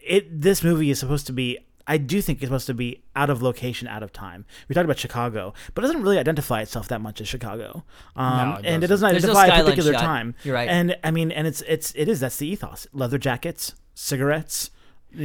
it. 0.07 0.41
This 0.41 0.63
movie 0.65 0.91
is 0.91 0.99
supposed 0.99 1.27
to 1.27 1.33
be. 1.33 1.59
I 1.89 1.99
do 1.99 2.21
think 2.21 2.39
it's 2.43 2.49
supposed 2.49 2.67
to 2.67 2.75
be 2.75 3.05
out 3.15 3.31
of 3.31 3.43
location, 3.43 3.87
out 3.87 4.03
of 4.03 4.13
time. 4.13 4.45
We 4.69 4.75
talked 4.75 4.87
about 4.87 4.99
Chicago, 4.99 5.55
but 5.73 5.85
it 5.85 5.87
doesn't 5.87 6.03
really 6.03 6.19
identify 6.19 6.61
itself 6.61 6.89
that 6.89 7.01
much 7.01 7.21
as 7.21 7.29
Chicago, 7.29 7.85
um, 8.17 8.37
No, 8.49 8.57
it 8.57 8.67
and 8.67 8.83
it 8.83 8.89
doesn't 8.89 9.09
There's 9.09 9.23
no 9.25 9.31
identify 9.37 9.57
a 9.59 9.63
particular 9.63 9.93
shot. 9.93 10.01
time. 10.03 10.35
You're 10.43 10.55
right. 10.57 10.69
And 10.69 10.97
I 11.05 11.13
mean, 11.13 11.31
and 11.31 11.47
it's 11.47 11.61
it's 11.63 11.93
it 11.95 12.09
is 12.09 12.19
that's 12.21 12.39
the 12.39 12.49
ethos: 12.49 12.89
leather 12.93 13.19
jackets, 13.19 13.75
cigarettes, 13.95 14.71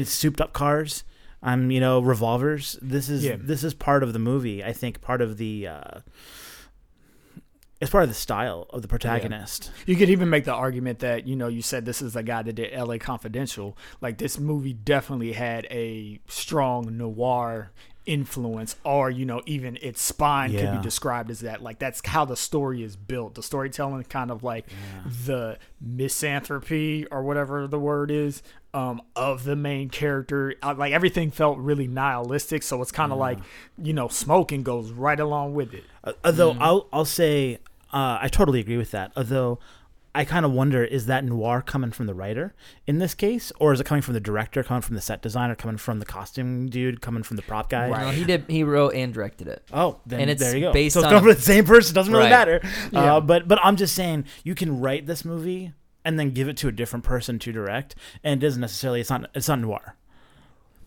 souped 0.04 0.40
up 0.42 0.54
cars. 0.54 1.04
Um, 1.44 1.72
you 1.72 1.80
know, 1.80 2.00
revolvers. 2.00 2.78
This 2.84 3.10
is 3.10 3.24
Yeah. 3.26 3.38
this 3.40 3.64
is 3.64 3.74
part 3.74 4.04
of 4.04 4.14
the 4.14 4.20
movie. 4.20 4.64
I 4.64 4.74
think 4.74 5.02
part 5.02 5.22
of 5.24 5.38
the 5.38 5.66
uh, 5.68 6.00
it's 7.82 7.90
part 7.92 8.04
of 8.04 8.10
the 8.10 8.16
style 8.16 8.68
of 8.70 8.82
the 8.84 8.88
protagonist. 8.88 9.72
You 9.88 9.96
could 9.96 10.10
even 10.10 10.30
make 10.30 10.46
the 10.46 10.54
argument 10.54 11.00
that, 11.00 11.28
you 11.28 11.36
know, 11.36 11.48
you 11.48 11.62
said 11.64 11.84
this 11.84 12.02
is 12.02 12.16
a 12.16 12.24
guy 12.24 12.44
that 12.44 12.54
did 12.54 12.72
LA 12.78 12.98
Confidential. 12.98 13.76
Like, 14.00 14.20
this 14.20 14.38
movie 14.40 14.74
definitely 14.74 15.34
had 15.34 15.66
a 15.72 16.20
strong 16.28 16.96
noir 16.98 17.72
influence, 18.06 18.76
or, 18.84 19.10
you 19.12 19.26
know, 19.26 19.42
even 19.46 19.78
its 19.82 20.02
spine 20.02 20.52
could 20.52 20.78
be 20.78 20.82
described 20.84 21.30
as 21.30 21.42
that. 21.42 21.62
Like, 21.62 21.80
that's 21.80 22.02
how 22.06 22.26
the 22.26 22.36
story 22.36 22.82
is 22.84 22.96
built. 22.96 23.36
The 23.36 23.44
storytelling, 23.44 24.04
kind 24.06 24.32
of 24.32 24.44
like 24.44 24.68
the 25.26 25.58
misanthropy 25.80 27.06
or 27.12 27.24
whatever 27.24 27.68
the 27.68 27.80
word 27.80 28.12
is. 28.12 28.44
Um, 28.74 29.02
of 29.18 29.44
the 29.44 29.58
main 29.58 29.90
character, 29.90 30.56
Uh, 30.64 30.74
like 30.78 30.94
everything 30.94 31.30
felt 31.30 31.58
really 31.58 31.88
nihilistic. 31.88 32.64
So 32.64 32.82
it's 32.82 32.92
kind 32.92 33.12
of 33.12 33.18
like, 33.18 33.38
you 33.78 33.92
know, 33.92 34.08
smoking 34.08 34.64
goes 34.64 34.92
right 34.92 35.20
along 35.20 35.56
with 35.56 35.74
it. 35.74 35.84
Uh, 36.06 36.14
although 36.24 36.56
I'll 36.58 36.88
I'll 36.94 37.04
say 37.04 37.58
uh, 37.94 38.20
I 38.22 38.28
totally 38.30 38.60
agree 38.60 38.78
with 38.78 38.92
that. 38.92 39.12
Although 39.16 39.60
I 40.14 40.26
kind 40.26 40.46
of 40.46 40.52
wonder 40.52 40.84
is 40.84 41.06
that 41.06 41.24
noir 41.24 41.62
coming 41.62 41.92
from 41.92 42.06
the 42.06 42.14
writer 42.14 42.54
in 42.86 43.00
this 43.00 43.14
case, 43.14 43.52
or 43.60 43.72
is 43.74 43.80
it 43.80 43.86
coming 43.86 44.02
from 44.02 44.14
the 44.14 44.20
director, 44.20 44.62
coming 44.64 44.82
from 44.82 44.96
the 44.96 45.02
set 45.02 45.22
designer, 45.22 45.56
coming 45.56 45.78
from 45.78 46.00
the 46.00 46.06
costume 46.06 46.68
dude, 46.70 47.02
coming 47.02 47.24
from 47.24 47.38
the 47.38 47.44
prop 47.44 47.70
guy? 47.70 47.90
Right. 47.90 48.02
No, 48.06 48.12
he 48.12 48.24
did. 48.26 48.46
He 48.50 48.64
wrote 48.64 48.94
and 48.94 49.14
directed 49.14 49.48
it. 49.48 49.64
Oh, 49.72 50.00
then 50.06 50.20
And 50.22 50.30
it's 50.30 50.42
there 50.42 50.56
you 50.56 50.62
go. 50.68 50.74
based 50.74 50.94
so 50.96 51.00
it's 51.00 51.06
on 51.08 51.12
coming 51.14 51.34
from 51.34 51.36
the 51.36 51.42
same 51.42 51.66
person. 51.66 51.96
Doesn't 51.96 52.12
really 52.14 52.26
Right. 52.26 52.30
matter. 52.30 52.62
Yeah. 52.92 53.16
Uh, 53.16 53.22
but 53.22 53.48
but 53.48 53.60
I'm 53.64 53.76
just 53.78 53.96
saying 53.96 54.26
you 54.44 54.54
can 54.56 54.80
write 54.82 55.06
this 55.08 55.24
movie 55.24 55.72
and 56.04 56.20
then 56.20 56.32
give 56.32 56.48
it 56.50 56.58
to 56.58 56.68
a 56.68 56.72
different 56.72 57.06
person 57.06 57.40
to 57.40 57.52
direct, 57.52 57.96
and 58.24 58.44
it 58.44 58.48
isn't 58.48 58.60
necessarily 58.62 59.00
it's 59.02 59.10
not 59.10 59.30
it's 59.34 59.48
not 59.48 59.60
noir. 59.60 59.96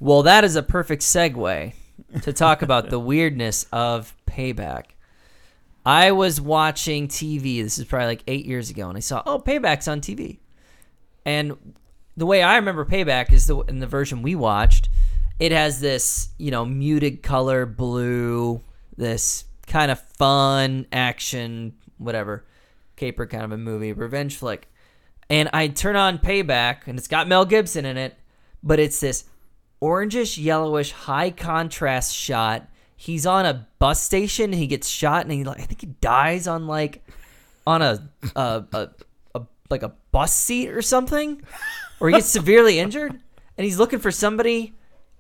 Well, 0.01 0.23
that 0.25 0.45
is 0.45 0.57
a 0.57 0.63
perfect 0.63 1.03
segue 1.03 1.73
to 2.23 2.33
talk 2.33 2.61
about 2.63 2.91
the 2.91 2.99
weirdness 2.99 3.67
of 3.73 4.13
Payback. 4.27 4.87
I 5.85 6.13
was 6.13 6.41
watching 6.41 7.09
TV. 7.09 7.63
This 7.63 7.79
is 7.79 7.85
probably 7.85 8.07
like 8.07 8.25
eight 8.27 8.47
years 8.47 8.71
ago, 8.71 8.89
and 8.89 8.97
I 8.97 9.01
saw, 9.01 9.23
oh, 9.27 9.39
Payback's 9.39 9.89
on 9.89 10.01
TV. 10.01 10.39
And 11.27 11.75
the 12.17 12.27
way 12.27 12.43
I 12.43 12.57
remember 12.57 12.85
Payback 12.85 13.33
is 13.33 13.47
the 13.47 13.59
in 13.63 13.81
the 13.81 13.87
version 13.87 14.23
we 14.23 14.35
watched. 14.35 14.89
It 15.39 15.53
has 15.53 15.81
this, 15.81 16.29
you 16.39 16.51
know, 16.51 16.65
muted 16.65 17.23
color 17.23 17.67
blue, 17.67 18.61
this 18.97 19.45
kind 19.67 19.91
of 19.91 20.01
fun 20.01 20.87
action, 20.93 21.75
whatever, 21.99 22.45
caper 22.97 23.27
kind 23.27 23.45
of 23.45 23.53
a 23.53 23.59
movie, 23.59 23.93
revenge 23.93 24.37
flick. 24.37 24.69
And 25.29 25.49
I 25.53 25.69
turn 25.69 25.97
on 25.97 26.19
Payback, 26.19 26.87
and 26.87 26.99
it's 26.99 27.09
got 27.09 27.29
Mel 27.29 27.45
Gibson 27.45 27.85
in 27.85 27.97
it, 27.97 28.17
but 28.63 28.79
it's 28.79 29.01
this 29.01 29.25
orangish 29.83 30.43
yellowish 30.43 30.93
high 30.93 31.31
contrast 31.31 32.15
shot. 32.15 32.69
He's 33.05 33.27
on 33.27 33.45
a 33.45 33.67
bus 33.79 34.03
station. 34.03 34.55
He 34.55 34.67
gets 34.67 34.89
shot, 34.89 35.25
and 35.25 35.33
he 35.33 35.45
like 35.45 35.61
I 35.61 35.65
think 35.65 35.83
he 35.83 35.89
dies 36.01 36.49
on 36.49 36.67
like 36.67 37.07
on 37.67 37.83
a 37.83 38.09
a, 38.35 38.65
a, 38.73 38.89
a 39.35 39.43
like 39.69 39.83
a 39.83 39.93
bus 40.11 40.35
seat 40.35 40.71
or 40.71 40.81
something, 40.81 41.43
or 42.01 42.09
he 42.09 42.15
gets 42.15 42.29
severely 42.29 42.79
injured, 42.79 43.13
and 43.59 43.65
he's 43.67 43.79
looking 43.79 43.99
for 43.99 44.11
somebody 44.11 44.73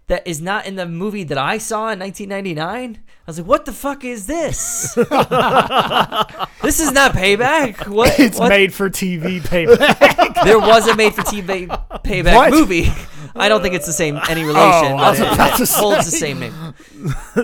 that 0.06 0.26
is 0.26 0.40
not 0.40 0.66
in 0.66 0.76
the 0.76 0.86
movie 0.86 1.24
that 1.24 1.38
I 1.38 1.58
saw 1.58 1.90
in 1.90 1.98
1999. 1.98 2.98
I 3.06 3.30
was 3.30 3.38
like, 3.38 3.46
"What 3.46 3.64
the 3.64 3.72
fuck 3.72 4.04
is 4.04 4.26
this? 4.26 4.94
this 4.94 6.80
is 6.80 6.92
not 6.92 7.12
Payback. 7.12 7.88
What? 7.88 8.18
It's 8.18 8.38
what 8.38 8.48
made 8.48 8.72
for 8.72 8.90
TV 8.90 9.40
payback. 9.40 10.34
there 10.44 10.58
was 10.58 10.86
a 10.88 10.96
made 10.96 11.14
for 11.14 11.22
TV 11.22 11.66
payback 12.02 12.34
What? 12.36 12.50
movie. 12.50 12.90
I 13.36 13.48
don't 13.48 13.62
think 13.62 13.74
it's 13.74 13.86
the 13.86 13.92
same 13.92 14.18
any 14.28 14.42
oh, 14.44 14.46
relation, 14.46 14.92
Oh, 14.92 14.96
I 14.96 15.18
but 15.18 15.20
it, 15.20 15.56
to 15.56 15.62
it 15.64 15.70
holds 15.70 16.04
the 16.04 16.16
same 16.16 16.40
name. 16.40 16.74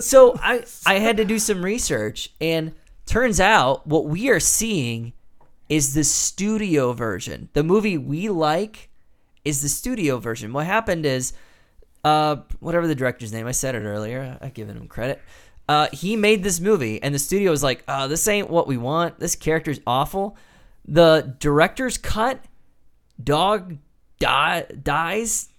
So 0.00 0.36
I 0.40 0.64
I 0.86 0.94
had 0.94 1.16
to 1.16 1.24
do 1.24 1.38
some 1.38 1.64
research, 1.64 2.30
and 2.40 2.72
turns 3.06 3.40
out 3.40 3.86
what 3.86 4.06
we 4.06 4.30
are 4.30 4.40
seeing 4.40 5.12
is 5.68 5.94
the 5.94 6.04
studio 6.04 6.92
version. 6.92 7.48
The 7.54 7.62
movie 7.62 7.98
we 7.98 8.28
like 8.28 8.90
is 9.44 9.62
the 9.62 9.68
studio 9.68 10.18
version. 10.18 10.52
What 10.52 10.66
happened 10.66 11.06
is, 11.06 11.32
uh, 12.04 12.36
whatever 12.60 12.86
the 12.86 12.94
director's 12.94 13.32
name, 13.32 13.46
I 13.46 13.52
said 13.52 13.74
it 13.74 13.84
earlier. 13.84 14.38
I've 14.40 14.54
given 14.54 14.76
him 14.76 14.88
credit. 14.88 15.20
Uh, 15.68 15.88
he 15.92 16.16
made 16.16 16.42
this 16.42 16.58
movie, 16.58 17.02
and 17.02 17.14
the 17.14 17.18
studio 17.18 17.50
was 17.50 17.62
like, 17.62 17.84
uh, 17.86 18.06
"This 18.08 18.26
ain't 18.26 18.50
what 18.50 18.66
we 18.66 18.76
want. 18.76 19.20
This 19.20 19.36
character's 19.36 19.80
awful." 19.86 20.36
The 20.86 21.36
director's 21.38 21.96
cut 21.98 22.44
dog 23.22 23.76
die, 24.18 24.66
dies, 24.82 25.50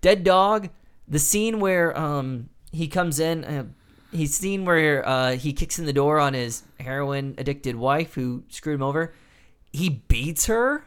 dead 0.00 0.24
dog. 0.24 0.68
The 1.08 1.18
scene 1.18 1.60
where 1.60 1.96
um 1.98 2.48
he 2.72 2.88
comes 2.88 3.20
in, 3.20 3.44
uh, 3.44 3.64
he's 4.10 4.36
seen 4.36 4.64
where 4.64 5.06
uh, 5.08 5.36
he 5.36 5.52
kicks 5.52 5.78
in 5.78 5.86
the 5.86 5.92
door 5.92 6.18
on 6.18 6.34
his 6.34 6.64
heroin 6.80 7.34
addicted 7.38 7.76
wife 7.76 8.14
who 8.14 8.42
screwed 8.48 8.74
him 8.74 8.82
over. 8.82 9.14
He 9.72 9.88
beats 9.88 10.46
her. 10.46 10.84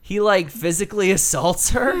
He 0.00 0.20
like 0.20 0.50
physically 0.50 1.10
assaults 1.12 1.70
her. 1.70 1.92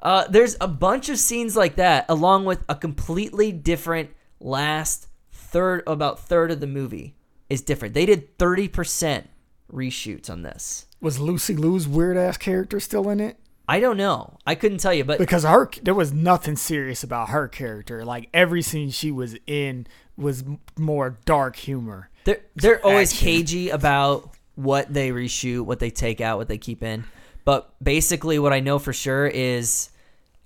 Uh, 0.00 0.26
there's 0.28 0.56
a 0.60 0.68
bunch 0.68 1.08
of 1.08 1.18
scenes 1.18 1.56
like 1.56 1.76
that, 1.76 2.04
along 2.08 2.44
with 2.44 2.64
a 2.68 2.74
completely 2.74 3.50
different 3.52 4.10
last 4.40 5.08
third, 5.32 5.82
about 5.86 6.20
third 6.20 6.50
of 6.50 6.60
the 6.60 6.66
movie 6.66 7.16
is 7.48 7.62
different. 7.62 7.94
They 7.94 8.06
did 8.06 8.38
thirty 8.38 8.68
percent 8.68 9.28
reshoots 9.72 10.30
on 10.30 10.42
this. 10.42 10.86
Was 11.00 11.18
Lucy 11.18 11.54
Liu's 11.54 11.88
weird 11.88 12.16
ass 12.16 12.36
character 12.36 12.80
still 12.80 13.08
in 13.08 13.20
it? 13.20 13.36
I 13.70 13.80
don't 13.80 13.96
know. 13.98 14.38
I 14.46 14.54
couldn't 14.54 14.78
tell 14.78 14.94
you, 14.94 15.04
but 15.04 15.18
Because 15.18 15.42
her 15.44 15.68
there 15.82 15.94
was 15.94 16.12
nothing 16.12 16.56
serious 16.56 17.02
about 17.02 17.28
her 17.30 17.48
character. 17.48 18.04
Like 18.04 18.28
every 18.32 18.62
scene 18.62 18.90
she 18.90 19.10
was 19.12 19.36
in 19.46 19.86
was 20.16 20.42
more 20.78 21.18
dark 21.26 21.56
humor. 21.56 22.08
they're 22.24 22.40
they're 22.56 22.84
always 22.84 23.12
action. 23.12 23.26
cagey 23.26 23.68
about 23.68 24.30
what 24.54 24.92
they 24.92 25.10
reshoot, 25.10 25.66
what 25.66 25.80
they 25.80 25.90
take 25.90 26.20
out, 26.20 26.38
what 26.38 26.48
they 26.48 26.58
keep 26.58 26.82
in. 26.82 27.04
But 27.48 27.82
basically, 27.82 28.38
what 28.38 28.52
I 28.52 28.60
know 28.60 28.78
for 28.78 28.92
sure 28.92 29.26
is, 29.26 29.88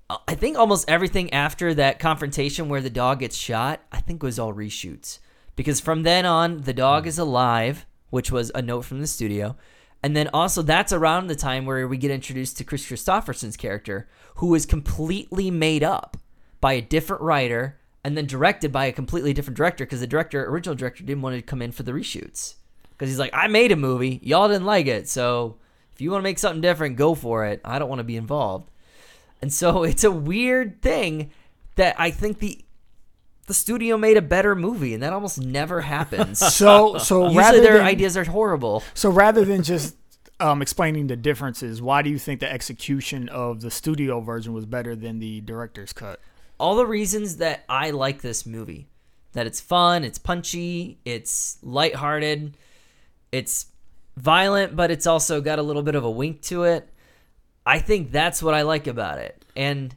uh, 0.09 0.19
I 0.29 0.37
think 0.37 0.57
almost 0.57 0.89
everything 0.89 1.33
after 1.33 1.75
that 1.75 1.99
confrontation 1.99 2.69
where 2.69 2.81
the 2.81 2.91
dog 2.91 3.19
gets 3.19 3.35
shot, 3.35 3.81
I 3.91 3.99
think 3.99 4.23
was 4.23 4.39
all 4.39 4.55
reshoots. 4.55 5.19
Because 5.57 5.81
from 5.81 6.05
then 6.05 6.27
on, 6.27 6.61
the 6.61 6.73
dog 6.73 7.09
is 7.09 7.19
alive, 7.19 7.87
which 8.11 8.31
was 8.31 8.53
a 8.55 8.63
note 8.63 8.83
from 8.83 9.01
the 9.01 9.09
studio. 9.09 9.57
And 10.05 10.15
then 10.15 10.31
also, 10.33 10.63
that's 10.63 10.93
around 10.93 11.27
the 11.27 11.35
time 11.35 11.67
where 11.67 11.89
we 11.89 11.97
get 11.97 12.13
introduced 12.13 12.57
to 12.59 12.65
Kris 12.65 12.87
Kristofferson's 12.87 13.57
character, 13.57 14.09
who 14.37 14.55
is 14.55 14.65
completely 14.65 15.51
made 15.51 15.83
up 15.83 16.17
by 16.61 16.75
a 16.75 16.81
different 16.81 17.23
writer 17.23 17.81
and 18.05 18.17
then 18.17 18.27
directed 18.27 18.71
by 18.71 18.85
a 18.85 18.93
completely 18.93 19.33
different 19.33 19.57
director 19.57 19.85
because 19.85 19.99
the 19.99 20.07
director, 20.07 20.49
original 20.49 20.77
director, 20.77 21.03
didn't 21.03 21.23
want 21.23 21.35
to 21.35 21.43
come 21.43 21.63
in 21.63 21.73
for 21.73 21.83
the 21.83 21.91
reshoots. 21.91 22.55
Because 22.91 23.09
he's 23.09 23.19
like, 23.19 23.35
I 23.35 23.49
made 23.49 23.73
a 23.73 23.77
movie, 23.77 24.21
y'all 24.23 24.47
didn't 24.47 24.67
like 24.67 24.87
it, 24.87 25.09
so 25.09 25.57
if 25.95 26.01
you 26.01 26.11
want 26.11 26.23
to 26.23 26.25
make 26.25 26.39
something 26.39 26.61
different, 26.61 26.97
go 26.97 27.15
for 27.15 27.47
it. 27.47 27.61
I 27.65 27.79
don't 27.79 27.89
want 27.89 28.01
to 28.01 28.05
be 28.05 28.17
involved. 28.17 28.71
And 29.41 29.53
so 29.53 29.83
it's 29.85 30.05
a 30.05 30.11
weird 30.11 30.83
thing 30.83 31.31
that 31.77 31.97
I 31.99 32.11
think 32.11 32.39
the 32.39 32.59
the 33.49 33.55
studio 33.55 33.99
made 33.99 34.17
a 34.17 34.23
better 34.23 34.55
movie, 34.55 34.95
and 34.95 35.03
that 35.03 35.13
almost 35.13 35.41
never 35.41 35.81
happens. 35.81 36.41
So 36.53 36.99
so 36.99 37.25
Usually 37.25 37.39
rather 37.39 37.61
their 37.61 37.79
than, 37.79 37.87
ideas 37.87 38.17
are 38.17 38.25
horrible. 38.25 38.83
So 38.95 39.11
rather 39.11 39.45
than 39.45 39.63
just 39.63 39.97
um, 40.39 40.63
explaining 40.63 41.09
the 41.09 41.17
differences, 41.17 41.83
why 41.83 42.03
do 42.03 42.11
you 42.11 42.19
think 42.19 42.41
the 42.41 42.51
execution 42.51 43.29
of 43.29 43.61
the 43.61 43.71
studio 43.71 44.21
version 44.21 44.53
was 44.53 44.67
better 44.67 44.95
than 44.95 45.19
the 45.19 45.41
director's 45.41 45.93
cut? 45.93 46.21
all 46.63 46.77
the 46.77 46.87
reasons 46.87 47.39
that 47.39 47.65
I 47.69 47.91
like 47.91 48.23
this 48.23 48.47
movie. 48.47 48.87
That 49.33 49.49
it's 49.49 49.61
fun, 49.61 50.05
it's 50.05 50.19
punchy, 50.19 50.99
it's 51.05 51.59
lighthearted, 51.61 52.57
it's 53.33 53.67
violent, 54.17 54.77
but 54.77 54.91
it's 54.91 55.07
also 55.07 55.41
got 55.41 55.59
a 55.59 55.63
little 55.63 55.83
bit 55.83 55.95
of 55.95 56.05
a 56.05 56.11
wink 56.11 56.43
to 56.43 56.65
it. 56.65 56.89
I 57.65 57.79
think 57.79 58.11
that's 58.11 58.43
what 58.43 58.55
I 58.55 58.63
like 58.63 58.87
about 58.87 59.19
it. 59.19 59.45
And 59.57 59.95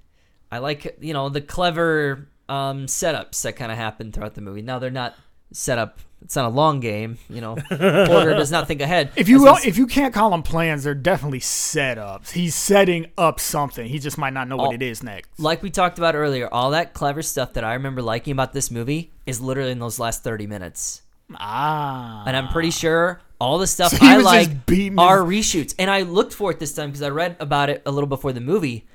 I 0.52 0.60
like, 0.60 0.98
you 1.02 1.14
know, 1.14 1.30
the 1.30 1.42
clever 1.42 2.28
um, 2.48 2.86
setups 2.86 3.42
that 3.44 3.54
kind 3.56 3.72
of 3.72 3.78
happen 3.78 4.12
throughout 4.12 4.36
the 4.36 4.42
movie. 4.42 4.62
Now, 4.62 4.78
they're 4.80 4.92
not 4.92 5.16
set 5.52 5.78
up, 5.80 6.00
it's 6.22 6.36
not 6.36 6.46
a 6.46 6.50
long 6.50 6.80
game, 6.80 7.18
you 7.30 7.42
know. 7.42 7.56
Porter 7.70 8.36
does 8.36 8.52
not 8.52 8.68
think 8.68 8.82
ahead. 8.82 9.12
If 9.16 9.28
you 9.30 9.48
As 9.48 9.58
he's- 9.64 9.66
if 9.68 9.78
you 9.78 9.88
can't 9.88 10.14
call 10.14 10.30
them 10.30 10.44
plans, 10.44 10.84
they're 10.84 10.94
definitely 10.94 11.40
setups. 11.40 12.32
He's 12.32 12.54
setting 12.56 13.08
up 13.18 13.40
something. 13.40 13.88
He 13.88 13.98
just 14.00 14.18
might 14.18 14.34
not 14.34 14.48
know 14.48 14.58
what 14.58 14.70
Oh. 14.72 14.74
it 14.74 14.82
is 14.82 15.02
next. 15.02 15.40
like 15.40 15.64
we 15.64 15.70
talked 15.72 15.98
about 15.98 16.16
earlier, 16.16 16.48
all 16.54 16.72
that 16.72 16.94
clever 16.94 17.22
stuff 17.22 17.54
that 17.54 17.64
I 17.64 17.74
remember 17.74 18.02
liking 18.04 18.32
about 18.32 18.54
this 18.54 18.70
movie 18.70 19.12
is 19.26 19.42
literally 19.42 19.72
in 19.72 19.80
those 19.80 19.98
last 20.00 20.24
30 20.24 20.46
minutes. 20.46 21.02
Ah, 21.36 22.24
and 22.28 22.36
I'm 22.38 22.50
pretty 22.50 22.70
sure 22.72 23.20
all 23.40 23.58
the 23.58 23.68
stuff 23.68 23.92
So 23.92 23.98
I 24.02 24.18
like 24.18 24.50
are 24.98 25.20
reshoots. 25.20 25.76
And 25.78 25.90
I 25.90 26.02
looked 26.02 26.34
for 26.34 26.52
it 26.52 26.60
this 26.60 26.74
time 26.74 26.90
because 26.90 27.02
I 27.02 27.10
read 27.10 27.36
about 27.40 27.70
it 27.70 27.82
a 27.86 27.92
little 27.92 28.08
before 28.08 28.34
the 28.34 28.42
movie, 28.42 28.88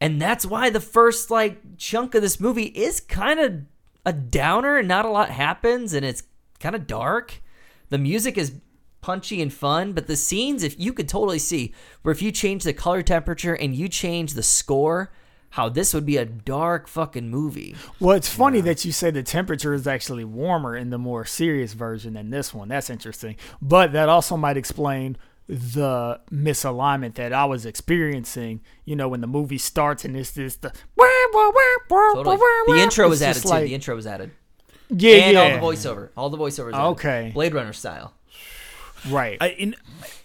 and 0.00 0.20
that's 0.20 0.46
why 0.46 0.70
the 0.70 0.80
first 0.80 1.30
like 1.30 1.76
chunk 1.76 2.14
of 2.14 2.22
this 2.22 2.38
movie 2.38 2.66
is 2.66 3.00
kind 3.00 3.40
of 3.40 3.60
a 4.06 4.12
downer, 4.12 4.76
and 4.76 4.88
not 4.88 5.04
a 5.04 5.10
lot 5.10 5.30
happens, 5.30 5.92
and 5.92 6.04
it's 6.04 6.22
kind 6.60 6.74
of 6.74 6.86
dark. 6.86 7.42
The 7.90 7.98
music 7.98 8.38
is 8.38 8.52
punchy 9.00 9.40
and 9.40 9.52
fun, 9.52 9.92
but 9.92 10.06
the 10.06 10.16
scenes, 10.16 10.62
if 10.62 10.78
you 10.78 10.92
could 10.92 11.08
totally 11.08 11.38
see 11.38 11.74
where 12.02 12.12
if 12.12 12.22
you 12.22 12.32
change 12.32 12.64
the 12.64 12.72
color 12.72 13.02
temperature 13.02 13.54
and 13.54 13.74
you 13.74 13.88
change 13.88 14.34
the 14.34 14.42
score, 14.42 15.12
how 15.50 15.68
this 15.68 15.94
would 15.94 16.06
be 16.06 16.16
a 16.16 16.24
dark 16.24 16.88
fucking 16.88 17.30
movie. 17.30 17.74
Well, 18.00 18.16
it's 18.16 18.28
funny 18.28 18.60
that 18.62 18.84
you 18.84 18.92
say 18.92 19.10
the 19.10 19.22
temperature 19.22 19.72
is 19.72 19.86
actually 19.86 20.24
warmer 20.24 20.76
in 20.76 20.90
the 20.90 20.98
more 20.98 21.24
serious 21.24 21.72
version 21.72 22.14
than 22.14 22.30
this 22.30 22.52
one. 22.52 22.68
That's 22.68 22.90
interesting. 22.90 23.36
But 23.62 23.92
that 23.92 24.08
also 24.08 24.36
might 24.36 24.56
explain 24.56 25.16
the 25.48 26.20
misalignment 26.30 27.14
that 27.14 27.32
I 27.32 27.46
was 27.46 27.64
experiencing, 27.64 28.60
you 28.84 28.94
know, 28.94 29.08
when 29.08 29.22
the 29.22 29.26
movie 29.26 29.56
starts 29.58 30.04
and 30.04 30.14
it's 30.16 30.32
this 30.32 30.56
the 30.56 30.72
Totally. 32.14 32.36
The 32.76 32.82
intro 32.82 33.08
was 33.08 33.22
added 33.22 33.42
just 33.42 33.54
too. 33.54 33.60
the 33.60 33.74
intro 33.74 33.94
was 33.94 34.06
added. 34.06 34.30
yeah, 34.90 35.14
and 35.14 35.32
yeah. 35.32 35.40
all 35.40 35.70
the 35.70 35.76
voiceover, 35.76 36.08
all 36.16 36.30
the 36.30 36.36
voiceovers. 36.36 36.74
added. 36.74 36.86
Okay. 36.88 37.30
Blade 37.32 37.54
Runner 37.54 37.72
style. 37.72 38.12
right. 39.08 39.38
I, 39.40 39.48
in, 39.50 39.74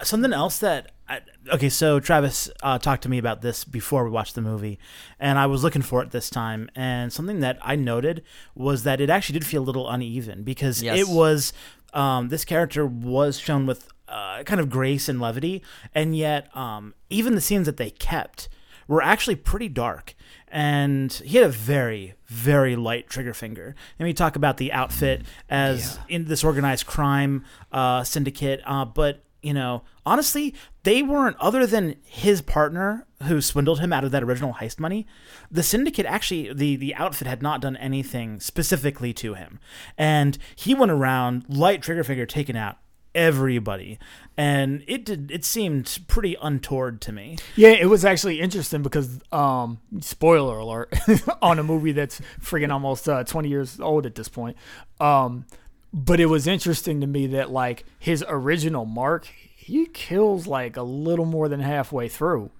something 0.01 0.34
else 0.34 0.59
that 0.59 0.91
I, 1.07 1.19
okay, 1.51 1.69
so 1.69 1.99
Travis 1.99 2.49
uh, 2.61 2.79
talked 2.79 3.03
to 3.03 3.09
me 3.09 3.17
about 3.17 3.41
this 3.41 3.63
before 3.65 4.05
we 4.05 4.09
watched 4.09 4.35
the 4.35 4.41
movie, 4.41 4.79
and 5.19 5.37
I 5.37 5.47
was 5.47 5.63
looking 5.63 5.81
for 5.81 6.01
it 6.01 6.11
this 6.11 6.29
time. 6.29 6.69
And 6.75 7.11
something 7.11 7.41
that 7.41 7.57
I 7.61 7.75
noted 7.75 8.23
was 8.55 8.83
that 8.83 9.01
it 9.01 9.09
actually 9.09 9.39
did 9.39 9.45
feel 9.45 9.61
a 9.63 9.65
little 9.65 9.89
uneven 9.89 10.43
because 10.43 10.81
Yes. 10.81 10.97
it 10.99 11.07
was 11.09 11.51
um, 11.93 12.29
this 12.29 12.45
character 12.45 12.85
was 12.85 13.37
shown 13.37 13.65
with 13.65 13.89
uh, 14.07 14.43
kind 14.43 14.61
of 14.61 14.69
grace 14.69 15.09
and 15.09 15.19
levity, 15.19 15.61
and 15.93 16.15
yet 16.15 16.55
um, 16.55 16.93
even 17.09 17.35
the 17.35 17.41
scenes 17.41 17.65
that 17.65 17.77
they 17.77 17.89
kept 17.89 18.47
were 18.87 19.01
actually 19.01 19.35
pretty 19.35 19.67
dark. 19.69 20.15
And 20.47 21.11
he 21.13 21.37
had 21.37 21.47
a 21.47 21.49
very, 21.51 22.13
very 22.27 22.75
light 22.75 23.09
trigger 23.09 23.33
finger. 23.33 23.75
And 23.97 24.05
we 24.07 24.13
talk 24.13 24.35
about 24.35 24.57
the 24.57 24.71
outfit 24.71 25.23
as 25.49 25.97
in 26.07 26.25
this 26.25 26.43
organized 26.43 26.85
crime 26.85 27.43
uh, 27.71 28.03
syndicate, 28.03 28.61
uh, 28.65 28.85
but 28.85 29.23
you 29.43 29.53
know, 29.53 29.83
honestly, 30.05 30.55
they 30.83 31.03
weren't 31.03 31.37
other 31.37 31.67
than 31.67 31.97
his 32.05 32.41
partner 32.41 33.05
who 33.23 33.41
swindled 33.41 33.79
him 33.79 33.93
out 33.93 34.03
of 34.03 34.11
that 34.11 34.23
original 34.23 34.53
heist 34.53 34.79
money. 34.79 35.05
The 35.51 35.63
syndicate 35.63 36.05
actually 36.05 36.53
the 36.53 36.75
the 36.75 36.95
outfit 36.95 37.27
had 37.27 37.43
not 37.43 37.61
done 37.61 37.75
anything 37.77 38.39
specifically 38.39 39.13
to 39.13 39.33
him. 39.35 39.59
And 39.97 40.37
he 40.55 40.73
went 40.73 40.91
around 40.91 41.45
light 41.49 41.81
trigger 41.81 42.03
finger 42.03 42.25
taking 42.25 42.57
out 42.57 42.77
everybody. 43.15 43.99
And 44.37 44.83
it 44.87 45.05
did 45.05 45.29
it 45.29 45.45
seemed 45.45 45.99
pretty 46.07 46.35
untoward 46.41 47.01
to 47.01 47.11
me. 47.11 47.37
Yeah, 47.55 47.69
it 47.69 47.85
was 47.85 48.03
actually 48.05 48.39
interesting 48.39 48.81
because, 48.81 49.19
um, 49.31 49.79
spoiler 49.99 50.57
alert, 50.57 50.93
on 51.41 51.59
a 51.59 51.63
movie 51.63 51.91
that's 51.91 52.19
friggin' 52.41 52.71
almost 52.71 53.07
uh, 53.07 53.23
20 53.23 53.49
years 53.49 53.79
old 53.79 54.05
at 54.05 54.15
this 54.15 54.29
point. 54.29 54.57
Um, 54.99 55.45
but 55.93 56.19
it 56.19 56.25
was 56.25 56.47
interesting 56.47 56.99
to 57.01 57.07
me 57.07 57.27
that, 57.27 57.51
like, 57.51 57.85
his 57.99 58.25
original 58.27 58.85
mark, 58.85 59.27
he 59.55 59.85
kills, 59.85 60.47
like, 60.47 60.75
a 60.75 60.83
little 60.83 61.25
more 61.25 61.47
than 61.47 61.59
halfway 61.59 62.07
through. 62.09 62.51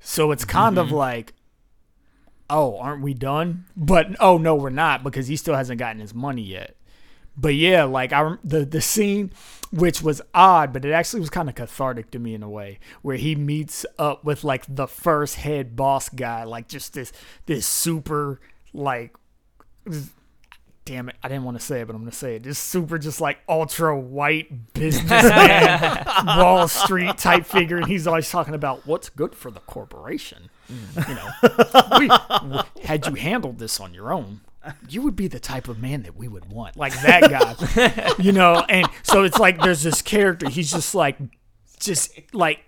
So 0.00 0.32
it's 0.32 0.44
kind 0.44 0.78
of 0.78 0.86
mm-hmm. 0.86 0.96
like, 0.96 1.34
oh, 2.48 2.78
aren't 2.78 3.02
we 3.02 3.14
done? 3.14 3.66
But, 3.76 4.16
oh, 4.20 4.38
no, 4.38 4.54
we're 4.54 4.70
not 4.70 5.04
because 5.04 5.28
he 5.28 5.36
still 5.36 5.54
hasn't 5.54 5.78
gotten 5.78 6.00
his 6.00 6.14
money 6.14 6.42
yet. 6.42 6.76
But 7.40 7.54
yeah, 7.54 7.84
like 7.84 8.12
I 8.12 8.34
the 8.42 8.64
the 8.64 8.80
scene, 8.80 9.32
which 9.70 10.02
was 10.02 10.20
odd, 10.34 10.72
but 10.72 10.84
it 10.84 10.90
actually 10.90 11.20
was 11.20 11.30
kind 11.30 11.48
of 11.48 11.54
cathartic 11.54 12.10
to 12.10 12.18
me 12.18 12.34
in 12.34 12.42
a 12.42 12.50
way, 12.50 12.80
where 13.02 13.16
he 13.16 13.36
meets 13.36 13.86
up 13.96 14.24
with 14.24 14.42
like 14.42 14.64
the 14.68 14.88
first 14.88 15.36
head 15.36 15.76
boss 15.76 16.08
guy, 16.08 16.42
like 16.42 16.66
just 16.66 16.94
this 16.94 17.12
this 17.46 17.64
super 17.64 18.40
like, 18.72 19.14
damn 20.88 21.10
it, 21.10 21.16
I 21.22 21.28
didn't 21.28 21.44
want 21.44 21.58
to 21.58 21.64
say 21.64 21.82
it, 21.82 21.86
but 21.86 21.94
I'm 21.94 22.00
gonna 22.00 22.12
say 22.12 22.36
it. 22.36 22.44
This 22.44 22.58
super 22.58 22.98
just 22.98 23.20
like 23.20 23.38
ultra 23.46 23.96
white 23.98 24.72
businessman, 24.72 26.06
Wall 26.26 26.66
Street 26.66 27.18
type 27.18 27.44
figure, 27.44 27.76
and 27.76 27.86
he's 27.86 28.06
always 28.06 28.30
talking 28.30 28.54
about 28.54 28.86
what's 28.86 29.10
good 29.10 29.34
for 29.34 29.50
the 29.50 29.60
corporation. 29.60 30.48
Mm. 30.72 31.08
You 31.08 31.14
know, 31.14 31.98
we, 31.98 32.08
w- 32.08 32.62
had 32.84 33.06
you 33.06 33.14
handled 33.16 33.58
this 33.58 33.80
on 33.80 33.92
your 33.92 34.10
own, 34.10 34.40
you 34.88 35.02
would 35.02 35.14
be 35.14 35.28
the 35.28 35.38
type 35.38 35.68
of 35.68 35.78
man 35.78 36.04
that 36.04 36.16
we 36.16 36.26
would 36.26 36.50
want, 36.50 36.78
like 36.78 36.98
that 37.02 37.30
guy. 37.30 38.14
you 38.18 38.32
know, 38.32 38.64
and 38.70 38.88
so 39.02 39.24
it's 39.24 39.38
like 39.38 39.60
there's 39.60 39.82
this 39.82 40.00
character. 40.00 40.48
He's 40.48 40.70
just 40.70 40.94
like, 40.94 41.18
just 41.80 42.18
like, 42.32 42.60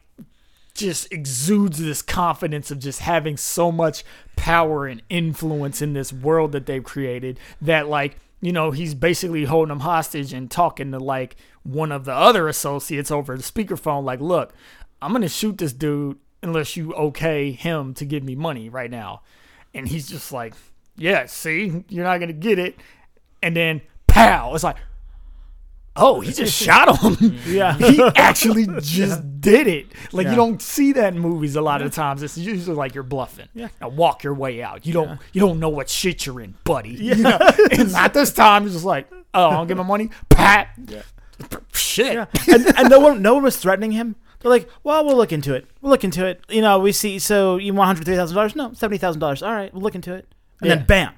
just 0.75 1.11
exudes 1.11 1.79
this 1.79 2.03
confidence 2.03 2.71
of 2.71 2.81
just 2.81 3.01
having 3.01 3.39
so 3.39 3.73
much 3.73 4.05
power 4.41 4.87
and 4.87 5.03
influence 5.09 5.83
in 5.83 5.93
this 5.93 6.13
world 6.13 6.53
that 6.53 6.67
they've 6.67 6.85
created 6.85 7.39
that 7.61 7.89
like 7.89 8.17
you 8.41 8.53
know 8.53 8.71
he's 8.71 8.95
basically 8.95 9.45
holding 9.45 9.69
them 9.69 9.81
hostage 9.81 10.33
and 10.33 10.51
talking 10.51 10.91
to 10.91 10.99
like 10.99 11.37
one 11.63 11.93
of 11.93 12.07
the 12.07 12.13
other 12.13 12.49
associates 12.49 13.11
over 13.11 13.37
the 13.37 13.43
speakerphone 13.43 14.03
like 14.03 14.21
look 14.21 14.55
i'm 15.03 15.13
gonna 15.13 15.29
shoot 15.29 15.59
this 15.59 15.75
dude 15.75 16.17
unless 16.43 16.77
you 16.77 16.95
okay 16.95 17.53
him 17.53 17.95
to 17.95 18.05
give 18.05 18.23
me 18.23 18.35
money 18.35 18.69
right 18.69 18.91
now. 18.91 19.23
And 19.75 19.89
he's 19.89 20.09
just 20.09 20.33
like 20.33 20.55
yeah 20.97 21.27
see 21.27 21.85
you're 21.89 22.05
not 22.05 22.19
gonna 22.19 22.33
get 22.33 22.59
it. 22.59 22.77
And 23.43 23.57
then 23.57 23.81
pow 24.07 24.55
it's 24.55 24.65
like 24.65 24.77
oh 25.97 26.21
he 26.21 26.33
just 26.33 26.55
shot 26.63 26.99
him 26.99 27.37
Yeah. 27.47 27.77
he 27.77 28.03
actually 28.17 28.67
just 28.81 29.41
did 29.41 29.67
it. 29.67 29.87
Like 30.13 30.27
you 30.29 30.35
don't 30.37 30.61
see 30.63 30.93
that 30.93 31.15
in 31.15 31.19
movies 31.21 31.57
a 31.57 31.61
lot 31.63 31.83
of 31.83 31.93
times. 31.95 32.23
It's 32.23 32.37
usually 32.39 32.77
like 32.77 32.95
you're 32.95 33.03
bluffing. 33.05 33.49
Yeah. 33.55 33.69
Now 33.81 33.89
walk 33.89 34.23
your 34.23 34.35
way 34.35 34.63
out. 34.63 34.87
You 34.87 34.93
don't 34.93 35.21
you 35.33 35.41
don't 35.41 35.59
know 35.61 35.69
what 35.69 35.89
shit 35.89 36.27
you're 36.27 36.41
in, 36.41 36.55
buddy. 36.65 36.91
You 36.91 37.17
know? 37.17 37.39
and 37.73 37.93
not 37.93 38.15
this 38.15 38.33
time. 38.33 38.65
It's 38.65 38.75
just 38.75 38.85
like, 38.85 39.11
oh, 39.35 39.49
I 39.49 39.51
don't 39.53 39.67
get 39.67 39.77
my 39.77 39.83
money. 39.83 40.11
Pat. 40.29 40.69
shit. 41.73 42.15
Yeah. 42.15 42.27
and, 42.53 42.67
and 42.79 42.91
no 42.91 43.01
one, 43.01 43.23
no 43.23 43.35
one 43.35 43.43
was 43.45 43.57
threatening 43.57 43.93
him. 43.93 44.17
They're 44.41 44.51
like, 44.51 44.69
"Well, 44.85 45.05
we'll 45.05 45.17
look 45.17 45.33
into 45.33 45.55
it. 45.55 45.67
We'll 45.83 45.91
look 45.91 46.03
into 46.05 46.25
it. 46.27 46.41
You 46.49 46.63
know, 46.63 46.79
we 46.79 46.93
see. 46.93 47.19
So 47.19 47.57
you 47.59 47.75
want 47.75 47.89
hundred 47.89 48.07
three 48.07 48.17
thousand 48.17 48.37
dollars? 48.37 48.57
No, 48.57 48.73
seventy 48.73 48.97
thousand 48.99 49.21
dollars. 49.21 49.43
All 49.43 49.53
right, 49.53 49.73
we'll 49.73 49.83
look 49.83 49.95
into 49.95 50.15
it." 50.15 50.27
And 50.63 50.69
Yeah. 50.71 50.77
then, 50.77 50.87
bam, 50.87 51.13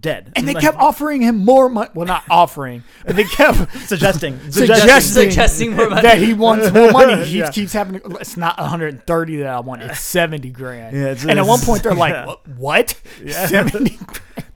dead. 0.00 0.32
And 0.36 0.46
they 0.48 0.54
Like, 0.54 0.62
kept 0.62 0.78
offering 0.78 1.22
him 1.22 1.36
more 1.44 1.68
money. 1.68 1.90
Well, 1.94 2.06
not 2.06 2.24
offering, 2.30 2.84
but 3.06 3.16
they 3.16 3.24
kept 3.24 3.72
suggesting, 3.86 4.38
suggesting, 4.50 5.30
Suggesting 5.30 5.72
more 5.76 5.88
money. 5.90 6.02
that 6.02 6.18
he 6.18 6.34
wants 6.34 6.72
more 6.72 6.90
money. 6.92 7.24
He 7.24 7.38
Yeah. 7.38 7.50
keeps 7.50 7.72
having. 7.72 8.00
To, 8.00 8.16
it's 8.16 8.36
not 8.36 8.58
130 8.58 9.36
that 9.38 9.46
I 9.46 9.60
want. 9.60 9.82
It's 9.82 10.00
70 10.00 10.50
grand. 10.50 10.96
Yeah, 10.96 11.02
it's- 11.12 11.24
and 11.26 11.38
at 11.38 11.46
one 11.46 11.60
point 11.60 11.82
they're 11.82 11.94
like, 11.94 12.12
yeah. 12.14 12.26
"What? 12.26 12.48
what? 12.56 13.00
70? 13.28 13.98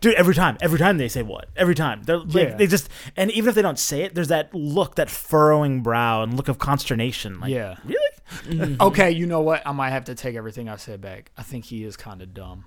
dude. 0.01 0.15
Every 0.15 0.35
time, 0.35 0.57
every 0.61 0.79
time 0.79 0.99
they 0.99 1.09
say 1.09 1.23
what? 1.23 1.49
Every 1.57 1.75
time 1.75 2.03
they're 2.05 2.19
like, 2.19 2.35
Yeah. 2.51 2.57
they 2.57 2.67
just, 2.67 2.89
and 3.17 3.31
even 3.33 3.49
if 3.49 3.55
they 3.55 3.63
don't 3.63 3.79
say 3.79 4.03
it, 4.03 4.15
there's 4.15 4.29
that 4.29 4.55
look, 4.55 4.95
that 4.97 5.11
furrowing 5.11 5.83
brow, 5.83 6.23
and 6.23 6.37
look 6.37 6.49
of 6.49 6.59
consternation. 6.59 7.41
Like, 7.41 7.51
Yeah. 7.51 7.77
really? 7.85 7.99
Mm-hmm. 8.45 8.83
Okay, 8.83 9.11
you 9.11 9.27
know 9.27 9.41
what? 9.41 9.63
I 9.67 9.73
might 9.73 9.91
have 9.91 10.05
to 10.05 10.15
take 10.15 10.37
everything 10.37 10.69
I 10.69 10.77
said 10.77 11.01
back. 11.01 11.31
I 11.37 11.43
think 11.43 11.65
he 11.65 11.83
is 11.85 11.97
kind 11.97 12.21
of 12.23 12.35
dumb. 12.35 12.65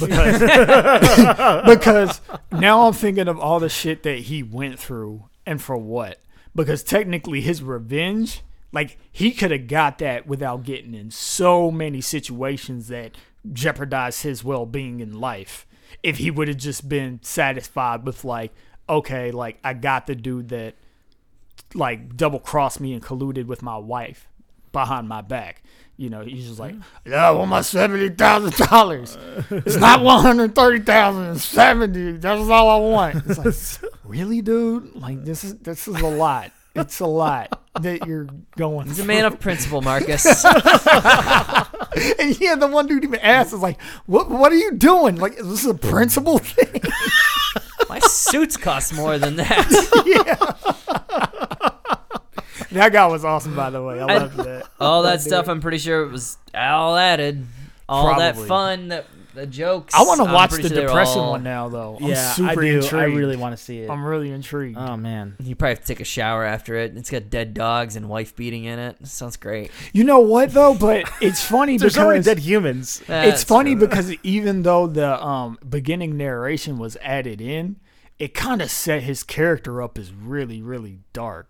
Because 0.00 0.40
because 1.66 2.20
now 2.52 2.86
I'm 2.86 2.92
thinking 2.92 3.28
of 3.28 3.38
all 3.38 3.60
the 3.60 3.68
shit 3.68 4.02
that 4.02 4.20
he 4.20 4.42
went 4.42 4.78
through 4.78 5.24
and 5.46 5.60
for 5.60 5.76
what? 5.76 6.20
Because 6.54 6.82
technically 6.82 7.40
his 7.40 7.62
revenge, 7.62 8.42
like 8.72 8.98
he 9.10 9.32
could 9.32 9.50
have 9.50 9.68
got 9.68 9.98
that 9.98 10.26
without 10.26 10.64
getting 10.64 10.94
in 10.94 11.10
so 11.10 11.70
many 11.70 12.00
situations 12.00 12.88
that 12.88 13.16
jeopardized 13.52 14.22
his 14.22 14.44
well-being 14.44 15.00
in 15.00 15.20
life. 15.20 15.66
If 16.02 16.18
he 16.18 16.30
would 16.30 16.48
have 16.48 16.58
just 16.58 16.88
been 16.88 17.20
satisfied 17.22 18.04
with 18.04 18.24
like, 18.24 18.52
okay, 18.88 19.30
like 19.30 19.58
I 19.64 19.74
got 19.74 20.06
the 20.06 20.14
dude 20.14 20.48
that 20.50 20.74
like 21.74 22.16
double 22.16 22.40
crossed 22.40 22.80
me 22.80 22.92
and 22.92 23.02
colluded 23.02 23.46
with 23.46 23.62
my 23.62 23.76
wife 23.76 24.28
behind 24.78 25.08
my 25.08 25.22
back. 25.22 25.62
You 25.96 26.08
know, 26.10 26.22
he's 26.22 26.46
just 26.46 26.60
like, 26.60 26.76
yeah, 27.04 27.26
I 27.26 27.32
want 27.32 27.50
my 27.50 27.62
seventy 27.62 28.08
thousand 28.10 28.54
dollars. 28.68 29.18
It's 29.50 29.76
not 29.76 30.04
one 30.04 30.22
hundred 30.22 30.54
thirty 30.54 30.78
thousand. 30.78 31.32
It's 31.32 31.44
seventy. 31.44 32.12
That's 32.12 32.48
all 32.48 32.70
I 32.70 32.76
want. 32.76 33.24
It's 33.26 33.82
like, 33.82 33.90
really, 34.04 34.40
dude? 34.40 34.94
Like 34.94 35.24
this 35.24 35.42
is 35.42 35.56
this 35.56 35.88
is 35.88 36.00
a 36.00 36.06
lot. 36.06 36.52
It's 36.76 37.00
a 37.00 37.06
lot 37.06 37.60
that 37.80 38.06
you're 38.06 38.28
going. 38.56 38.86
He's 38.86 39.00
a 39.00 39.04
man 39.04 39.24
of 39.24 39.40
principle, 39.40 39.82
Marcus. 39.82 40.24
And 42.20 42.38
yeah, 42.40 42.54
the 42.54 42.68
one 42.68 42.86
dude 42.86 43.02
even 43.02 43.18
asked 43.18 43.52
is 43.52 43.58
like, 43.60 43.80
"What? 44.06 44.30
What 44.30 44.52
are 44.52 44.56
you 44.56 44.72
doing? 44.72 45.16
Like, 45.16 45.36
this 45.36 45.46
is 45.46 45.62
this 45.64 45.72
a 45.72 45.74
principle 45.74 46.38
thing?" 46.38 46.80
My 47.88 47.98
suits 48.00 48.56
cost 48.56 48.94
more 48.94 49.18
than 49.18 49.34
that. 49.36 49.66
that 52.72 52.92
guy 52.92 53.06
was 53.06 53.24
awesome, 53.24 53.54
by 53.54 53.70
the 53.70 53.82
way. 53.82 54.00
I 54.00 54.04
I- 54.06 54.18
loved 54.18 54.36
that. 54.38 54.66
All 54.80 55.02
that 55.04 55.20
stuff, 55.20 55.48
I'm 55.48 55.60
pretty 55.60 55.78
sure 55.78 56.02
it 56.02 56.10
was 56.10 56.38
all 56.54 56.96
added. 56.96 57.46
All 57.88 58.18
that 58.18 58.36
fun, 58.36 58.88
the, 58.88 59.04
the 59.32 59.46
jokes. 59.46 59.94
I 59.94 60.02
want 60.02 60.18
to 60.18 60.24
watch 60.24 60.50
the 60.50 60.68
sure 60.68 60.86
depression 60.86 61.20
all- 61.20 61.30
one 61.32 61.42
now, 61.42 61.68
though. 61.70 61.96
I'm 61.98 62.06
yeah, 62.08 62.32
super 62.32 62.50
I 62.50 62.54
do. 62.54 62.76
intrigued. 62.76 62.94
I 62.94 63.04
really 63.04 63.36
want 63.36 63.56
to 63.56 63.62
see 63.62 63.78
it. 63.78 63.88
I'm 63.88 64.04
really 64.04 64.30
intrigued. 64.30 64.76
oh 64.76 64.96
man, 64.98 65.36
You 65.40 65.56
probably 65.56 65.70
have 65.76 65.80
to 65.80 65.86
take 65.86 66.00
a 66.00 66.04
shower 66.04 66.44
after 66.44 66.74
it. 66.76 66.96
It's 66.98 67.10
got 67.10 67.30
dead 67.30 67.54
dogs 67.54 67.96
and 67.96 68.08
wife 68.10 68.36
beating 68.36 68.64
in 68.64 68.78
it. 68.78 69.06
Sounds 69.06 69.36
great. 69.38 69.70
you 69.94 70.04
know 70.04 70.20
what 70.20 70.52
though? 70.52 70.74
But 70.74 71.10
it's 71.22 71.42
funny 71.42 71.78
there's 71.78 71.94
because 71.94 72.04
already 72.04 72.22
dead 72.24 72.40
humans. 72.40 73.02
it's 73.08 73.42
funny 73.42 73.74
true. 73.74 73.86
because 73.86 74.12
even 74.22 74.64
though 74.64 74.86
the 74.86 75.24
um, 75.24 75.58
beginning 75.66 76.16
narration 76.18 76.76
was 76.78 76.98
added 77.00 77.40
in, 77.40 77.76
it 78.18 78.34
kind 78.34 78.60
of 78.60 78.70
set 78.70 79.02
his 79.04 79.22
character 79.22 79.80
up 79.80 79.96
as 79.96 80.12
really, 80.12 80.60
really 80.60 80.98
dark, 81.14 81.48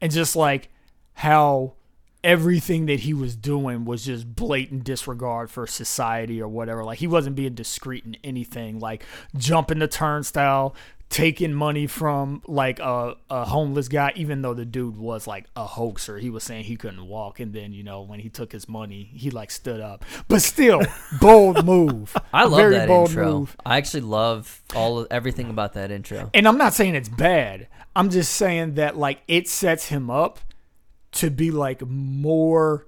and 0.00 0.10
just 0.12 0.36
like 0.36 0.68
how 1.14 1.74
everything 2.22 2.86
that 2.86 3.00
he 3.00 3.14
was 3.14 3.34
doing 3.34 3.84
was 3.84 4.04
just 4.04 4.34
blatant 4.34 4.84
disregard 4.84 5.50
for 5.50 5.66
society 5.66 6.40
or 6.40 6.48
whatever. 6.48 6.84
Like 6.84 6.98
he 6.98 7.06
wasn't 7.06 7.36
being 7.36 7.54
discreet 7.54 8.04
in 8.04 8.16
anything, 8.22 8.78
like 8.78 9.04
jumping 9.36 9.78
the 9.78 9.88
turnstile. 9.88 10.74
Taking 11.08 11.52
money 11.52 11.88
from 11.88 12.40
like 12.46 12.78
a, 12.78 13.16
a 13.28 13.44
homeless 13.44 13.88
guy, 13.88 14.12
even 14.14 14.42
though 14.42 14.54
the 14.54 14.64
dude 14.64 14.96
was 14.96 15.26
like 15.26 15.46
a 15.56 15.66
hoaxer, 15.66 16.18
he 16.18 16.30
was 16.30 16.44
saying 16.44 16.62
he 16.62 16.76
couldn't 16.76 17.04
walk, 17.04 17.40
and 17.40 17.52
then 17.52 17.72
you 17.72 17.82
know 17.82 18.02
when 18.02 18.20
he 18.20 18.28
took 18.28 18.52
his 18.52 18.68
money, 18.68 19.10
he 19.12 19.28
like 19.28 19.50
stood 19.50 19.80
up. 19.80 20.04
But 20.28 20.40
still, 20.40 20.80
bold 21.20 21.66
move. 21.66 22.16
I 22.32 22.44
love 22.44 22.60
Very 22.60 22.76
that 22.76 22.86
bold 22.86 23.08
intro. 23.08 23.38
move. 23.40 23.56
I 23.66 23.76
actually 23.78 24.02
love 24.02 24.62
all 24.72 25.00
of, 25.00 25.08
everything 25.10 25.50
about 25.50 25.72
that 25.72 25.90
intro. 25.90 26.30
And 26.32 26.46
I'm 26.46 26.58
not 26.58 26.74
saying 26.74 26.94
it's 26.94 27.08
bad. 27.08 27.66
I'm 27.94 28.10
just 28.10 28.32
saying 28.32 28.74
that 28.74 28.96
like 28.96 29.20
it 29.26 29.48
sets 29.48 29.86
him 29.86 30.10
up 30.10 30.40
to 31.12 31.30
be 31.30 31.50
like 31.50 31.82
more 31.82 32.86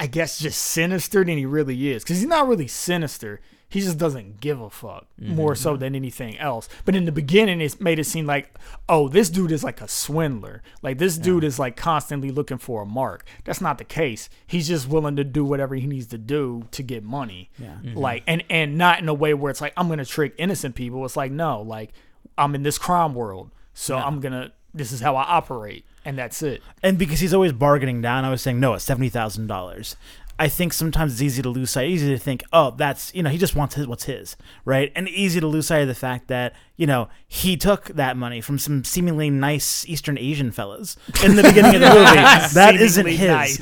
I 0.00 0.06
guess 0.06 0.38
just 0.38 0.60
sinister 0.60 1.24
than 1.24 1.36
he 1.36 1.46
really 1.46 1.90
is 1.90 2.04
cuz 2.04 2.18
he's 2.18 2.28
not 2.28 2.48
really 2.48 2.68
sinister. 2.68 3.40
He 3.70 3.82
just 3.82 3.98
doesn't 3.98 4.40
give 4.40 4.62
a 4.62 4.70
fuck 4.70 5.08
mm-hmm. 5.20 5.34
more 5.34 5.54
so 5.54 5.76
than 5.76 5.94
anything 5.94 6.38
else. 6.38 6.70
But 6.86 6.96
in 6.96 7.04
the 7.04 7.12
beginning 7.12 7.60
it's 7.60 7.78
made 7.78 7.98
it 7.98 8.04
seem 8.04 8.24
like 8.24 8.58
oh, 8.88 9.08
this 9.08 9.28
dude 9.28 9.52
is 9.52 9.62
like 9.62 9.82
a 9.82 9.88
swindler. 9.88 10.62
Like 10.80 10.96
this 10.96 11.18
dude 11.18 11.44
is 11.44 11.58
like 11.58 11.76
constantly 11.76 12.30
looking 12.30 12.56
for 12.56 12.82
a 12.82 12.86
mark. 12.86 13.26
That's 13.44 13.60
not 13.60 13.76
the 13.76 13.84
case. 13.84 14.30
He's 14.46 14.68
just 14.68 14.88
willing 14.88 15.16
to 15.16 15.24
do 15.24 15.44
whatever 15.44 15.74
he 15.74 15.86
needs 15.86 16.06
to 16.06 16.18
do 16.18 16.64
to 16.70 16.82
get 16.82 17.04
money. 17.04 17.50
Yeah. 17.58 17.76
Mm-hmm. 17.82 17.98
Like 17.98 18.22
and 18.26 18.42
and 18.48 18.78
not 18.78 19.00
in 19.00 19.08
a 19.10 19.14
way 19.14 19.34
where 19.34 19.50
it's 19.50 19.60
like 19.60 19.74
I'm 19.76 19.88
going 19.88 19.98
to 19.98 20.06
trick 20.06 20.34
innocent 20.38 20.74
people. 20.74 21.04
It's 21.04 21.16
like 21.16 21.32
no, 21.32 21.60
like 21.60 21.92
I'm 22.38 22.54
in 22.54 22.62
this 22.62 22.78
crime 22.78 23.14
world. 23.14 23.50
So 23.80 23.96
I'm 23.96 24.18
going 24.20 24.32
to 24.32 24.52
this 24.74 24.90
is 24.92 25.00
how 25.00 25.14
I 25.16 25.22
operate 25.22 25.84
and 26.04 26.18
that's 26.18 26.42
it. 26.42 26.62
and 26.82 26.98
because 26.98 27.20
he's 27.20 27.32
always 27.32 27.52
bargaining 27.52 28.02
down, 28.02 28.24
I 28.24 28.30
was 28.30 28.42
saying 28.42 28.58
no, 28.60 28.74
it's 28.74 28.84
seventy 28.84 29.08
thousand 29.08 29.46
dollars. 29.46 29.94
I 30.40 30.46
think 30.48 30.72
sometimes 30.72 31.12
it's 31.14 31.22
easy 31.22 31.42
to 31.42 31.48
lose 31.48 31.70
sight, 31.70 31.88
easy 31.88 32.10
to 32.10 32.18
think, 32.18 32.44
oh, 32.52 32.70
that's 32.72 33.12
you 33.14 33.22
know, 33.24 33.30
he 33.30 33.38
just 33.38 33.56
wants 33.56 33.74
his, 33.74 33.86
what's 33.88 34.04
his, 34.04 34.36
right? 34.64 34.92
And 34.94 35.08
easy 35.08 35.40
to 35.40 35.46
lose 35.48 35.66
sight 35.68 35.82
of 35.82 35.88
the 35.88 35.94
fact 35.94 36.28
that 36.28 36.54
you 36.76 36.86
know 36.86 37.08
he 37.26 37.56
took 37.56 37.86
that 37.86 38.16
money 38.16 38.40
from 38.40 38.58
some 38.58 38.84
seemingly 38.84 39.30
nice 39.30 39.84
Eastern 39.88 40.18
Asian 40.18 40.50
fellas 40.52 40.96
in 41.24 41.36
the 41.36 41.42
beginning 41.42 41.74
of 41.76 41.80
the 41.80 41.88
movie. 41.94 42.54
that 42.54 42.76
isn't 42.80 43.06
his. 43.06 43.28
nice. 43.28 43.58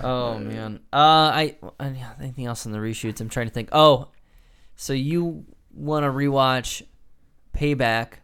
Oh 0.03 0.39
man. 0.39 0.81
Uh, 0.93 0.97
I 1.33 1.57
anything 1.81 2.45
else 2.47 2.67
on 2.67 2.73
the 2.73 2.79
reshoots? 2.79 3.21
I'm 3.21 3.29
trying 3.31 3.47
to 3.49 3.53
think. 3.55 3.71
Oh, 3.73 4.09
so 4.77 4.93
you 4.93 5.47
want 5.73 6.05
to 6.05 6.11
rewatch 6.11 6.83
Payback, 7.55 8.15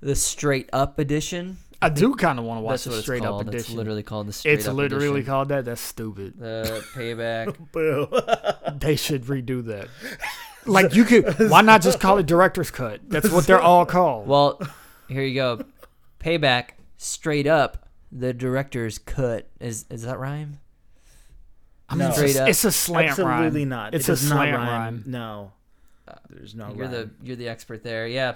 the 0.00 0.14
straight 0.14 0.68
up 0.72 0.98
edition? 0.98 1.58
I 1.82 1.90
do 1.90 2.14
kind 2.14 2.38
of 2.38 2.44
want 2.46 2.58
to 2.58 2.62
watch 2.62 2.84
That's 2.84 2.96
the 2.96 3.02
straight 3.02 3.22
called. 3.22 3.48
up 3.48 3.54
It's 3.54 3.68
literally 3.68 4.02
called 4.02 4.26
the 4.28 4.32
straight 4.32 4.54
It's 4.54 4.66
up 4.66 4.70
It's 4.70 4.76
literally 4.76 5.06
edition. 5.20 5.26
called 5.26 5.48
that. 5.50 5.64
That's 5.66 5.80
stupid. 5.82 6.38
the 6.38 6.82
Payback. 6.94 7.56
Boo. 7.72 8.08
They 8.80 8.96
should 8.96 9.24
redo 9.24 9.64
that. 9.66 9.88
Like 10.66 10.94
you 10.94 11.04
could, 11.04 11.50
why 11.50 11.60
not 11.60 11.82
just 11.82 12.00
call 12.00 12.16
it 12.16 12.24
director's 12.24 12.70
cut? 12.70 13.00
That's 13.06 13.28
what 13.28 13.46
they're 13.46 13.60
all 13.60 13.84
called. 13.84 14.26
well, 14.26 14.58
here 15.08 15.22
you 15.22 15.34
go. 15.34 15.62
Payback, 16.20 16.70
straight 16.96 17.46
up. 17.46 17.86
The 18.10 18.32
director's 18.32 18.96
cut. 18.96 19.46
Is 19.60 19.84
is 19.90 20.04
that 20.04 20.18
rhyme? 20.18 20.60
I 21.86 21.96
mean, 21.96 22.10
straight 22.12 22.30
it's, 22.30 22.38
up. 22.38 22.46
a, 22.46 22.50
it's 22.50 22.64
a 22.64 22.72
slant 22.72 23.10
Absolutely 23.10 23.60
rhyme. 23.60 23.68
not. 23.68 23.94
It's 23.94 24.08
It 24.08 24.12
a 24.12 24.14
does 24.14 24.30
not 24.30 24.36
slant 24.36 24.56
rhyme. 24.56 24.66
rhyme. 24.68 25.02
No, 25.06 25.52
there's 26.30 26.54
no. 26.54 26.72
You're 26.76 26.88
the 26.88 27.10
you're 27.22 27.36
the 27.36 27.48
expert 27.48 27.82
there. 27.82 28.06
Yeah. 28.06 28.34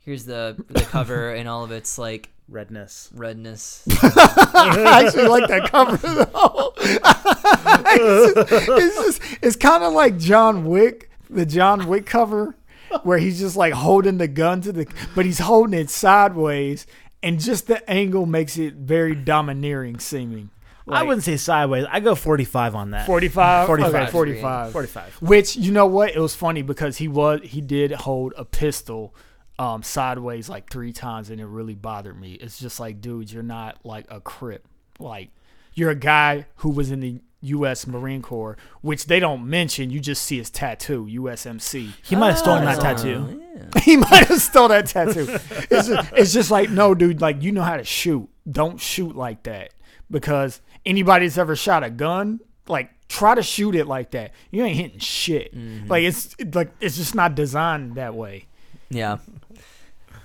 Here's 0.00 0.24
the 0.24 0.56
the 0.68 0.80
cover 0.82 1.30
and 1.34 1.48
all 1.48 1.62
of 1.64 1.70
its 1.70 1.96
like 1.98 2.30
redness. 2.48 3.08
redness. 3.14 3.84
I 4.02 5.04
actually 5.06 5.28
like 5.28 5.48
that 5.48 5.70
cover 5.70 5.96
though. 5.96 6.72
it's 6.76 8.52
it's, 8.68 8.96
just- 9.18 9.38
it's 9.42 9.56
kind 9.56 9.82
of 9.84 9.92
like 9.92 10.18
John 10.18 10.64
Wick, 10.64 11.10
the 11.30 11.46
John 11.46 11.86
Wick 11.88 12.06
cover, 12.06 12.56
where 13.04 13.18
he's 13.18 13.38
just 13.38 13.56
like 13.56 13.72
holding 13.74 14.18
the 14.18 14.28
gun 14.28 14.60
to 14.62 14.72
the, 14.72 14.86
but 15.14 15.24
he's 15.24 15.38
holding 15.38 15.78
it 15.78 15.90
sideways, 15.90 16.86
and 17.22 17.38
just 17.40 17.66
the 17.68 17.88
angle 17.88 18.26
makes 18.26 18.58
it 18.58 18.74
very 18.74 19.14
domineering 19.14 19.98
seeming. 19.98 20.50
I 20.88 21.02
wouldn't 21.02 21.22
say 21.24 21.36
sideways. 21.36 21.86
I 21.90 22.00
go 22.00 22.14
45 22.14 22.74
on 22.74 22.90
that. 22.90 23.06
45 23.06 23.66
45. 23.66 23.94
okay, 23.94 24.10
45 24.10 24.72
45. 24.72 25.22
which 25.22 25.56
you 25.56 25.72
know 25.72 25.86
what 25.86 26.10
it 26.10 26.18
was 26.18 26.34
funny 26.34 26.62
because 26.62 26.98
he 26.98 27.08
was 27.08 27.40
he 27.44 27.60
did 27.60 27.92
hold 27.92 28.34
a 28.36 28.44
pistol 28.44 29.14
um 29.58 29.82
sideways 29.82 30.48
like 30.48 30.70
three 30.70 30.92
times 30.92 31.30
and 31.30 31.40
it 31.40 31.46
really 31.46 31.74
bothered 31.74 32.18
me 32.18 32.32
it's 32.32 32.58
just 32.58 32.80
like 32.80 33.00
dude 33.00 33.30
you're 33.30 33.42
not 33.42 33.78
like 33.84 34.06
a 34.10 34.20
crip 34.20 34.66
like 34.98 35.30
you're 35.74 35.90
a 35.90 35.94
guy 35.94 36.46
who 36.56 36.70
was 36.70 36.90
in 36.90 37.00
the 37.00 37.20
U.S. 37.44 37.88
Marine 37.88 38.22
Corps, 38.22 38.56
which 38.82 39.06
they 39.06 39.18
don't 39.18 39.44
mention. 39.48 39.90
You 39.90 39.98
just 39.98 40.22
see 40.22 40.36
his 40.38 40.48
tattoo, 40.48 41.06
USMC. 41.10 41.90
He 42.04 42.14
might 42.14 42.28
have 42.30 42.38
stolen 42.38 42.64
that 42.66 42.78
Oh, 42.78 42.82
tattoo. 42.82 43.42
yeah. 43.56 43.80
he 43.82 43.96
might 43.96 44.28
have 44.28 44.40
stole 44.40 44.68
that 44.68 44.86
tattoo. 44.86 45.26
It's 45.68 45.88
just, 45.88 46.12
it's 46.12 46.32
just 46.32 46.50
like, 46.52 46.70
no, 46.70 46.94
dude, 46.94 47.20
like 47.20 47.42
you 47.42 47.50
know 47.50 47.62
how 47.62 47.78
to 47.78 47.82
shoot. 47.84 48.28
Don't 48.48 48.78
shoot 48.80 49.16
like 49.16 49.42
that 49.44 49.72
because 50.12 50.60
anybody 50.86 51.26
that's 51.26 51.38
ever 51.38 51.56
shot 51.56 51.82
a 51.82 51.90
gun, 51.90 52.38
like 52.68 52.90
try 53.08 53.34
to 53.34 53.42
shoot 53.42 53.74
it 53.74 53.88
like 53.88 54.12
that. 54.12 54.32
You 54.52 54.64
ain't 54.64 54.76
hitting 54.76 54.98
shit. 55.00 55.52
Like 55.88 56.04
it's 56.04 56.36
like 56.54 56.70
it's 56.80 56.96
just 56.96 57.16
not 57.16 57.34
designed 57.34 57.96
that 57.96 58.14
way. 58.14 58.46
Yeah. 58.90 59.18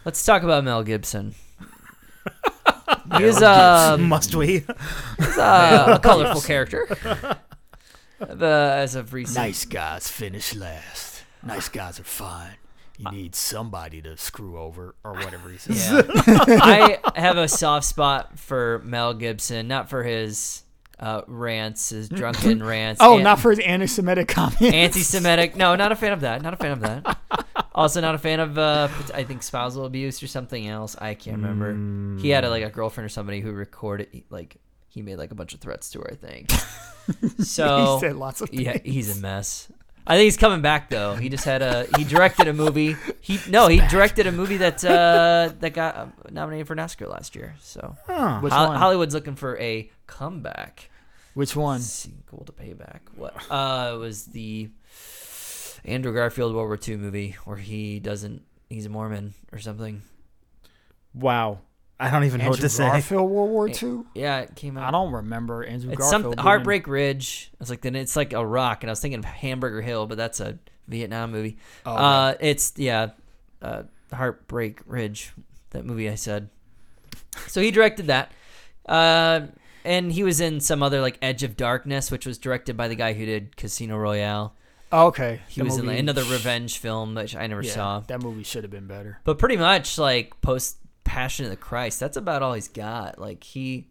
Let's 0.05 0.23
talk 0.23 0.43
about 0.43 0.63
Mel 0.63 0.83
Gibson. 0.83 1.33
He 3.17 3.23
is 3.23 3.41
um, 3.41 4.03
Must 4.03 4.35
we? 4.35 4.65
he's, 5.17 5.37
uh, 5.37 5.93
a 5.95 5.99
colorful 6.03 6.41
character. 6.41 6.87
Uh, 8.19 8.35
as 8.43 8.95
of 8.95 9.13
recent, 9.13 9.37
Nice 9.37 9.65
guys 9.65 10.09
finish 10.09 10.53
last. 10.55 11.23
Nice 11.43 11.69
guys 11.69 11.99
are 12.01 12.03
fine. 12.03 12.55
You 12.97 13.11
need 13.11 13.35
somebody 13.35 14.01
to 14.01 14.17
screw 14.17 14.57
over 14.57 14.95
or 15.03 15.13
whatever 15.13 15.49
he 15.49 15.57
says. 15.59 15.89
Yeah. 15.91 16.01
I 16.27 16.99
have 17.15 17.37
a 17.37 17.47
soft 17.47 17.85
spot 17.85 18.39
for 18.39 18.81
Mel 18.83 19.13
Gibson, 19.13 19.67
not 19.67 19.89
for 19.89 20.03
his 20.03 20.63
uh, 20.99 21.21
rants, 21.27 21.89
his 21.89 22.09
drunken 22.09 22.63
rants. 22.63 22.99
Oh, 23.03 23.15
and- 23.15 23.23
not 23.23 23.39
for 23.39 23.51
his 23.51 23.59
anti-Semitic 23.59 24.27
comments. 24.27 24.61
anti-Semitic. 24.63 25.55
No, 25.55 25.75
not 25.75 25.91
a 25.91 25.95
fan 25.95 26.11
of 26.11 26.21
that. 26.21 26.41
Not 26.41 26.53
a 26.53 26.57
fan 26.57 26.71
of 26.71 26.79
that. 26.81 27.17
Also, 27.75 28.01
not 28.01 28.15
a 28.15 28.17
fan 28.17 28.39
of 28.39 28.57
uh, 28.57 28.87
I 29.13 29.23
think 29.23 29.43
spousal 29.43 29.85
abuse 29.85 30.23
or 30.23 30.27
something 30.27 30.67
else. 30.67 30.95
I 30.99 31.13
can't 31.13 31.37
remember. 31.37 32.19
He 32.19 32.29
had 32.29 32.43
a, 32.43 32.49
like 32.49 32.63
a 32.63 32.69
girlfriend 32.71 33.05
or 33.05 33.09
somebody 33.09 33.39
who 33.41 33.51
recorded 33.51 34.23
like 34.31 34.57
he 34.87 35.03
made 35.03 35.17
like 35.17 35.29
a 35.29 35.35
bunch 35.35 35.53
of 35.53 35.59
threats 35.59 35.91
to 35.91 35.99
her. 35.99 36.09
I 36.11 36.15
think. 36.15 36.49
So 37.45 37.99
he 38.01 38.07
said 38.07 38.15
lots 38.15 38.41
of 38.41 38.49
things. 38.49 38.61
yeah, 38.63 38.77
he's 38.83 39.15
a 39.15 39.21
mess. 39.21 39.71
I 40.07 40.15
think 40.15 40.23
he's 40.25 40.37
coming 40.37 40.61
back 40.61 40.89
though. 40.89 41.15
He 41.15 41.29
just 41.29 41.43
had 41.43 41.61
a 41.61 41.85
he 41.97 42.03
directed 42.03 42.47
a 42.47 42.53
movie. 42.53 42.95
He 43.21 43.39
no, 43.49 43.67
he 43.67 43.79
directed 43.89 44.25
a 44.27 44.31
movie 44.31 44.57
that 44.57 44.83
uh, 44.85 45.51
that 45.59 45.73
got 45.73 45.95
uh, 45.97 46.05
nominated 46.31 46.65
for 46.67 46.73
an 46.73 46.79
Oscar 46.79 47.07
last 47.07 47.35
year. 47.35 47.55
So 47.61 47.95
Huh. 48.07 48.39
Which 48.39 48.53
Hol- 48.53 48.67
one? 48.69 48.77
Hollywood's 48.77 49.13
looking 49.13 49.35
for 49.35 49.57
a 49.59 49.89
comeback 50.07 50.89
Which 51.33 51.55
one? 51.55 51.81
sequel 51.81 52.45
to 52.45 52.51
Payback. 52.53 53.01
What? 53.15 53.35
Uh, 53.51 53.91
it 53.95 53.97
was 53.97 54.25
the 54.27 54.69
Andrew 55.85 56.13
Garfield 56.13 56.53
World 56.55 56.67
War 56.67 56.79
II 56.87 56.97
movie 56.97 57.35
where 57.45 57.57
he 57.57 57.99
doesn't. 57.99 58.43
He's 58.69 58.85
a 58.85 58.89
Mormon 58.89 59.33
or 59.51 59.59
something. 59.59 60.01
Wow. 61.13 61.59
I 61.99 62.11
don't 62.11 62.25
even 62.25 62.39
know 62.39 62.49
what 62.49 62.57
Andrew 62.57 62.69
to 62.69 62.75
say. 62.75 62.87
Garfield 62.87 63.29
World 63.31 63.49
War 63.49 63.67
II. 63.69 64.03
Yeah, 64.13 64.39
it 64.41 64.55
came 64.55 64.77
out. 64.77 64.87
I 64.87 64.91
don't 64.91 65.11
remember 65.11 65.63
Andrew 65.63 65.89
It's 65.91 65.99
Garfield. 65.99 66.09
some 66.09 66.31
being- 66.31 66.37
Heartbreak 66.37 66.87
Ridge. 66.87 67.49
I 67.53 67.57
was 67.59 67.69
like, 67.71 67.81
then 67.81 67.95
it's 67.95 68.15
like 68.15 68.33
a 68.33 68.45
rock, 68.45 68.83
and 68.83 68.89
I 68.89 68.91
was 68.91 68.99
thinking 68.99 69.19
of 69.19 69.25
Hamburger 69.25 69.81
Hill, 69.81 70.05
but 70.05 70.17
that's 70.17 70.39
a 70.39 70.59
Vietnam 70.87 71.31
movie. 71.31 71.57
Oh, 71.85 71.95
Uh, 71.95 72.33
it's 72.39 72.73
yeah, 72.77 73.09
uh, 73.61 73.83
Heartbreak 74.13 74.79
Ridge. 74.85 75.31
That 75.71 75.85
movie 75.85 76.09
I 76.09 76.15
said. 76.15 76.49
So 77.47 77.61
he 77.61 77.71
directed 77.71 78.07
that, 78.07 78.31
uh, 78.87 79.47
and 79.83 80.11
he 80.11 80.23
was 80.23 80.39
in 80.39 80.59
some 80.59 80.81
other 80.83 81.01
like 81.01 81.17
Edge 81.21 81.43
of 81.43 81.57
Darkness, 81.57 82.11
which 82.11 82.25
was 82.25 82.37
directed 82.37 82.77
by 82.77 82.87
the 82.87 82.95
guy 82.95 83.13
who 83.13 83.25
did 83.25 83.57
Casino 83.57 83.97
Royale. 83.97 84.53
Oh, 84.91 85.07
okay. 85.07 85.41
He 85.49 85.59
The 85.61 85.65
was 85.65 85.77
in 85.77 85.85
like, 85.87 85.99
another 85.99 86.23
revenge 86.23 86.77
film 86.77 87.15
which 87.15 87.35
I 87.35 87.47
never 87.47 87.61
Yeah, 87.63 87.73
saw. 87.73 87.99
That 88.01 88.21
movie 88.21 88.43
should 88.43 88.63
have 88.63 88.71
been 88.71 88.87
better. 88.87 89.19
But 89.25 89.37
pretty 89.39 89.57
much 89.57 89.97
like 89.97 90.39
post 90.41 90.77
Passion 91.07 91.45
of 91.45 91.51
the 91.51 91.57
Christ, 91.57 91.99
that's 91.99 92.17
about 92.17 92.43
all 92.43 92.53
he's 92.53 92.67
got. 92.67 93.19
Like 93.19 93.43
he 93.43 93.87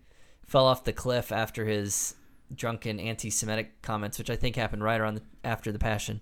fell 0.46 0.66
off 0.66 0.84
the 0.84 0.92
cliff 0.92 1.32
after 1.32 1.64
his 1.64 2.14
drunken 2.54 3.00
anti-Semitic 3.00 3.82
comments, 3.82 4.18
which 4.18 4.30
I 4.30 4.36
think 4.36 4.54
happened 4.54 4.84
right 4.84 5.00
around 5.00 5.16
the, 5.16 5.22
after 5.42 5.72
the 5.72 5.78
Passion. 5.78 6.20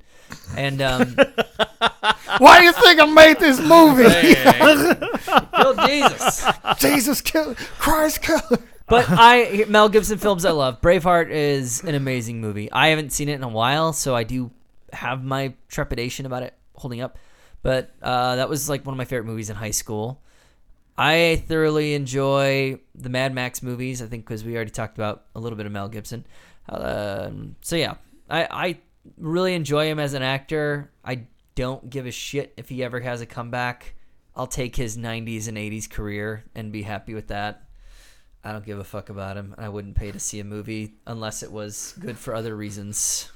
And 0.56 0.80
um, 0.80 1.16
Why 2.38 2.60
do 2.60 2.64
you 2.64 2.72
think 2.72 3.00
I 3.00 3.06
made 3.06 3.38
this 3.38 3.60
movie? 3.60 4.04
kill 5.54 5.86
Jesus. 5.86 6.44
Jesus 6.78 7.20
kill 7.20 7.54
Christ 7.78 8.22
kill. 8.22 8.40
But 8.86 9.06
I 9.08 9.64
Mel 9.68 9.88
Gibson 9.88 10.18
films 10.18 10.44
I 10.44 10.50
love. 10.50 10.80
Braveheart 10.80 11.30
is 11.30 11.82
an 11.84 11.94
amazing 11.94 12.40
movie. 12.40 12.70
I 12.70 12.88
haven't 12.88 13.12
seen 13.12 13.28
it 13.28 13.34
in 13.34 13.42
a 13.42 13.48
while, 13.48 13.92
so 13.92 14.14
I 14.14 14.24
do 14.24 14.50
have 14.92 15.24
my 15.24 15.54
trepidation 15.68 16.26
about 16.26 16.42
it 16.42 16.54
holding 16.74 17.00
up. 17.00 17.18
But 17.62 17.90
uh, 18.02 18.36
that 18.36 18.48
was 18.48 18.68
like 18.68 18.84
one 18.84 18.94
of 18.94 18.98
my 18.98 19.04
favorite 19.04 19.26
movies 19.26 19.48
in 19.48 19.56
high 19.56 19.70
school. 19.70 20.22
I 20.96 21.42
thoroughly 21.48 21.94
enjoy 21.94 22.78
the 22.94 23.08
Mad 23.08 23.34
Max 23.34 23.62
movies. 23.62 24.00
I 24.00 24.06
think 24.06 24.24
because 24.24 24.44
we 24.44 24.54
already 24.54 24.70
talked 24.70 24.96
about 24.96 25.24
a 25.34 25.40
little 25.40 25.56
bit 25.56 25.66
of 25.66 25.72
Mel 25.72 25.88
Gibson. 25.88 26.24
Um, 26.68 27.56
so 27.60 27.76
yeah, 27.76 27.94
I, 28.30 28.46
I 28.50 28.78
really 29.18 29.54
enjoy 29.54 29.86
him 29.86 29.98
as 29.98 30.14
an 30.14 30.22
actor. 30.22 30.90
I 31.04 31.26
don't 31.54 31.90
give 31.90 32.06
a 32.06 32.10
shit 32.10 32.54
if 32.56 32.68
he 32.68 32.84
ever 32.84 33.00
has 33.00 33.20
a 33.20 33.26
comeback. 33.26 33.94
I'll 34.36 34.46
take 34.46 34.76
his 34.76 34.96
90s 34.96 35.48
and 35.48 35.56
80s 35.56 35.88
career 35.88 36.44
and 36.54 36.72
be 36.72 36.82
happy 36.82 37.14
with 37.14 37.28
that. 37.28 37.62
I 38.42 38.52
don't 38.52 38.64
give 38.64 38.78
a 38.78 38.84
fuck 38.84 39.08
about 39.08 39.36
him. 39.36 39.54
I 39.56 39.68
wouldn't 39.68 39.94
pay 39.94 40.12
to 40.12 40.20
see 40.20 40.40
a 40.40 40.44
movie 40.44 40.94
unless 41.06 41.42
it 41.42 41.50
was 41.50 41.94
good 41.98 42.18
for 42.18 42.34
other 42.34 42.54
reasons. 42.54 43.30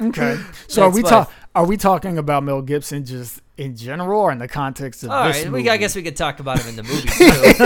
Okay. 0.00 0.38
So 0.68 0.82
are 0.82 0.90
we 0.90 1.02
why- 1.02 1.10
talk? 1.10 1.32
Are 1.54 1.64
we 1.66 1.76
talking 1.76 2.18
about 2.18 2.44
Mel 2.44 2.62
Gibson 2.62 3.04
just 3.04 3.40
in 3.56 3.74
general, 3.74 4.20
or 4.20 4.30
in 4.30 4.38
the 4.38 4.46
context 4.46 5.02
of 5.02 5.10
All 5.10 5.26
this 5.26 5.38
right, 5.38 5.50
movie? 5.50 5.62
we, 5.64 5.68
I 5.70 5.76
guess 5.76 5.96
we 5.96 6.02
could 6.04 6.14
talk 6.16 6.38
about 6.38 6.60
him 6.60 6.68
in 6.68 6.76
the 6.76 6.82
movie 6.84 7.08
too. 7.08 7.24
he's 7.24 7.58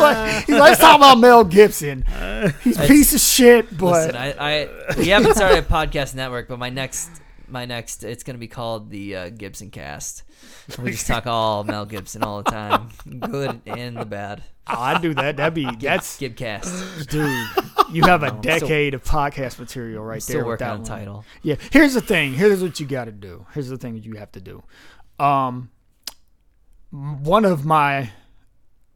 like, 0.00 0.44
he's 0.44 0.48
like, 0.54 0.60
let's 0.60 0.80
talk 0.80 0.96
about 0.96 1.18
Mel 1.18 1.42
Gibson. 1.42 2.02
He's 2.62 2.78
a 2.78 2.86
piece 2.86 3.12
of 3.14 3.20
shit, 3.20 3.76
but 3.76 4.14
Listen, 4.14 4.16
I, 4.16 4.32
I 4.38 4.68
we 4.96 5.08
haven't 5.08 5.34
started 5.34 5.58
a 5.58 5.62
podcast 5.62 6.14
network, 6.14 6.46
but 6.46 6.58
my 6.60 6.70
next 6.70 7.10
my 7.48 7.64
next 7.64 8.04
it's 8.04 8.22
gonna 8.22 8.38
be 8.38 8.46
called 8.48 8.90
the 8.90 9.16
uh, 9.16 9.28
Gibson 9.30 9.70
Cast. 9.70 10.22
We 10.80 10.92
just 10.92 11.06
talk 11.08 11.26
all 11.26 11.64
Mel 11.64 11.86
Gibson 11.86 12.22
all 12.22 12.42
the 12.44 12.50
time, 12.50 12.90
good 13.18 13.60
and 13.66 13.96
the 13.96 14.04
bad. 14.04 14.44
Oh, 14.68 14.78
I'd 14.80 15.02
do 15.02 15.14
that. 15.14 15.36
That'd 15.38 15.54
be 15.54 15.64
that's 15.80 16.16
Gibcast. 16.20 17.08
dude. 17.08 17.48
You 17.92 18.02
have 18.04 18.22
a 18.22 18.28
still- 18.40 18.40
decade 18.40 18.94
of 18.94 19.04
podcast 19.04 19.58
material 19.58 20.02
right 20.04 20.22
Still 20.22 20.34
there. 20.36 20.44
with 20.44 20.60
working 20.60 20.66
on 20.68 20.74
a 20.74 20.78
one. 20.78 20.84
title. 20.86 21.24
Yeah. 21.42 21.56
Here's 21.70 21.94
the 21.94 22.00
thing. 22.00 22.34
Here's 22.34 22.62
what 22.62 22.78
you 22.80 22.86
got 22.86 23.04
to 23.06 23.12
do. 23.12 23.46
Here's 23.52 23.68
the 23.68 23.76
thing 23.78 23.94
that 23.94 24.04
you 24.04 24.14
have 24.16 24.32
to 24.32 24.40
do. 24.40 24.62
Um, 25.18 25.70
one 26.90 27.44
of 27.44 27.64
my 27.64 28.10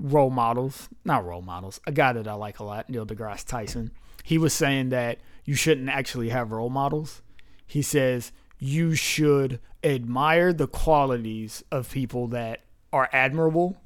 role 0.01 0.30
models, 0.30 0.88
not 1.05 1.24
role 1.24 1.42
models, 1.42 1.80
a 1.86 1.92
guy 1.92 2.12
that 2.12 2.26
I 2.26 2.34
like 2.34 2.59
a 2.59 2.64
lot, 2.64 2.88
Neil 2.90 3.07
deGrasse 3.07 3.45
Tyson. 3.47 3.90
He 4.22 4.38
was 4.38 4.53
saying 4.53 4.88
that 4.88 5.18
you 5.45 5.55
shouldn't 5.55 5.88
actually 5.88 6.30
have 6.30 6.51
role 6.53 6.70
models. 6.70 7.22
He 7.66 7.82
says 7.82 8.32
you 8.59 8.95
should 8.95 9.61
admire 9.82 10.53
the 10.53 10.66
qualities 10.66 11.62
of 11.70 11.90
people 11.90 12.28
that 12.28 12.62
are 12.92 13.09
admirable 13.12 13.76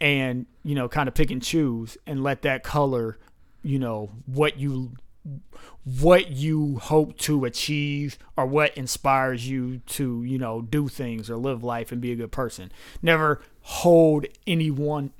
and 0.00 0.46
you 0.62 0.74
know 0.74 0.88
kind 0.88 1.08
of 1.08 1.14
pick 1.14 1.30
and 1.30 1.42
choose 1.42 1.96
and 2.06 2.22
let 2.22 2.42
that 2.42 2.62
color 2.62 3.18
you 3.62 3.78
know 3.78 4.10
what 4.26 4.58
you 4.58 4.92
what 5.84 6.30
you 6.30 6.78
hope 6.78 7.16
to 7.18 7.44
achieve 7.44 8.18
or 8.36 8.46
what 8.46 8.76
inspires 8.76 9.48
you 9.48 9.78
to 9.86 10.22
you 10.24 10.38
know 10.38 10.62
do 10.62 10.88
things 10.88 11.30
or 11.30 11.36
live 11.36 11.62
life 11.64 11.92
and 11.92 12.00
be 12.00 12.12
a 12.12 12.16
good 12.16 12.32
person. 12.32 12.70
Never 13.02 13.40
hold 13.62 14.26
any 14.46 14.70
one 14.70 15.12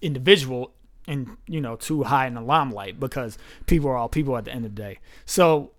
individual 0.00 0.72
in 1.06 1.36
you 1.46 1.60
know 1.60 1.76
too 1.76 2.04
high 2.04 2.26
in 2.26 2.34
the 2.34 2.40
limelight 2.40 2.98
because 3.00 3.36
people 3.66 3.88
are 3.90 3.96
all 3.96 4.08
people 4.08 4.36
at 4.36 4.44
the 4.44 4.52
end 4.52 4.64
of 4.64 4.74
the 4.74 4.82
day. 4.82 4.98
So 5.26 5.72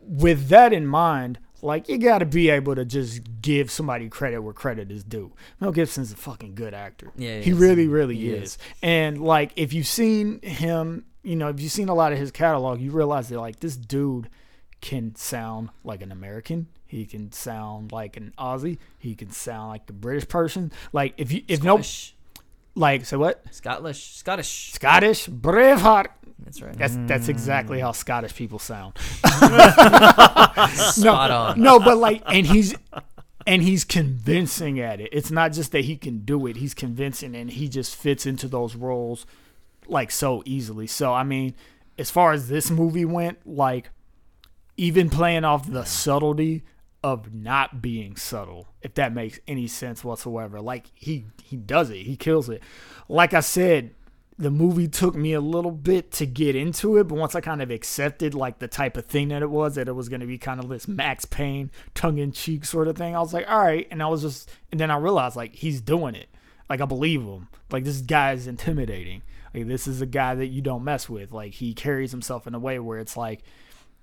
with 0.00 0.48
that 0.48 0.72
in 0.72 0.86
mind 0.86 1.38
like 1.62 1.88
you 1.88 1.96
got 1.98 2.18
to 2.18 2.26
be 2.26 2.50
able 2.50 2.74
to 2.74 2.84
just 2.84 3.22
give 3.40 3.70
somebody 3.70 4.08
credit 4.10 4.40
where 4.40 4.52
credit 4.52 4.90
is 4.92 5.02
due. 5.02 5.32
Mel 5.58 5.72
gibson's 5.72 6.12
a 6.12 6.16
fucking 6.16 6.54
good 6.54 6.74
actor. 6.74 7.10
Yeah, 7.16 7.38
he 7.38 7.44
he 7.46 7.52
really 7.54 7.88
really 7.88 8.16
He 8.16 8.28
is. 8.30 8.42
is. 8.50 8.58
and 8.82 9.20
like 9.22 9.52
if 9.56 9.72
you've 9.72 9.86
seen 9.86 10.40
him 10.42 11.06
you 11.26 11.36
know 11.36 11.48
if 11.48 11.60
you've 11.60 11.72
seen 11.72 11.88
a 11.88 11.94
lot 11.94 12.12
of 12.12 12.18
his 12.18 12.30
catalog 12.30 12.80
you 12.80 12.90
realize 12.90 13.28
that 13.28 13.40
like 13.40 13.60
this 13.60 13.76
dude 13.76 14.28
can 14.80 15.14
sound 15.16 15.70
like 15.84 16.02
an 16.02 16.12
american. 16.12 16.68
He 16.88 17.04
can 17.04 17.32
sound 17.32 17.90
like 17.90 18.16
an 18.16 18.32
aussie. 18.38 18.78
He 18.96 19.16
can 19.16 19.30
sound 19.30 19.70
like 19.70 19.90
a 19.90 19.92
british 19.92 20.28
person. 20.28 20.70
Like 20.92 21.14
if 21.16 21.32
you 21.32 21.42
if 21.48 21.64
no 21.64 21.82
like 22.76 23.04
so 23.06 23.18
what? 23.18 23.42
Scottish, 23.50 24.14
Scottish. 24.14 24.72
scottish 24.72 25.26
braveheart. 25.28 26.08
That's 26.38 26.62
right. 26.62 26.76
that's 26.76 26.96
that's 27.06 27.28
exactly 27.28 27.80
how 27.80 27.92
scottish 27.92 28.34
people 28.34 28.58
sound. 28.58 28.98
Spot 30.76 31.30
on. 31.30 31.60
no, 31.60 31.80
but 31.80 31.96
like, 31.96 32.22
and 32.26 32.46
he's 32.46 32.74
and 33.46 33.62
he's 33.62 33.84
convincing 33.84 34.78
at 34.78 35.00
it. 35.00 35.08
It's 35.12 35.30
not 35.30 35.52
just 35.52 35.72
that 35.72 35.86
he 35.86 35.96
can 35.96 36.18
do 36.20 36.46
it; 36.46 36.56
he's 36.56 36.74
convincing, 36.74 37.34
and 37.34 37.50
he 37.50 37.68
just 37.68 37.96
fits 37.96 38.26
into 38.26 38.46
those 38.48 38.76
roles 38.76 39.24
like 39.88 40.10
so 40.10 40.42
easily. 40.44 40.86
So, 40.86 41.12
I 41.12 41.22
mean, 41.22 41.54
as 41.98 42.10
far 42.10 42.32
as 42.32 42.48
this 42.48 42.70
movie 42.70 43.04
went, 43.04 43.46
like 43.46 43.90
even 44.76 45.10
playing 45.10 45.44
off 45.44 45.70
the 45.70 45.84
subtlety 45.84 46.64
of 47.02 47.32
not 47.32 47.80
being 47.80 48.16
subtle, 48.16 48.68
if 48.82 48.94
that 48.94 49.14
makes 49.14 49.38
any 49.46 49.66
sense 49.66 50.02
whatsoever. 50.02 50.60
Like 50.60 50.90
he 50.94 51.26
he 51.42 51.56
does 51.56 51.90
it, 51.90 51.98
he 51.98 52.16
kills 52.16 52.48
it. 52.48 52.62
Like 53.08 53.32
I 53.32 53.40
said, 53.40 53.94
the 54.38 54.50
movie 54.50 54.88
took 54.88 55.14
me 55.14 55.32
a 55.32 55.40
little 55.40 55.70
bit 55.70 56.10
to 56.12 56.26
get 56.26 56.54
into 56.54 56.98
it, 56.98 57.04
but 57.04 57.16
once 57.16 57.34
I 57.34 57.40
kind 57.40 57.62
of 57.62 57.70
accepted 57.70 58.34
like 58.34 58.58
the 58.58 58.68
type 58.68 58.96
of 58.96 59.06
thing 59.06 59.28
that 59.28 59.40
it 59.40 59.50
was, 59.50 59.76
that 59.76 59.88
it 59.88 59.94
was 59.94 60.08
going 60.08 60.20
to 60.20 60.26
be 60.26 60.36
kind 60.36 60.60
of 60.60 60.68
this 60.68 60.86
Max 60.86 61.24
Payne 61.24 61.70
tongue 61.94 62.18
in 62.18 62.32
cheek 62.32 62.64
sort 62.64 62.88
of 62.88 62.96
thing, 62.96 63.16
I 63.16 63.20
was 63.20 63.32
like, 63.32 63.48
all 63.48 63.64
right. 63.64 63.88
And 63.90 64.02
I 64.02 64.08
was 64.08 64.22
just, 64.22 64.50
and 64.70 64.78
then 64.78 64.90
I 64.90 64.98
realized 64.98 65.36
like 65.36 65.54
he's 65.54 65.80
doing 65.80 66.14
it. 66.14 66.28
Like 66.68 66.80
I 66.80 66.84
believe 66.84 67.22
him. 67.22 67.48
Like 67.70 67.84
this 67.84 68.00
guy 68.02 68.32
is 68.32 68.46
intimidating. 68.46 69.22
Like 69.56 69.68
this 69.68 69.86
is 69.88 70.02
a 70.02 70.06
guy 70.06 70.34
that 70.34 70.48
you 70.48 70.60
don't 70.60 70.84
mess 70.84 71.08
with. 71.08 71.32
Like 71.32 71.54
he 71.54 71.72
carries 71.72 72.10
himself 72.10 72.46
in 72.46 72.54
a 72.54 72.58
way 72.58 72.78
where 72.78 72.98
it's 72.98 73.16
like, 73.16 73.42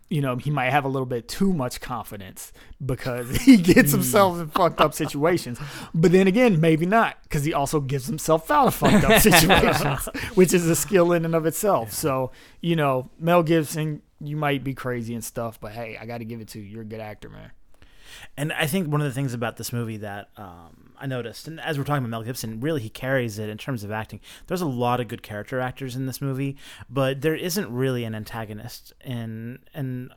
you 0.09 0.19
know, 0.19 0.35
he 0.35 0.49
might 0.49 0.71
have 0.71 0.83
a 0.83 0.87
little 0.87 1.05
bit 1.05 1.27
too 1.27 1.53
much 1.53 1.79
confidence 1.79 2.51
because 2.83 3.35
he 3.41 3.57
gets 3.57 3.91
himself 3.91 4.39
in 4.39 4.47
fucked 4.47 4.81
up 4.81 4.95
situations. 4.95 5.59
But 5.93 6.11
then 6.11 6.27
again, 6.27 6.59
maybe 6.59 6.87
not 6.87 7.21
because 7.23 7.43
he 7.45 7.53
also 7.53 7.79
gives 7.79 8.07
himself 8.07 8.49
out 8.49 8.67
of 8.67 8.75
fucked 8.75 9.05
up 9.05 9.21
situations, 9.21 10.05
which 10.35 10.53
is 10.53 10.67
a 10.67 10.75
skill 10.75 11.11
in 11.13 11.23
and 11.23 11.35
of 11.35 11.45
itself. 11.45 11.93
So, 11.93 12.31
you 12.61 12.75
know, 12.75 13.11
Mel 13.19 13.43
Gibson, 13.43 14.01
you 14.19 14.35
might 14.35 14.63
be 14.63 14.73
crazy 14.73 15.13
and 15.13 15.23
stuff, 15.23 15.59
but 15.59 15.71
hey, 15.71 15.97
I 16.01 16.07
got 16.07 16.17
to 16.17 16.25
give 16.25 16.41
it 16.41 16.47
to 16.49 16.59
you. 16.59 16.65
You're 16.65 16.81
a 16.81 16.85
good 16.85 16.99
actor, 16.99 17.29
man. 17.29 17.51
And 18.37 18.51
I 18.53 18.65
think 18.65 18.87
one 18.87 19.01
of 19.01 19.07
the 19.07 19.13
things 19.13 19.33
about 19.33 19.57
this 19.57 19.71
movie 19.71 19.97
that 19.97 20.29
um, 20.35 20.82
I 20.99 21.05
noticed, 21.05 21.47
and 21.47 21.59
as 21.59 21.77
we're 21.77 21.83
talking 21.83 22.03
about 22.03 22.09
Mel 22.09 22.23
Gibson, 22.23 22.59
really 22.59 22.81
he 22.81 22.89
carries 22.89 23.39
it 23.39 23.49
in 23.49 23.57
terms 23.57 23.83
of 23.83 23.91
acting. 23.91 24.19
There's 24.47 24.61
a 24.61 24.65
lot 24.65 24.99
of 24.99 25.07
good 25.07 25.23
character 25.23 25.59
actors 25.59 25.95
in 25.95 26.05
this 26.05 26.21
movie, 26.21 26.57
but 26.89 27.21
there 27.21 27.35
isn't 27.35 27.71
really 27.71 28.03
an 28.03 28.15
antagonist 28.15 28.93
in 29.03 29.59
in 29.73 30.11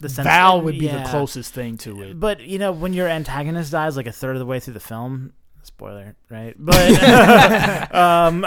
the 0.00 0.08
sense. 0.08 0.26
Val 0.26 0.60
would 0.60 0.78
be 0.78 0.86
yeah. 0.86 1.02
the 1.02 1.08
closest 1.08 1.54
thing 1.54 1.76
to 1.78 2.02
it. 2.02 2.20
But 2.20 2.40
you 2.40 2.58
know, 2.58 2.72
when 2.72 2.92
your 2.92 3.08
antagonist 3.08 3.72
dies 3.72 3.96
like 3.96 4.06
a 4.06 4.12
third 4.12 4.36
of 4.36 4.40
the 4.40 4.46
way 4.46 4.60
through 4.60 4.74
the 4.74 4.80
film, 4.80 5.32
spoiler, 5.62 6.16
right? 6.28 6.54
But 6.58 7.94
um, 7.94 8.46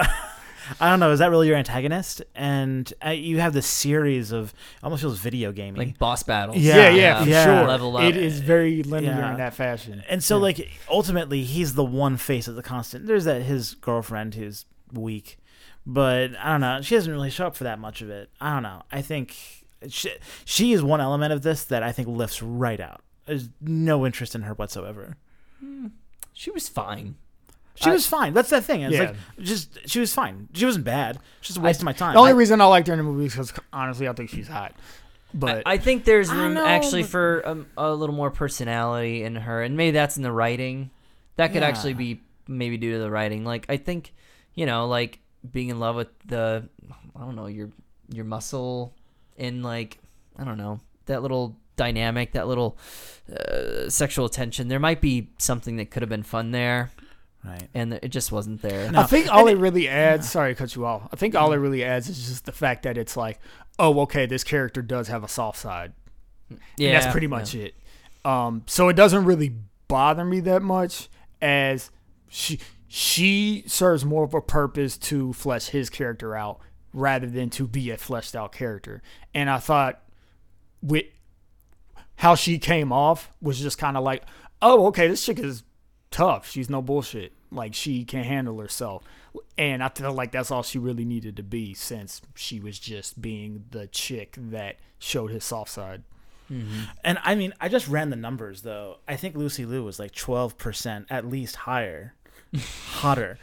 I 0.79 0.89
don't 0.89 0.99
know. 0.99 1.11
Is 1.11 1.19
that 1.19 1.29
really 1.29 1.47
your 1.47 1.57
antagonist? 1.57 2.21
And 2.35 2.91
uh, 3.05 3.09
you 3.09 3.39
have 3.39 3.53
this 3.53 3.67
series 3.67 4.31
of 4.31 4.53
almost 4.83 5.01
feels 5.01 5.19
video 5.19 5.51
gaming. 5.51 5.75
like 5.87 5.97
boss 5.99 6.23
battles. 6.23 6.57
Yeah, 6.57 6.89
yeah, 6.89 6.89
yeah, 6.89 7.23
for 7.23 7.29
yeah. 7.29 7.43
sure. 7.45 7.67
Level 7.67 7.97
up. 7.97 8.03
It 8.03 8.17
is 8.17 8.39
very 8.39 8.83
linear 8.83 9.11
Yeah. 9.11 9.31
in 9.31 9.37
that 9.37 9.53
fashion. 9.53 10.03
And 10.09 10.23
so, 10.23 10.37
Yeah. 10.37 10.41
like, 10.43 10.69
ultimately, 10.89 11.43
he's 11.43 11.73
the 11.75 11.85
one 11.85 12.17
face 12.17 12.47
of 12.47 12.55
the 12.55 12.63
constant. 12.63 13.07
There's 13.07 13.25
that 13.25 13.43
his 13.43 13.75
girlfriend 13.75 14.35
who's 14.35 14.65
weak, 14.93 15.37
but 15.85 16.35
I 16.37 16.51
don't 16.51 16.61
know. 16.61 16.81
She 16.81 16.95
doesn't 16.95 17.11
really 17.11 17.29
show 17.29 17.47
up 17.47 17.55
for 17.55 17.63
that 17.65 17.79
much 17.79 18.01
of 18.01 18.09
it. 18.09 18.29
I 18.41 18.53
don't 18.53 18.63
know. 18.63 18.83
I 18.91 19.01
think 19.01 19.35
she, 19.89 20.09
she 20.45 20.73
is 20.73 20.81
one 20.81 21.01
element 21.01 21.31
of 21.33 21.41
this 21.43 21.63
that 21.65 21.83
I 21.83 21.91
think 21.91 22.07
lifts 22.07 22.41
right 22.41 22.79
out. 22.79 23.01
There's 23.25 23.49
no 23.61 24.05
interest 24.05 24.35
in 24.35 24.43
her 24.43 24.53
whatsoever. 24.53 25.17
She 26.33 26.51
was 26.51 26.67
fine. 26.69 27.15
She 27.75 27.89
I- 27.89 27.93
was 27.93 28.07
fine. 28.07 28.33
That's 28.33 28.49
the 28.49 28.61
thing. 28.61 28.81
It's 28.81 28.93
Yeah. 28.95 29.01
like 29.01 29.15
just 29.39 29.87
she 29.89 29.99
was 29.99 30.13
fine. 30.13 30.47
She 30.53 30.65
wasn't 30.65 30.85
bad. 30.85 31.19
Just 31.41 31.57
a 31.57 31.61
waste 31.61 31.81
of 31.81 31.85
my 31.85 31.93
time. 31.93 32.13
The 32.13 32.19
only 32.19 32.31
I- 32.31 32.35
reason 32.35 32.61
I 32.61 32.65
liked 32.65 32.87
her 32.87 32.93
in 32.93 32.97
the 32.99 33.03
movie 33.03 33.25
is 33.25 33.33
because 33.33 33.53
honestly, 33.73 34.07
I 34.07 34.13
think 34.13 34.29
she's 34.29 34.47
hot. 34.47 34.73
But 35.33 35.63
I, 35.67 35.73
I 35.73 35.77
think 35.77 36.05
there's 36.05 36.31
room 36.31 36.53
know, 36.53 36.65
actually 36.65 37.01
but- 37.03 37.11
for 37.11 37.41
um, 37.45 37.67
a 37.77 37.93
little 37.93 38.15
more 38.15 38.31
personality 38.31 39.23
in 39.23 39.35
her, 39.35 39.61
and 39.61 39.75
maybe 39.75 39.91
that's 39.91 40.15
in 40.17 40.23
the 40.23 40.31
writing. 40.31 40.89
That 41.35 41.51
could 41.51 41.61
Yeah. 41.61 41.67
actually 41.67 41.93
be 41.95 42.21
maybe 42.47 42.77
due 42.77 42.93
to 42.93 42.99
the 42.99 43.11
writing. 43.11 43.43
Like 43.43 43.65
I 43.67 43.75
think, 43.77 44.13
you 44.53 44.65
know, 44.65 44.87
like 44.87 45.19
being 45.51 45.67
in 45.69 45.79
love 45.79 45.95
with 45.97 46.07
the, 46.25 46.69
I 47.15 47.19
don't 47.19 47.35
know, 47.35 47.47
your 47.47 47.71
your 48.09 48.23
muscle, 48.23 48.93
and 49.37 49.61
like 49.63 49.97
I 50.37 50.45
don't 50.45 50.57
know 50.57 50.79
that 51.07 51.21
little 51.21 51.57
dynamic, 51.75 52.31
that 52.31 52.47
little 52.47 52.77
uh, 53.35 53.89
sexual 53.89 54.29
tension. 54.29 54.69
There 54.69 54.79
might 54.79 55.01
be 55.01 55.29
something 55.37 55.75
that 55.77 55.91
could 55.91 56.01
have 56.01 56.09
been 56.09 56.23
fun 56.23 56.51
there, 56.51 56.91
right. 57.45 57.69
and 57.73 57.93
it 57.93 58.09
just 58.09 58.31
wasn't 58.31 58.61
there. 58.61 58.91
No. 58.91 59.01
I 59.01 59.03
think 59.03 59.31
all 59.31 59.47
And 59.47 59.57
it 59.57 59.61
really 59.61 59.87
adds. 59.87 60.29
Sorry 60.29 60.53
to 60.53 60.57
cut 60.57 60.75
you 60.75 60.85
off. 60.85 61.07
I 61.11 61.15
think 61.15 61.35
all 61.35 61.51
it 61.53 61.57
really 61.57 61.83
adds 61.83 62.09
is 62.09 62.27
just 62.27 62.45
the 62.45 62.51
fact 62.51 62.83
that 62.83 62.97
it's 62.97 63.15
like, 63.15 63.39
oh, 63.79 64.01
okay, 64.01 64.25
this 64.25 64.43
character 64.43 64.81
does 64.81 65.07
have 65.07 65.23
a 65.23 65.27
soft 65.27 65.59
side. 65.59 65.93
Yeah, 66.77 66.89
And 66.89 66.95
that's 66.95 67.11
pretty 67.11 67.27
much 67.27 67.55
it. 67.55 67.75
Um, 68.23 68.63
so 68.65 68.89
it 68.89 68.95
doesn't 68.95 69.25
really 69.25 69.53
bother 69.87 70.25
me 70.25 70.39
that 70.41 70.61
much 70.61 71.09
as 71.41 71.91
she 72.27 72.59
she 72.87 73.63
serves 73.67 74.05
more 74.05 74.23
of 74.23 74.33
a 74.33 74.41
purpose 74.41 74.97
to 74.97 75.33
flesh 75.33 75.67
his 75.67 75.89
character 75.89 76.35
out 76.35 76.59
rather 76.93 77.27
than 77.27 77.49
to 77.49 77.67
be 77.67 77.91
a 77.91 77.97
fleshed 77.97 78.35
out 78.35 78.51
character. 78.51 79.01
And 79.33 79.49
I 79.49 79.57
thought 79.59 80.01
with 80.81 81.05
how 82.17 82.35
she 82.35 82.57
came 82.57 82.91
off 82.91 83.29
was 83.41 83.59
just 83.59 83.77
kind 83.77 83.97
of 83.97 84.03
like, 84.03 84.23
oh, 84.61 84.87
okay, 84.87 85.07
this 85.07 85.23
chick 85.23 85.39
is 85.39 85.63
tough. 86.09 86.49
She's 86.49 86.69
no 86.69 86.81
bullshit. 86.81 87.33
Like 87.51 87.73
she 87.73 88.03
can 88.03 88.23
handle 88.23 88.59
herself. 88.59 89.03
And 89.57 89.83
I 89.83 89.89
feel 89.89 90.13
like 90.13 90.31
that's 90.31 90.51
all 90.51 90.63
she 90.63 90.79
really 90.79 91.05
needed 91.05 91.35
to 91.37 91.43
be 91.43 91.73
since 91.73 92.21
she 92.35 92.59
was 92.59 92.79
just 92.79 93.21
being 93.21 93.65
the 93.71 93.87
chick 93.87 94.35
that 94.37 94.77
showed 94.99 95.31
his 95.31 95.43
soft 95.43 95.71
side. 95.71 96.03
Mm-hmm. 96.51 96.81
And 97.03 97.17
I 97.23 97.35
mean, 97.35 97.53
I 97.59 97.69
just 97.69 97.87
ran 97.87 98.09
the 98.11 98.15
numbers 98.15 98.61
though. 98.61 98.97
I 99.07 99.15
think 99.15 99.35
Lucy 99.35 99.65
Liu 99.65 99.83
was 99.83 99.99
like 99.99 100.13
twelve 100.13 100.57
percent 100.57 101.07
at 101.09 101.27
least 101.27 101.55
higher, 101.55 102.13
hotter 102.87 103.39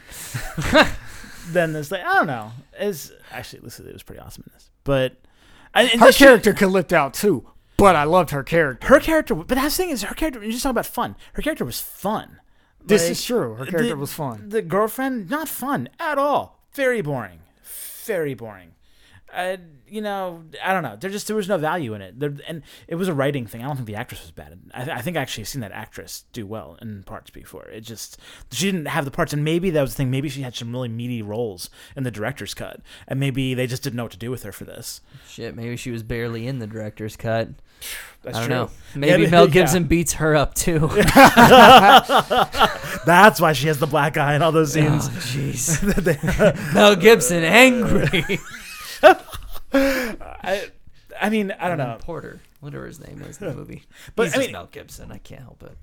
than 1.50 1.72
this. 1.72 1.90
Like 1.90 2.05
I 2.05 2.14
don't 2.14 2.26
know. 2.26 2.53
Is 2.78 3.12
actually 3.30 3.61
Lucy 3.61 3.82
Liu 3.82 3.92
was 3.92 4.03
pretty 4.03 4.20
awesome 4.20 4.44
in 4.46 4.53
this, 4.55 4.70
but 4.84 5.16
I, 5.74 5.84
and 5.84 6.00
Her 6.00 6.12
character 6.12 6.53
could 6.53 6.68
lift 6.68 6.92
out 6.92 7.12
too, 7.14 7.48
but 7.76 7.96
I 7.96 8.05
loved 8.05 8.30
her 8.30 8.42
character. 8.44 8.86
her 8.86 9.00
character. 9.00 9.34
But 9.34 9.48
that's 9.48 9.76
the 9.76 9.82
thing 9.82 9.90
is 9.90 10.03
her 10.03 10.14
character. 10.14 10.42
You 10.44 10.53
just 10.53 10.62
talk 10.62 10.70
about 10.70 10.86
fun. 10.86 11.16
Her 11.32 11.42
character 11.42 11.64
was 11.64 11.80
fun. 11.80 12.38
This 12.84 13.02
Like, 13.02 13.10
is 13.12 13.24
true. 13.24 13.54
Her 13.54 13.66
character 13.66 13.88
the- 13.90 13.96
was 13.96 14.12
fun. 14.12 14.48
The 14.48 14.62
girlfriend, 14.62 15.30
not 15.30 15.48
fun 15.48 15.88
at 16.00 16.18
all. 16.18 16.60
Very 16.74 17.00
boring. 17.02 17.40
Very 18.04 18.34
boring. 18.34 18.72
Uh, 19.34 19.56
you 19.88 20.00
know, 20.02 20.42
I 20.64 20.72
don't 20.72 20.82
know. 20.82 20.96
There 20.96 21.10
just 21.10 21.26
there 21.26 21.36
was 21.36 21.48
no 21.48 21.58
value 21.58 21.94
in 21.94 22.02
it. 22.02 22.18
There, 22.20 22.34
and 22.46 22.62
it 22.88 22.94
was 22.96 23.08
a 23.08 23.14
writing 23.14 23.46
thing. 23.46 23.62
I 23.62 23.66
don't 23.66 23.76
think 23.76 23.86
the 23.86 23.96
actress 23.96 24.20
was 24.22 24.30
bad. 24.30 24.58
I, 24.74 24.84
th- 24.84 24.96
I 24.96 25.00
think 25.00 25.16
I 25.16 25.20
actually 25.20 25.44
seen 25.44 25.60
that 25.62 25.72
actress 25.72 26.24
do 26.32 26.46
well 26.46 26.76
in 26.82 27.02
parts 27.04 27.30
before. 27.30 27.64
It 27.66 27.80
just 27.82 28.18
she 28.50 28.66
didn't 28.70 28.86
have 28.86 29.04
the 29.04 29.10
parts, 29.10 29.32
and 29.32 29.44
maybe 29.44 29.70
that 29.70 29.80
was 29.80 29.92
the 29.92 29.96
thing. 29.96 30.10
Maybe 30.10 30.28
she 30.28 30.42
had 30.42 30.54
some 30.54 30.72
really 30.72 30.88
meaty 30.88 31.22
roles 31.22 31.70
in 31.96 32.02
the 32.04 32.10
director's 32.10 32.54
cut, 32.54 32.80
and 33.08 33.18
maybe 33.20 33.54
they 33.54 33.66
just 33.66 33.82
didn't 33.82 33.96
know 33.96 34.04
what 34.04 34.12
to 34.12 34.18
do 34.18 34.30
with 34.30 34.42
her 34.42 34.52
for 34.52 34.64
this. 34.64 35.00
Shit, 35.28 35.56
maybe 35.56 35.76
she 35.76 35.90
was 35.90 36.02
barely 36.02 36.46
in 36.46 36.58
the 36.58 36.66
director's 36.66 37.16
cut. 37.16 37.48
That's 38.22 38.36
I 38.36 38.40
don't 38.40 38.48
true. 38.48 38.56
know. 38.56 38.70
Maybe 38.94 39.22
but- 39.24 39.30
Mel 39.30 39.44
yeah. 39.48 39.52
Gibson 39.52 39.84
beats 39.84 40.12
her 40.14 40.36
up 40.36 40.54
too. 40.54 40.88
That's 43.04 43.40
why 43.40 43.52
she 43.52 43.68
has 43.68 43.78
the 43.78 43.86
black 43.86 44.16
eye 44.16 44.34
in 44.34 44.42
all 44.42 44.52
those 44.52 44.72
scenes. 44.72 45.08
Oh, 45.08 45.10
jeez. 45.10 46.74
Mel 46.74 46.96
Gibson 46.96 47.42
angry. 47.44 48.38
I, 49.72 50.70
I 51.20 51.30
mean, 51.30 51.53
I 51.59 51.68
don't 51.68 51.78
know. 51.78 51.96
Porter, 52.00 52.40
whatever 52.61 52.86
his 52.86 53.00
name 53.00 53.22
is 53.22 53.40
in 53.40 53.48
the 53.48 53.55
movie. 53.57 53.82
But, 54.07 54.14
But 54.16 54.22
I 54.22 54.24
He's 54.26 54.32
just 54.34 54.46
mean- 54.46 54.53
Mel 54.53 54.68
Gibson. 54.70 55.12
I 55.12 55.18
can't 55.18 55.42
help 55.42 55.62
it. 55.62 55.76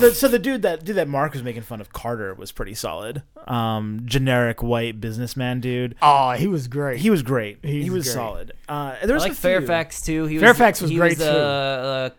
the, 0.00 0.12
so 0.14 0.26
the 0.28 0.38
dude 0.38 0.62
that 0.62 0.84
dude 0.84 0.96
that 0.96 1.08
Mark 1.08 1.32
was 1.32 1.42
making 1.42 1.62
fun 1.62 1.80
of 1.80 1.92
Carter 1.92 2.34
was 2.34 2.52
pretty 2.52 2.74
solid. 2.74 3.22
Um, 3.46 4.02
generic 4.04 4.62
white 4.62 5.00
businessman 5.00 5.60
dude. 5.60 5.94
Oh, 6.02 6.32
he 6.32 6.46
was 6.48 6.68
great. 6.68 6.98
He 6.98 7.08
was 7.08 7.22
great. 7.22 7.64
he 7.64 7.88
was 7.88 8.04
great. 8.04 8.12
solid. 8.14 8.52
Uh, 8.68 8.96
there 9.02 9.10
I 9.10 9.14
was 9.14 9.22
like 9.22 9.32
a 9.32 9.34
few- 9.34 9.40
Fairfax 9.42 10.02
too. 10.02 10.26
He 10.26 10.34
was, 10.34 10.42
Fairfax 10.42 10.82
was 10.82 10.90
he 10.90 10.96
great, 10.96 11.10
was 11.10 11.18
the, 11.18 11.32
Uh, 11.32 12.10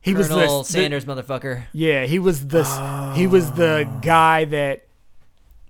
he 0.00 0.14
was 0.14 0.28
Colonel 0.28 0.62
the, 0.62 0.66
the 0.66 0.72
Sanders 0.72 1.04
motherfucker. 1.04 1.64
yeah. 1.72 2.04
He 2.06 2.18
was 2.18 2.46
the 2.48 2.64
he 3.16 3.26
was 3.26 3.52
the 3.52 3.88
guy 4.00 4.46
that 4.46 4.86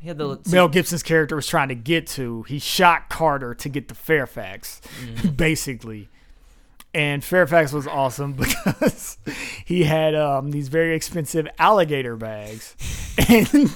He 0.03 0.09
had 0.09 0.19
the 0.19 0.41
Mel 0.51 0.67
Gibson's 0.67 1.05
character 1.05 1.37
was 1.37 1.47
trying 1.47 1.69
to 1.69 1.77
get 1.77 2.09
to. 2.09 2.43
He 2.43 2.59
shot 2.59 3.09
Carter 3.09 3.55
to 3.55 3.69
get 3.69 3.87
to 3.89 3.95
Fairfax, 3.95 4.81
basically. 5.37 6.09
And 6.93 7.23
Fairfax 7.23 7.73
was 7.73 7.87
awesome 7.87 8.33
because 8.33 9.17
he 9.65 9.85
had 9.85 10.17
um, 10.17 10.51
these 10.51 10.67
very 10.67 10.97
expensive 10.97 11.47
alligator 11.59 12.17
bags. 12.17 12.77
And 13.29 13.71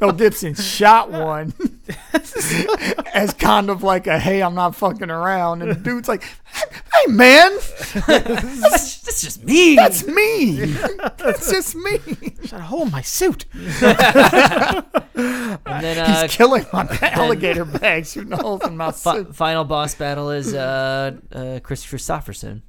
Mel 0.00 0.12
Gibson 0.12 0.54
shot 0.54 1.10
one 1.10 1.52
as 3.14 3.32
kind 3.34 3.70
of 3.70 3.82
like 3.82 4.06
a, 4.06 4.18
hey, 4.18 4.42
I'm 4.42 4.54
not 4.54 4.74
fucking 4.76 5.10
around. 5.10 5.62
And 5.62 5.70
the 5.70 5.74
dude's 5.76 6.08
like, 6.08 6.22
hey, 6.22 7.06
man, 7.12 7.52
that's, 8.06 8.98
that's 9.00 9.20
just 9.22 9.44
me. 9.44 9.74
that's 9.76 10.06
me. 10.06 10.56
That's 11.22 11.50
just 11.50 11.76
me. 11.76 11.98
Shot 12.44 12.60
a 12.60 12.62
hole 12.64 12.82
in 12.82 12.90
my 12.90 13.02
suit. 13.02 13.44
and 13.52 14.82
then 15.14 15.98
uh, 15.98 16.22
He's 16.22 16.36
killing 16.36 16.66
my 16.72 16.86
alligator 17.02 17.64
bag, 17.64 18.06
shooting 18.06 18.32
holes 18.32 18.64
in 18.66 18.76
my 18.76 18.90
fi- 18.90 19.18
suit. 19.18 19.34
final 19.36 19.64
boss 19.64 19.94
battle 19.94 20.30
is 20.30 20.52
uh, 20.54 21.12
uh, 21.32 21.60
Kris 21.62 21.84
Kristofferson, 21.86 22.62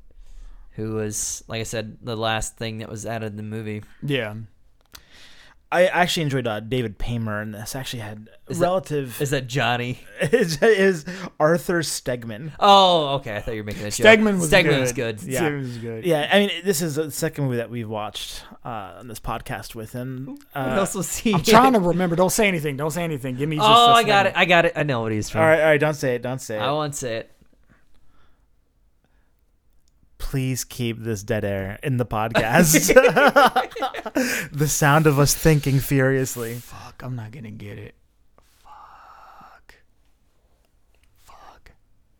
who 0.71 0.93
was, 0.93 1.43
like 1.47 1.61
I 1.61 1.63
said, 1.63 1.97
the 2.01 2.15
last 2.15 2.57
thing 2.57 2.77
that 2.79 2.89
was 2.89 3.05
added 3.05 3.27
in 3.31 3.37
the 3.37 3.43
movie. 3.43 3.83
Yeah. 4.03 4.35
I 5.73 5.85
actually 5.87 6.23
enjoyed 6.23 6.47
uh, 6.47 6.59
David 6.59 6.97
Paymer 6.99 7.41
in 7.41 7.51
this. 7.51 7.75
Actually 7.75 7.99
had 8.01 8.29
Is 8.47 8.59
relative 8.59 9.21
Is 9.21 9.31
that 9.31 9.47
Johnny? 9.47 9.99
is, 10.21 10.61
is 10.61 11.05
Arthur 11.39 11.79
Stegman. 11.81 12.51
Oh, 12.59 13.15
okay. 13.15 13.35
I 13.35 13.41
thought 13.41 13.55
you 13.55 13.61
were 13.61 13.65
making 13.65 13.83
a 13.85 13.91
joke. 13.91 14.05
Stegman 14.05 14.39
was 14.39 14.51
Stegman 14.51 14.63
good. 14.63 14.79
was 14.81 14.91
good. 14.93 15.23
Yeah. 15.23 15.41
Stegman 15.41 15.59
was 15.61 15.77
good. 15.79 16.05
Yeah, 16.05 16.29
I 16.31 16.39
mean 16.39 16.51
this 16.63 16.81
is 16.81 16.95
the 16.95 17.09
second 17.11 17.45
movie 17.45 17.57
that 17.57 17.69
we've 17.69 17.89
watched 17.89 18.43
uh, 18.63 18.95
on 18.99 19.07
this 19.07 19.19
podcast 19.19 19.75
with 19.75 19.91
him. 19.93 20.37
What 20.53 20.67
Uh, 20.67 20.75
else 20.79 20.95
was 20.95 21.17
he? 21.17 21.33
I'm 21.33 21.41
trying 21.43 21.73
to 21.73 21.79
remember. 21.79 22.15
Don't 22.15 22.29
say 22.31 22.47
anything. 22.47 22.77
Don't 22.77 22.91
say 22.91 23.03
anything. 23.03 23.35
Give 23.35 23.49
me 23.49 23.57
just. 23.57 23.67
Oh, 23.67 23.91
I 23.93 24.03
got 24.03 24.27
it. 24.27 24.33
I 24.35 24.45
got 24.45 24.65
it. 24.65 24.73
I 24.75 24.83
know 24.83 25.01
what 25.01 25.11
he's 25.11 25.29
from. 25.29 25.41
all 25.41 25.47
right, 25.47 25.59
all 25.61 25.65
right. 25.67 25.79
Don't 25.79 25.95
say 25.95 26.15
it. 26.15 26.21
Don't 26.21 26.39
say 26.39 26.57
it. 26.57 26.61
I 26.61 26.71
won't 26.71 26.95
say 26.95 27.17
it. 27.17 27.31
Please 30.23 30.63
keep 30.63 31.03
this 31.03 31.21
dead 31.21 31.43
air 31.43 31.77
in 31.83 31.97
the 31.97 32.05
podcast. 32.05 32.93
the 34.51 34.67
sound 34.69 35.05
of 35.05 35.19
us 35.19 35.33
thinking 35.35 35.79
furiously. 35.79 36.55
Fuck. 36.55 37.03
I'm 37.03 37.15
not 37.17 37.31
gonna 37.31 37.51
get 37.51 37.77
it. 37.77 37.93
Fuck. 38.63 39.75
Fuck. 41.23 41.71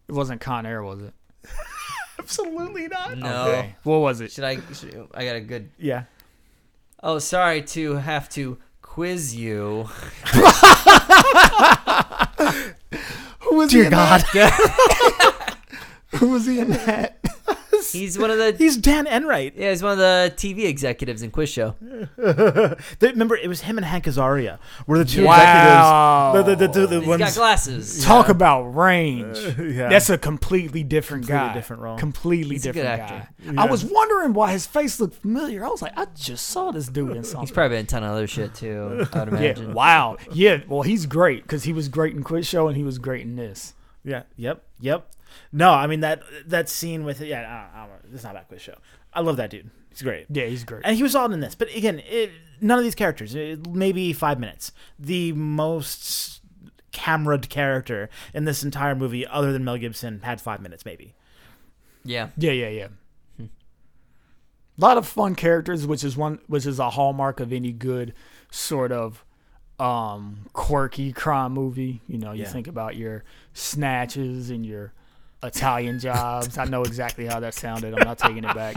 It 0.10 0.12
wasn't 0.12 0.42
Con 0.42 0.66
Air, 0.66 0.84
was 0.84 1.02
it? 1.02 1.14
Absolutely 2.20 2.90
not. 2.90 3.18
No. 3.18 3.46
Okay. 3.48 3.76
What 3.84 4.00
was 4.00 4.20
it? 4.20 4.32
Should 4.34 4.44
I? 4.44 4.58
Should, 4.74 5.08
I 5.14 5.26
got 5.26 5.38
a 5.38 5.42
good. 5.42 5.72
Yeah. 5.80 6.04
Oh, 7.02 7.20
sorry 7.20 7.62
to 7.62 7.96
have 7.96 8.28
to 8.32 8.58
quiz 8.82 9.34
you. 9.34 9.84
Who 13.40 13.56
was 13.56 13.72
Dear 13.72 13.82
he 13.84 13.86
in 13.88 13.92
God. 13.92 14.24
that? 14.34 15.58
Who 16.16 16.30
was 16.30 16.46
he 16.46 16.60
in 16.60 16.70
that? 16.70 17.23
He's 17.94 18.18
one 18.20 18.30
of 18.32 18.38
the. 18.38 18.52
He's 18.58 18.76
Dan 18.78 19.08
Enright. 19.08 19.54
Yeah, 19.56 19.70
he's 19.70 19.82
one 19.84 19.94
of 19.94 19.98
the 20.00 20.34
TV 20.36 20.66
executives 20.66 21.22
in 21.22 21.32
Quiz 21.32 21.50
Show. 21.50 21.76
They- 23.00 23.10
remember, 23.12 23.36
it 23.36 23.48
was 23.48 23.62
him 23.62 23.78
and 23.78 23.86
Hank 23.86 24.06
Azaria 24.06 24.60
were 24.88 24.98
the 24.98 25.06
two 25.06 25.24
Wow. 25.26 26.34
executives. 26.36 26.60
The, 26.60 26.68
the, 26.68 26.80
the, 26.82 26.88
the, 26.88 27.00
He's 27.00 27.08
ones, 27.08 27.20
got 27.22 27.34
glasses. 27.36 28.04
Talk 28.04 28.30
about 28.30 28.64
range. 28.76 29.38
yeah. 29.60 29.90
That's 29.90 30.10
a 30.10 30.18
completely 30.18 30.84
different 30.84 31.24
Completely 31.26 31.48
guy. 31.50 31.54
different 31.54 31.82
role. 31.82 31.98
Completely 31.98 32.56
He's 32.56 32.66
a 32.66 32.74
good 32.74 32.82
different 32.84 33.02
actor. 33.02 33.30
guy. 33.54 33.64
I 33.64 33.66
was 33.68 33.86
wondering 33.86 34.34
why 34.34 34.52
his 34.52 34.66
face 34.66 35.00
looked 35.00 35.16
familiar. 35.22 35.64
I 35.64 35.70
was 35.70 35.82
like, 35.82 35.94
I 35.98 36.06
just 36.16 36.48
saw 36.48 36.72
this 36.72 36.88
dude 36.88 37.12
in 37.12 37.18
He's 37.18 37.30
something. 37.32 37.54
probably 37.54 37.78
been 37.78 37.86
a 37.86 37.88
ton 37.88 38.04
of 38.04 38.12
other 38.12 38.28
shit 38.28 38.54
too. 38.56 39.06
I 39.14 39.20
would 39.20 39.28
imagine. 39.34 39.68
yeah. 39.70 39.74
Wow. 39.74 40.18
Yeah. 40.32 40.62
Well, 40.68 40.82
he's 40.82 41.06
great 41.06 41.44
because 41.44 41.64
he 41.64 41.74
was 41.74 41.90
great 41.90 42.14
in 42.16 42.24
Quiz 42.24 42.48
Show 42.48 42.68
and 42.68 42.76
he 42.78 42.84
was 42.84 42.98
great 42.98 43.22
in 43.22 43.36
this. 43.36 43.74
Yeah. 44.04 44.24
Yep. 44.38 44.64
Yep. 44.82 45.08
No, 45.52 45.72
I 45.72 45.88
mean 45.88 46.00
that 46.02 46.22
that 46.48 46.70
scene 46.70 47.04
with 47.06 47.22
yeah. 47.22 47.40
I 47.40 47.44
don't, 47.44 47.84
I 47.84 47.88
don't, 48.04 48.14
it's 48.14 48.24
not 48.24 48.32
about 48.32 48.48
quiz 48.48 48.62
show. 48.62 48.76
I 49.14 49.22
love 49.22 49.38
that 49.38 49.50
dude. 49.50 49.70
He's 49.90 50.02
great. 50.02 50.26
Yeah, 50.30 50.46
he's 50.46 50.64
great. 50.64 50.82
And 50.86 50.96
he 50.96 51.04
was 51.04 51.16
all 51.16 51.32
in 51.32 51.40
this, 51.40 51.54
but 51.56 51.74
again, 51.76 52.02
it, 52.10 52.32
none 52.62 52.80
of 52.80 52.84
these 52.84 52.96
characters. 52.96 53.36
It, 53.36 53.68
maybe 53.70 54.12
five 54.14 54.40
minutes. 54.40 54.72
The 54.98 55.32
most 55.34 56.42
camera'd 56.92 57.50
character 57.50 58.10
in 58.34 58.46
this 58.46 58.64
entire 58.64 58.96
movie, 58.96 59.26
other 59.28 59.54
than 59.54 59.64
Mel 59.64 59.78
Gibson, 59.78 60.22
had 60.24 60.42
five 60.42 60.62
minutes, 60.62 60.84
maybe. 60.86 61.14
Yeah. 62.04 62.30
Yeah, 62.38 62.52
yeah, 62.54 62.70
yeah. 62.70 62.88
A 63.40 64.82
lot 64.82 64.98
of 64.98 65.08
fun 65.08 65.36
characters, 65.36 65.86
which 65.86 66.04
is 66.04 66.18
one, 66.18 66.40
which 66.48 66.66
is 66.66 66.80
a 66.80 66.90
hallmark 66.92 67.40
of 67.40 67.54
any 67.54 67.72
good 67.72 68.14
sort 68.50 68.92
of 68.92 69.24
um, 69.80 70.48
quirky 70.54 71.14
crime 71.14 71.52
movie. 71.52 72.02
You 72.08 72.18
know, 72.18 72.32
you 72.32 72.44
Yeah. 72.44 72.50
think 72.50 72.68
about 72.68 72.96
your 72.96 73.24
snatches 73.54 74.50
and 74.50 74.66
your 74.66 74.94
Italian 75.44 76.00
jobs. 76.00 76.58
I 76.58 76.66
know 76.66 76.84
exactly 76.84 77.26
how 77.26 77.40
that 77.42 77.54
sounded. 77.54 77.94
I'm 77.94 78.08
not 78.08 78.18
taking 78.18 78.44
it 78.44 78.56
back. 78.56 78.76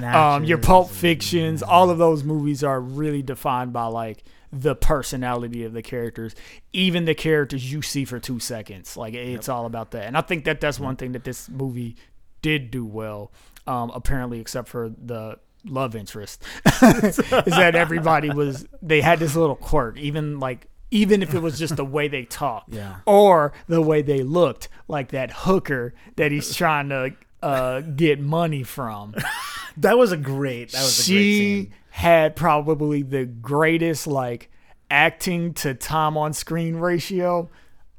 um, 0.02 0.44
your 0.44 0.58
Pulp 0.58 0.90
Fictions, 0.90 1.62
all 1.62 1.90
of 1.90 1.98
those 1.98 2.24
movies 2.24 2.64
are 2.64 2.80
really 2.80 3.22
defined 3.22 3.72
by 3.72 3.86
like 3.86 4.24
the 4.52 4.74
personality 4.74 5.64
of 5.64 5.72
the 5.72 5.82
characters, 5.82 6.34
even 6.72 7.04
the 7.04 7.14
characters 7.14 7.70
you 7.72 7.82
see 7.82 8.04
for 8.04 8.18
two 8.18 8.40
seconds. 8.40 8.96
Like 8.96 9.14
it's 9.14 9.48
all 9.48 9.66
about 9.66 9.92
that, 9.92 10.06
and 10.06 10.16
I 10.16 10.22
think 10.22 10.44
that 10.44 10.60
that's 10.60 10.80
one 10.80 10.96
thing 10.96 11.12
that 11.12 11.24
this 11.24 11.48
movie 11.48 11.96
did 12.42 12.70
do 12.70 12.84
well. 12.84 13.30
Um, 13.66 13.90
apparently, 13.94 14.40
except 14.40 14.68
for 14.68 14.88
the 14.88 15.38
love 15.64 15.94
interest, 15.94 16.42
is 16.64 17.16
that 17.16 17.72
everybody 17.74 18.30
was 18.30 18.66
they 18.82 19.00
had 19.00 19.18
this 19.18 19.36
little 19.36 19.56
quirk, 19.56 19.98
even 19.98 20.40
like. 20.40 20.66
Even 20.90 21.22
if 21.22 21.34
it 21.34 21.40
was 21.40 21.58
just 21.58 21.76
the 21.76 21.84
way 21.84 22.08
they 22.08 22.24
talked, 22.42 22.72
Yeah. 22.74 22.96
or 23.06 23.52
the 23.68 23.80
way 23.80 24.02
they 24.02 24.22
looked, 24.22 24.68
like 24.88 25.10
that 25.10 25.30
hooker 25.30 25.94
that 26.16 26.32
he's 26.32 26.54
trying 26.54 26.88
to 26.88 27.12
uh, 27.42 27.80
get 27.80 28.20
money 28.20 28.62
from 28.62 29.14
That 29.76 29.96
was 29.96 30.10
a 30.12 30.16
great. 30.16 30.72
That 30.72 30.82
was 30.82 31.08
a 31.08 31.12
great 31.12 31.16
she 31.22 31.38
scene. 31.64 31.72
had 31.90 32.34
probably 32.36 33.02
the 33.02 33.24
greatest 33.24 34.06
like 34.06 34.50
acting 34.90 35.54
to 35.54 35.72
time 35.74 36.16
on 36.16 36.32
screen 36.32 36.76
ratio 36.76 37.48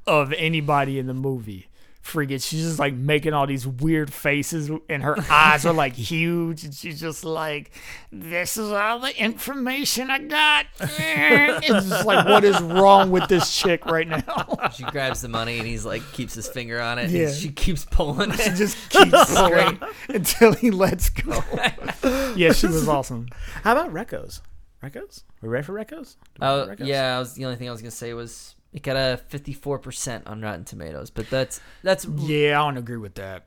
of 0.05 0.33
anybody 0.33 0.99
in 0.99 1.07
the 1.07 1.13
movie. 1.13 1.67
Freaking, 2.03 2.43
she's 2.43 2.63
just 2.63 2.79
like 2.79 2.95
making 2.95 3.33
all 3.33 3.45
these 3.45 3.67
weird 3.67 4.11
faces, 4.11 4.71
and 4.89 5.03
her 5.03 5.15
eyes 5.29 5.65
are 5.67 5.73
like 5.73 5.93
huge, 6.11 6.63
and 6.63 6.73
she's 6.73 6.99
just 6.99 7.23
like, 7.23 7.71
"This 8.11 8.57
is 8.57 8.71
all 8.71 8.99
the 8.99 9.15
information 9.21 10.09
I 10.09 10.19
got." 10.19 10.65
It's 11.63 11.87
just 11.89 12.05
like, 12.05 12.25
what 12.25 12.43
is 12.43 12.59
wrong 12.61 13.11
with 13.11 13.27
this 13.27 13.55
chick 13.55 13.85
right 13.85 14.07
now? 14.07 14.69
She 14.73 14.83
grabs 14.83 15.21
the 15.21 15.27
money 15.27 15.59
and 15.59 15.67
he's 15.67 15.85
like 15.85 16.01
keeps 16.13 16.33
his 16.33 16.47
finger 16.47 16.81
on 16.81 16.97
it. 16.97 17.11
Yeah. 17.11 17.27
And 17.27 17.35
she 17.35 17.49
keeps 17.49 17.85
pulling 17.85 18.31
She 18.31 18.49
just 18.51 18.77
keeps 18.89 19.35
pulling 19.35 19.79
until 20.09 20.53
he 20.53 20.71
lets 20.71 21.09
go. 21.09 21.43
Yeah, 22.35 22.53
she 22.53 22.67
was 22.67 22.87
awesome. 22.87 23.27
How 23.63 23.73
about 23.73 23.93
Recos? 23.93 24.41
Recos? 24.83 25.23
We 25.41 25.49
ready 25.49 25.63
for 25.65 25.73
Recos? 25.73 26.15
We 26.39 26.47
Oh 26.47 26.65
ready 26.65 26.77
for 26.77 26.83
Recos? 26.83 26.87
yeah, 26.87 27.15
I 27.15 27.19
was, 27.19 27.33
the 27.33 27.45
only 27.45 27.57
thing 27.57 27.67
I 27.69 27.71
was 27.71 27.81
gonna 27.81 27.91
say 27.91 28.13
was 28.13 28.55
it 28.73 28.83
got 28.83 28.95
a 28.95 29.17
fifty-four 29.29 29.79
percent 29.79 30.27
on 30.27 30.41
Rotten 30.41 30.63
Tomatoes, 30.65 31.09
but 31.09 31.29
that's 31.29 31.59
that's 31.83 32.05
Yeah, 32.05 32.61
I 32.61 32.65
don't 32.65 32.77
agree 32.77 32.97
with 32.97 33.15
that. 33.15 33.45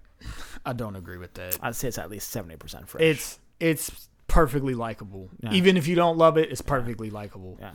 I 0.64 0.72
don't 0.72 0.96
agree 0.96 1.18
with 1.18 1.34
that. 1.34 1.58
I'd 1.62 1.76
say 1.76 1.88
it's 1.88 1.98
at 1.98 2.10
least 2.10 2.30
seventy 2.30 2.56
percent 2.56 2.88
fresh. 2.88 3.02
It's 3.02 3.38
it's 3.60 4.08
perfectly 4.26 4.74
likable. 4.74 5.30
Yeah. 5.40 5.52
Even 5.52 5.76
if 5.76 5.86
you 5.86 5.94
don't 5.96 6.16
love 6.18 6.36
it, 6.38 6.50
it's 6.50 6.62
perfectly 6.62 7.10
likable. 7.10 7.58
yeah. 7.60 7.72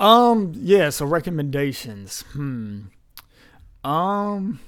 Um, 0.00 0.52
yeah, 0.56 0.88
so 0.90 1.04
recommendations. 1.06 2.22
Hmm. 2.32 2.80
Um 3.84 4.60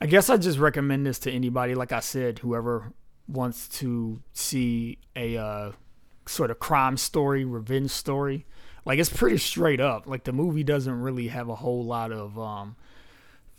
I 0.00 0.06
guess 0.06 0.30
I 0.30 0.36
just 0.38 0.58
recommend 0.58 1.04
this 1.06 1.18
to 1.20 1.30
anybody 1.30 1.74
like 1.74 1.92
I 1.92 2.00
said 2.00 2.38
whoever 2.40 2.92
wants 3.28 3.68
to 3.80 4.22
see 4.32 4.98
a 5.14 5.36
uh 5.36 5.72
sort 6.26 6.50
of 6.50 6.58
crime 6.58 6.96
story, 6.96 7.44
revenge 7.44 7.90
story. 7.90 8.46
Like 8.84 8.98
it's 8.98 9.10
pretty 9.10 9.38
straight 9.38 9.80
up. 9.80 10.06
Like 10.06 10.24
the 10.24 10.32
movie 10.32 10.64
doesn't 10.64 11.00
really 11.00 11.28
have 11.28 11.48
a 11.48 11.54
whole 11.54 11.84
lot 11.84 12.12
of 12.12 12.38
um 12.38 12.76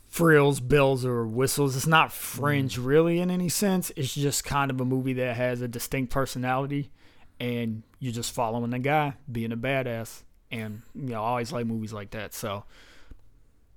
frills, 0.07 0.59
bells, 0.59 1.05
or 1.05 1.25
whistles. 1.25 1.75
It's 1.75 1.87
not 1.87 2.11
fringe 2.11 2.77
really 2.77 3.19
in 3.19 3.31
any 3.31 3.49
sense. 3.49 3.91
It's 3.95 4.13
just 4.13 4.43
kind 4.43 4.69
of 4.69 4.81
a 4.81 4.85
movie 4.85 5.13
that 5.13 5.37
has 5.37 5.61
a 5.61 5.67
distinct 5.67 6.11
personality, 6.11 6.91
and 7.39 7.83
you're 7.99 8.13
just 8.13 8.33
following 8.33 8.71
the 8.71 8.79
guy 8.79 9.13
being 9.31 9.51
a 9.51 9.57
badass. 9.57 10.23
And 10.51 10.81
you 10.93 11.09
know, 11.11 11.23
I 11.23 11.27
always 11.27 11.51
like 11.51 11.65
movies 11.65 11.93
like 11.93 12.11
that. 12.11 12.33
So 12.33 12.65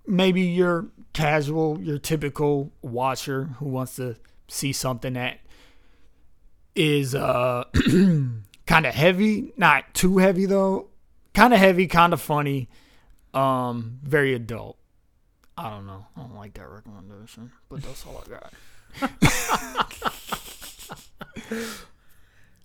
maybe 0.07 0.43
you're 0.43 0.87
casual, 1.13 1.81
your 1.81 1.99
typical 1.99 2.73
watcher 2.83 3.45
who 3.59 3.67
wants 3.67 3.97
to 3.97 4.17
see 4.49 4.73
something 4.73 5.15
that 5.15 5.39
is 6.75 7.15
uh 7.15 7.65
kind 8.67 8.87
of 8.87 8.95
heavy, 8.95 9.53
not 9.57 9.95
too 9.95 10.19
heavy 10.19 10.47
though. 10.47 10.89
Kind 11.35 11.53
of 11.53 11.59
heavy, 11.59 11.87
kind 11.87 12.13
of 12.13 12.21
funny, 12.21 12.69
um, 13.33 13.99
very 14.03 14.35
adult. 14.35 14.79
I 15.57 15.71
don't 15.71 15.87
know. 15.87 16.07
I 16.17 16.21
don't 16.21 16.35
like 16.37 16.55
that 16.55 16.69
recommendation, 16.69 17.53
but 17.69 17.83
that's 17.83 18.07
all 18.07 18.23
I 18.25 18.29
got. 18.31 18.53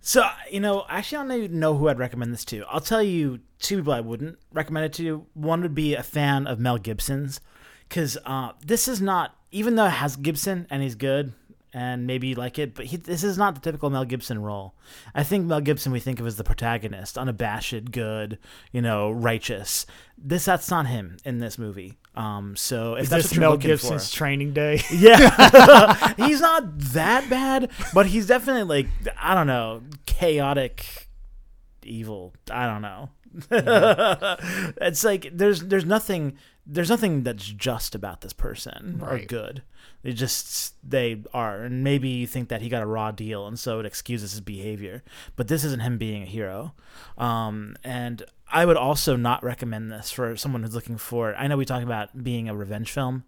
So 0.01 0.27
you 0.49 0.59
know, 0.59 0.85
actually, 0.89 1.19
I 1.19 1.21
don't 1.21 1.43
even 1.43 1.59
know 1.59 1.77
who 1.77 1.87
I'd 1.87 1.99
recommend 1.99 2.33
this 2.33 2.43
to. 2.45 2.65
I'll 2.67 2.79
tell 2.79 3.03
you 3.03 3.41
two 3.59 3.77
people 3.77 3.93
I 3.93 3.99
wouldn't 3.99 4.39
recommend 4.51 4.87
it 4.87 4.93
to. 4.93 5.27
One 5.35 5.61
would 5.61 5.75
be 5.75 5.93
a 5.93 6.01
fan 6.01 6.47
of 6.47 6.57
Mel 6.57 6.79
Gibson's, 6.79 7.41
because 7.87 8.17
uh, 8.25 8.53
this 8.65 8.87
is 8.87 8.99
not, 8.99 9.35
even 9.51 9.75
though 9.75 9.85
it 9.85 9.91
has 9.91 10.15
Gibson 10.15 10.65
and 10.71 10.81
he's 10.81 10.95
good 10.95 11.33
and 11.73 12.07
maybe 12.07 12.29
you 12.29 12.35
like 12.35 12.57
it, 12.57 12.73
but 12.73 12.85
he, 12.85 12.97
this 12.97 13.23
is 13.23 13.37
not 13.37 13.55
the 13.55 13.61
typical 13.61 13.89
Mel 13.89 14.05
Gibson 14.05 14.41
role. 14.41 14.73
I 15.13 15.23
think 15.23 15.45
Mel 15.45 15.61
Gibson 15.61 15.91
we 15.91 15.99
think 15.99 16.19
of 16.19 16.25
as 16.25 16.37
the 16.37 16.43
protagonist, 16.43 17.17
unabashed, 17.17 17.91
good, 17.91 18.39
you 18.71 18.81
know, 18.81 19.11
righteous. 19.11 19.85
This 20.17 20.45
that's 20.45 20.71
not 20.71 20.87
him 20.87 21.17
in 21.23 21.39
this 21.39 21.57
movie. 21.57 21.97
Um, 22.15 22.55
so 22.55 22.95
if 22.95 23.03
Is 23.03 23.09
that's 23.09 23.23
this 23.23 23.31
what 23.31 23.35
you're 23.35 23.49
Mel 23.49 23.57
Gibson's 23.57 24.09
for, 24.09 24.17
training 24.17 24.53
day? 24.53 24.81
yeah, 24.91 26.13
he's 26.17 26.41
not 26.41 26.79
that 26.79 27.29
bad, 27.29 27.69
but 27.93 28.07
he's 28.07 28.27
definitely 28.27 28.63
like 28.63 28.87
I 29.21 29.35
don't 29.35 29.47
know, 29.47 29.83
chaotic, 30.05 31.07
evil. 31.83 32.33
I 32.51 32.65
don't 32.65 32.81
know. 32.81 33.09
it's 34.81 35.03
like 35.03 35.29
there's 35.31 35.61
there's 35.61 35.85
nothing 35.85 36.35
there's 36.65 36.89
nothing 36.89 37.23
that's 37.23 37.45
just 37.45 37.93
about 37.95 38.21
this 38.21 38.33
person 38.33 39.01
or 39.03 39.19
good. 39.19 39.61
They 40.01 40.13
just 40.13 40.75
they 40.87 41.23
are, 41.33 41.63
and 41.63 41.83
maybe 41.83 42.07
you 42.07 42.25
think 42.25 42.49
that 42.49 42.61
he 42.61 42.69
got 42.69 42.81
a 42.81 42.87
raw 42.87 43.11
deal, 43.11 43.47
and 43.47 43.59
so 43.59 43.79
it 43.79 43.85
excuses 43.85 44.31
his 44.31 44.41
behavior. 44.41 45.03
But 45.35 45.49
this 45.49 45.63
isn't 45.65 45.81
him 45.81 45.97
being 45.97 46.23
a 46.23 46.25
hero. 46.25 46.73
Um, 47.17 47.75
and 47.83 48.23
I 48.51 48.65
would 48.65 48.77
also 48.77 49.15
not 49.15 49.43
recommend 49.43 49.91
this 49.91 50.09
for 50.09 50.37
someone 50.37 50.63
who's 50.63 50.73
looking 50.73 50.97
for. 50.97 51.35
I 51.35 51.47
know 51.47 51.57
we 51.57 51.65
talk 51.65 51.83
about 51.83 52.23
being 52.23 52.47
a 52.47 52.55
revenge 52.55 52.91
film, 52.91 53.25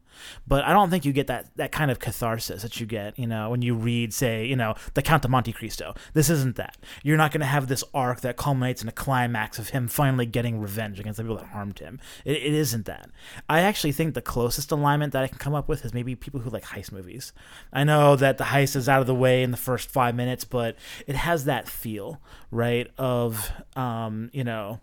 but 0.47 0.64
I 0.64 0.74
don't 0.74 0.89
think 0.89 1.05
you 1.05 1.14
get 1.14 1.28
that 1.28 1.55
that 1.55 1.72
kind 1.72 1.91
of 1.91 1.99
catharsis 1.99 2.62
that 2.62 2.80
you 2.80 2.86
get, 2.86 3.18
you 3.18 3.28
know, 3.28 3.49
when 3.49 3.62
you 3.62 3.76
read, 3.76 4.14
say, 4.14 4.45
you 4.45 4.55
know, 4.55 4.76
The 4.93 5.01
Count 5.01 5.26
of 5.26 5.32
Monte 5.32 5.53
Cristo. 5.53 5.93
This 6.14 6.30
isn't 6.30 6.55
that. 6.55 6.78
You're 7.03 7.18
not 7.18 7.32
going 7.32 7.41
to 7.41 7.47
have 7.47 7.68
this 7.68 7.84
arc 7.93 8.22
that 8.22 8.38
culminates 8.38 8.82
in 8.82 8.89
a 8.89 8.91
climax 8.91 9.59
of 9.59 9.70
him 9.70 9.88
finally 9.88 10.26
getting 10.26 10.59
revenge 10.59 10.99
against 10.99 11.18
the 11.18 11.24
people 11.24 11.38
that 11.38 11.47
harmed 11.47 11.80
him. 11.80 11.99
It, 12.26 12.38
it 12.38 12.53
isn't 12.53 12.86
that. 12.86 13.09
I 13.49 13.62
actually 13.62 13.91
think 13.91 14.14
the 14.14 14.22
closest 14.22 14.72
alignment 14.72 15.14
that 15.14 15.24
I 15.24 15.28
can 15.28 15.38
come 15.38 15.53
up 15.53 15.68
with 15.68 15.86
is 15.86 15.93
maybe 15.93 16.16
people 16.16 16.39
who 16.39 16.49
like 16.49 16.64
heist 16.64 16.91
movies. 16.91 17.34
I 17.72 17.84
know 17.84 18.16
that 18.16 18.38
the 18.38 18.45
heist 18.45 18.76
is 18.76 18.89
out 18.89 19.01
of 19.01 19.07
the 19.07 19.16
way 19.16 19.43
in 19.43 19.51
the 19.51 19.57
first 19.57 19.89
five 19.89 20.16
minutes, 20.16 20.43
but 20.43 20.76
it 21.07 21.16
has 21.16 21.45
that 21.45 21.68
feel, 21.68 22.22
right? 22.51 22.89
Of, 22.97 23.51
um, 23.76 24.30
you 24.34 24.43
know, 24.43 24.80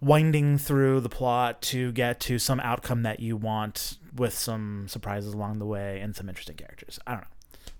winding 0.00 0.58
through 0.58 1.00
the 1.00 1.08
plot 1.08 1.62
to 1.62 1.92
get 1.92 2.20
to 2.20 2.38
some 2.38 2.60
outcome 2.60 3.02
that 3.02 3.20
you 3.20 3.36
want 3.36 3.98
with 4.14 4.36
some 4.36 4.86
surprises 4.88 5.32
along 5.32 5.58
the 5.58 5.66
way 5.66 6.00
and 6.00 6.14
some 6.16 6.28
interesting 6.28 6.56
characters. 6.56 6.98
I 7.06 7.12
don't 7.12 7.20
know. 7.20 7.26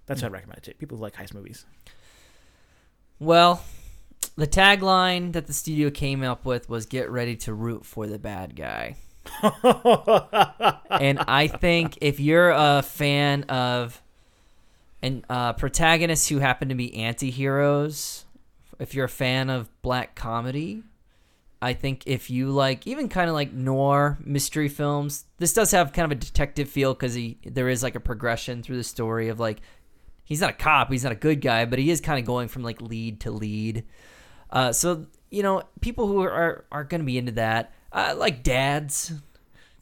That's 0.07 0.23
what 0.23 0.29
I'd 0.29 0.33
recommend 0.33 0.59
it 0.59 0.65
to 0.65 0.75
people 0.75 0.99
who 0.99 1.03
like 1.03 1.15
heist 1.15 1.35
movies. 1.35 1.65
Well, 3.19 3.63
the 4.37 4.47
tagline 4.47 5.33
that 5.33 5.47
the 5.47 5.53
studio 5.53 5.91
came 5.91 6.23
up 6.23 6.45
with 6.45 6.69
was 6.69 6.87
"Get 6.87 7.11
ready 7.11 7.37
to 7.37 7.55
root 7.55 7.85
for 7.85 8.07
the 8.07 8.19
bad 8.19 8.55
guy." 8.55 8.97
and 9.43 11.19
I 11.27 11.49
think 11.49 11.99
if 12.01 12.21
you're 12.21 12.51
a 12.51 12.83
fan 12.83 13.43
of 13.45 14.01
and 15.03 15.25
uh, 15.29 15.53
protagonists 15.55 16.29
who 16.29 16.39
happen 16.39 16.69
to 16.69 16.75
be 16.75 16.95
anti-heroes, 16.95 18.25
if 18.79 18.95
you're 18.95 19.05
a 19.07 19.11
fan 19.11 19.51
of 19.51 19.71
black 19.83 20.15
comedy, 20.15 20.83
I 21.61 21.73
think 21.73 22.03
if 22.07 22.29
you 22.29 22.51
like 22.51 22.87
even 22.87 23.09
kind 23.09 23.29
of 23.29 23.35
like 23.35 23.53
noir 23.53 24.19
mystery 24.23 24.69
films, 24.69 25.25
this 25.39 25.55
does 25.55 25.71
have 25.71 25.93
kind 25.93 26.05
of 26.05 26.17
a 26.17 26.21
detective 26.21 26.69
feel 26.69 26.93
because 26.93 27.15
he 27.15 27.39
there 27.45 27.69
is 27.69 27.83
like 27.83 27.95
a 27.95 28.01
progression 28.01 28.63
through 28.63 28.77
the 28.77 28.85
story 28.85 29.29
of 29.29 29.41
like 29.41 29.61
he's 30.25 30.41
not 30.41 30.51
a 30.51 30.55
cop, 30.55 30.91
he's 30.91 31.03
not 31.03 31.13
a 31.13 31.17
good 31.17 31.41
guy, 31.41 31.65
but 31.65 31.79
he 31.79 31.91
is 31.91 32.01
kind 32.01 32.19
of 32.19 32.27
going 32.27 32.49
from 32.49 32.63
like 32.63 32.83
lead 32.83 33.21
to 33.21 33.31
lead. 33.31 33.85
Uh, 34.51 34.73
so 34.73 35.07
you 35.31 35.43
know, 35.43 35.63
people 35.81 36.07
who 36.07 36.21
are 36.21 36.67
are 36.71 36.85
going 36.85 37.01
to 37.01 37.07
be 37.07 37.17
into 37.17 37.33
that, 37.33 37.73
uh, 37.93 38.15
like 38.17 38.43
dads. 38.43 39.13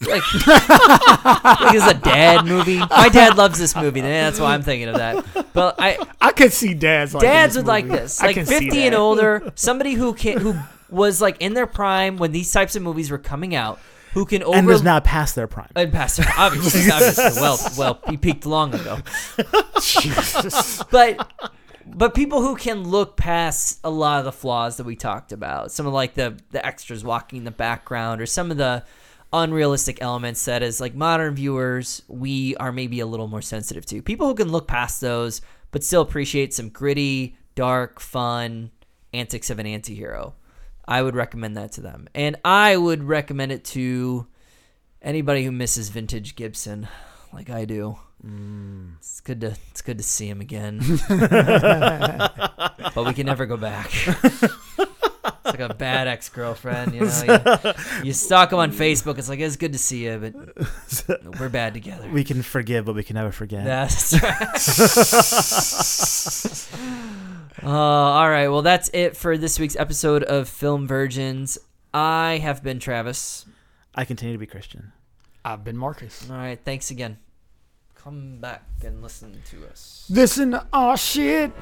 Like, 0.01 0.22
like 0.47 1.75
it's 1.75 1.87
a 1.87 1.95
dad 1.95 2.45
movie. 2.45 2.79
My 2.79 3.09
dad 3.11 3.37
loves 3.37 3.59
this 3.59 3.75
movie. 3.75 4.01
and 4.01 4.09
That's 4.09 4.39
why 4.39 4.53
I'm 4.53 4.62
thinking 4.62 4.89
of 4.89 4.97
that. 4.97 5.53
But 5.55 5.77
I, 5.79 5.99
I 6.20 6.33
could 6.33 6.53
see 6.53 6.75
dads 6.75 7.14
like 7.14 7.22
dads 7.22 7.55
this 7.55 7.61
would 7.61 7.68
like 7.68 7.89
this, 7.89 8.20
like 8.20 8.37
50 8.37 8.87
and 8.87 8.95
older, 8.95 9.53
somebody 9.55 9.95
who 9.95 10.12
can 10.12 10.39
who 10.39 10.59
was 10.95 11.20
like 11.20 11.36
in 11.40 11.55
their 11.55 11.66
prime 11.66 12.16
when 12.16 12.32
these 12.32 12.51
types 12.51 12.76
of 12.76 12.82
movies 12.82 13.11
were 13.11 13.18
coming 13.18 13.55
out, 13.55 13.78
who 14.12 14.24
can 14.24 14.42
over 14.42 14.57
and 14.57 14.70
is 14.70 14.82
now 14.82 15.01
past 15.01 15.34
their 15.34 15.47
prime. 15.47 15.70
and 15.74 15.92
past 15.92 16.16
their 16.16 16.26
obviously, 16.38 16.90
obviously 16.92 17.24
well 17.40 17.59
well 17.76 17.99
he 18.09 18.16
peaked 18.16 18.47
long 18.47 18.74
ago. 18.74 18.99
Jesus. 19.80 20.82
but 20.90 21.51
but 21.86 22.14
people 22.14 22.40
who 22.40 22.57
can 22.57 22.84
look 22.88 23.16
past 23.16 23.80
a 23.84 23.90
lot 23.90 24.20
of 24.20 24.24
the 24.24 24.32
flaws 24.32 24.76
that 24.78 24.84
we 24.84 24.97
talked 24.97 25.32
about, 25.32 25.72
some 25.72 25.86
of 25.86 25.92
like 25.92 26.14
the 26.14 26.38
the 26.51 26.64
extras 26.64 27.05
walking 27.05 27.38
in 27.38 27.45
the 27.45 27.51
background, 27.51 28.20
or 28.20 28.26
some 28.26 28.51
of 28.51 28.57
the 28.57 28.84
unrealistic 29.32 30.01
elements 30.01 30.45
that 30.45 30.62
as 30.62 30.80
like 30.80 30.95
modern 30.95 31.34
viewers 31.34 32.03
we 32.07 32.55
are 32.57 32.70
maybe 32.70 33.01
a 33.01 33.07
little 33.07 33.26
more 33.26 33.42
sensitive 33.42 33.84
to. 33.84 34.01
People 34.01 34.28
who 34.28 34.34
can 34.34 34.51
look 34.51 34.68
past 34.68 35.01
those 35.01 35.40
but 35.72 35.82
still 35.82 36.03
appreciate 36.03 36.55
some 36.55 36.68
gritty, 36.68 37.36
dark, 37.57 37.99
fun 37.99 38.70
antics 39.12 39.51
of 39.51 39.59
an 39.59 39.66
antihero. 39.66 40.34
I 40.87 41.03
would 41.03 41.14
recommend 41.14 41.57
that 41.57 41.72
to 41.72 41.80
them. 41.80 42.09
And 42.14 42.37
I 42.45 42.76
would 42.76 43.05
recommend 43.05 43.53
it 43.53 43.64
to 43.66 44.26
anybody 45.03 45.45
who 45.45 45.53
misses 45.53 45.89
vintage 45.89 46.37
Gibson 46.37 46.89
like 47.32 47.51
I 47.51 47.64
do. 47.64 47.99
Mm. 48.24 48.97
It's 48.99 49.20
good 49.20 49.41
to 49.43 49.57
it's 49.70 49.82
good 49.82 49.99
to 49.99 50.05
see 50.05 50.28
him 50.28 50.41
again. 50.41 50.78
but 51.09 53.05
we 53.05 53.12
can 53.12 53.26
never 53.26 53.45
go 53.45 53.57
back. 53.57 53.91
It's 55.45 55.45
like 55.45 55.61
a 55.61 55.74
bad 55.74 56.07
ex 56.07 56.28
girlfriend, 56.30 56.95
you 56.95 57.03
know. 57.03 57.59
You, 57.64 57.72
you 58.05 58.12
stalk 58.14 58.53
him 58.53 58.59
on 58.59 58.72
Facebook. 58.72 59.18
It's 59.18 59.28
like 59.28 59.41
it's 59.41 59.57
good 59.57 59.72
to 59.72 59.78
see 59.78 60.07
you, 60.07 60.18
but 60.18 60.35
we're 61.39 61.51
bad 61.51 61.74
together. 61.74 62.09
We 62.09 62.24
can 62.24 62.43
forgive, 62.43 62.87
but 62.87 62.95
we 62.95 63.05
can 63.05 63.14
never 63.14 63.32
forget. 63.32 63.64
That's 63.64 64.22
right. 67.20 67.34
Uh, 67.62 67.68
all 67.68 68.28
right. 68.28 68.48
Well, 68.48 68.62
that's 68.62 68.90
it 68.92 69.16
for 69.16 69.38
this 69.38 69.59
week's 69.59 69.76
episode 69.76 70.22
of 70.24 70.48
Film 70.48 70.86
Virgins. 70.86 71.59
I 71.92 72.38
have 72.42 72.62
been 72.62 72.80
Travis. 72.80 73.46
I 73.94 74.05
continue 74.05 74.34
to 74.34 74.38
be 74.38 74.46
Christian. 74.46 74.92
I've 75.44 75.62
been 75.62 75.76
Marcus. 75.76 76.28
All 76.28 76.36
right. 76.36 76.59
Thanks 76.62 76.90
again. 76.90 77.18
Come 77.94 78.38
back 78.38 78.64
and 78.84 79.00
listen 79.00 79.40
to 79.50 79.66
us. 79.66 80.07
Listen, 80.11 80.59
oh 80.72 80.96
shit. 80.96 81.52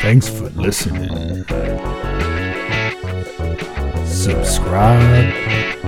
Thanks 0.00 0.28
for 0.28 0.48
listening. 0.50 1.44
Subscribe 4.06 5.65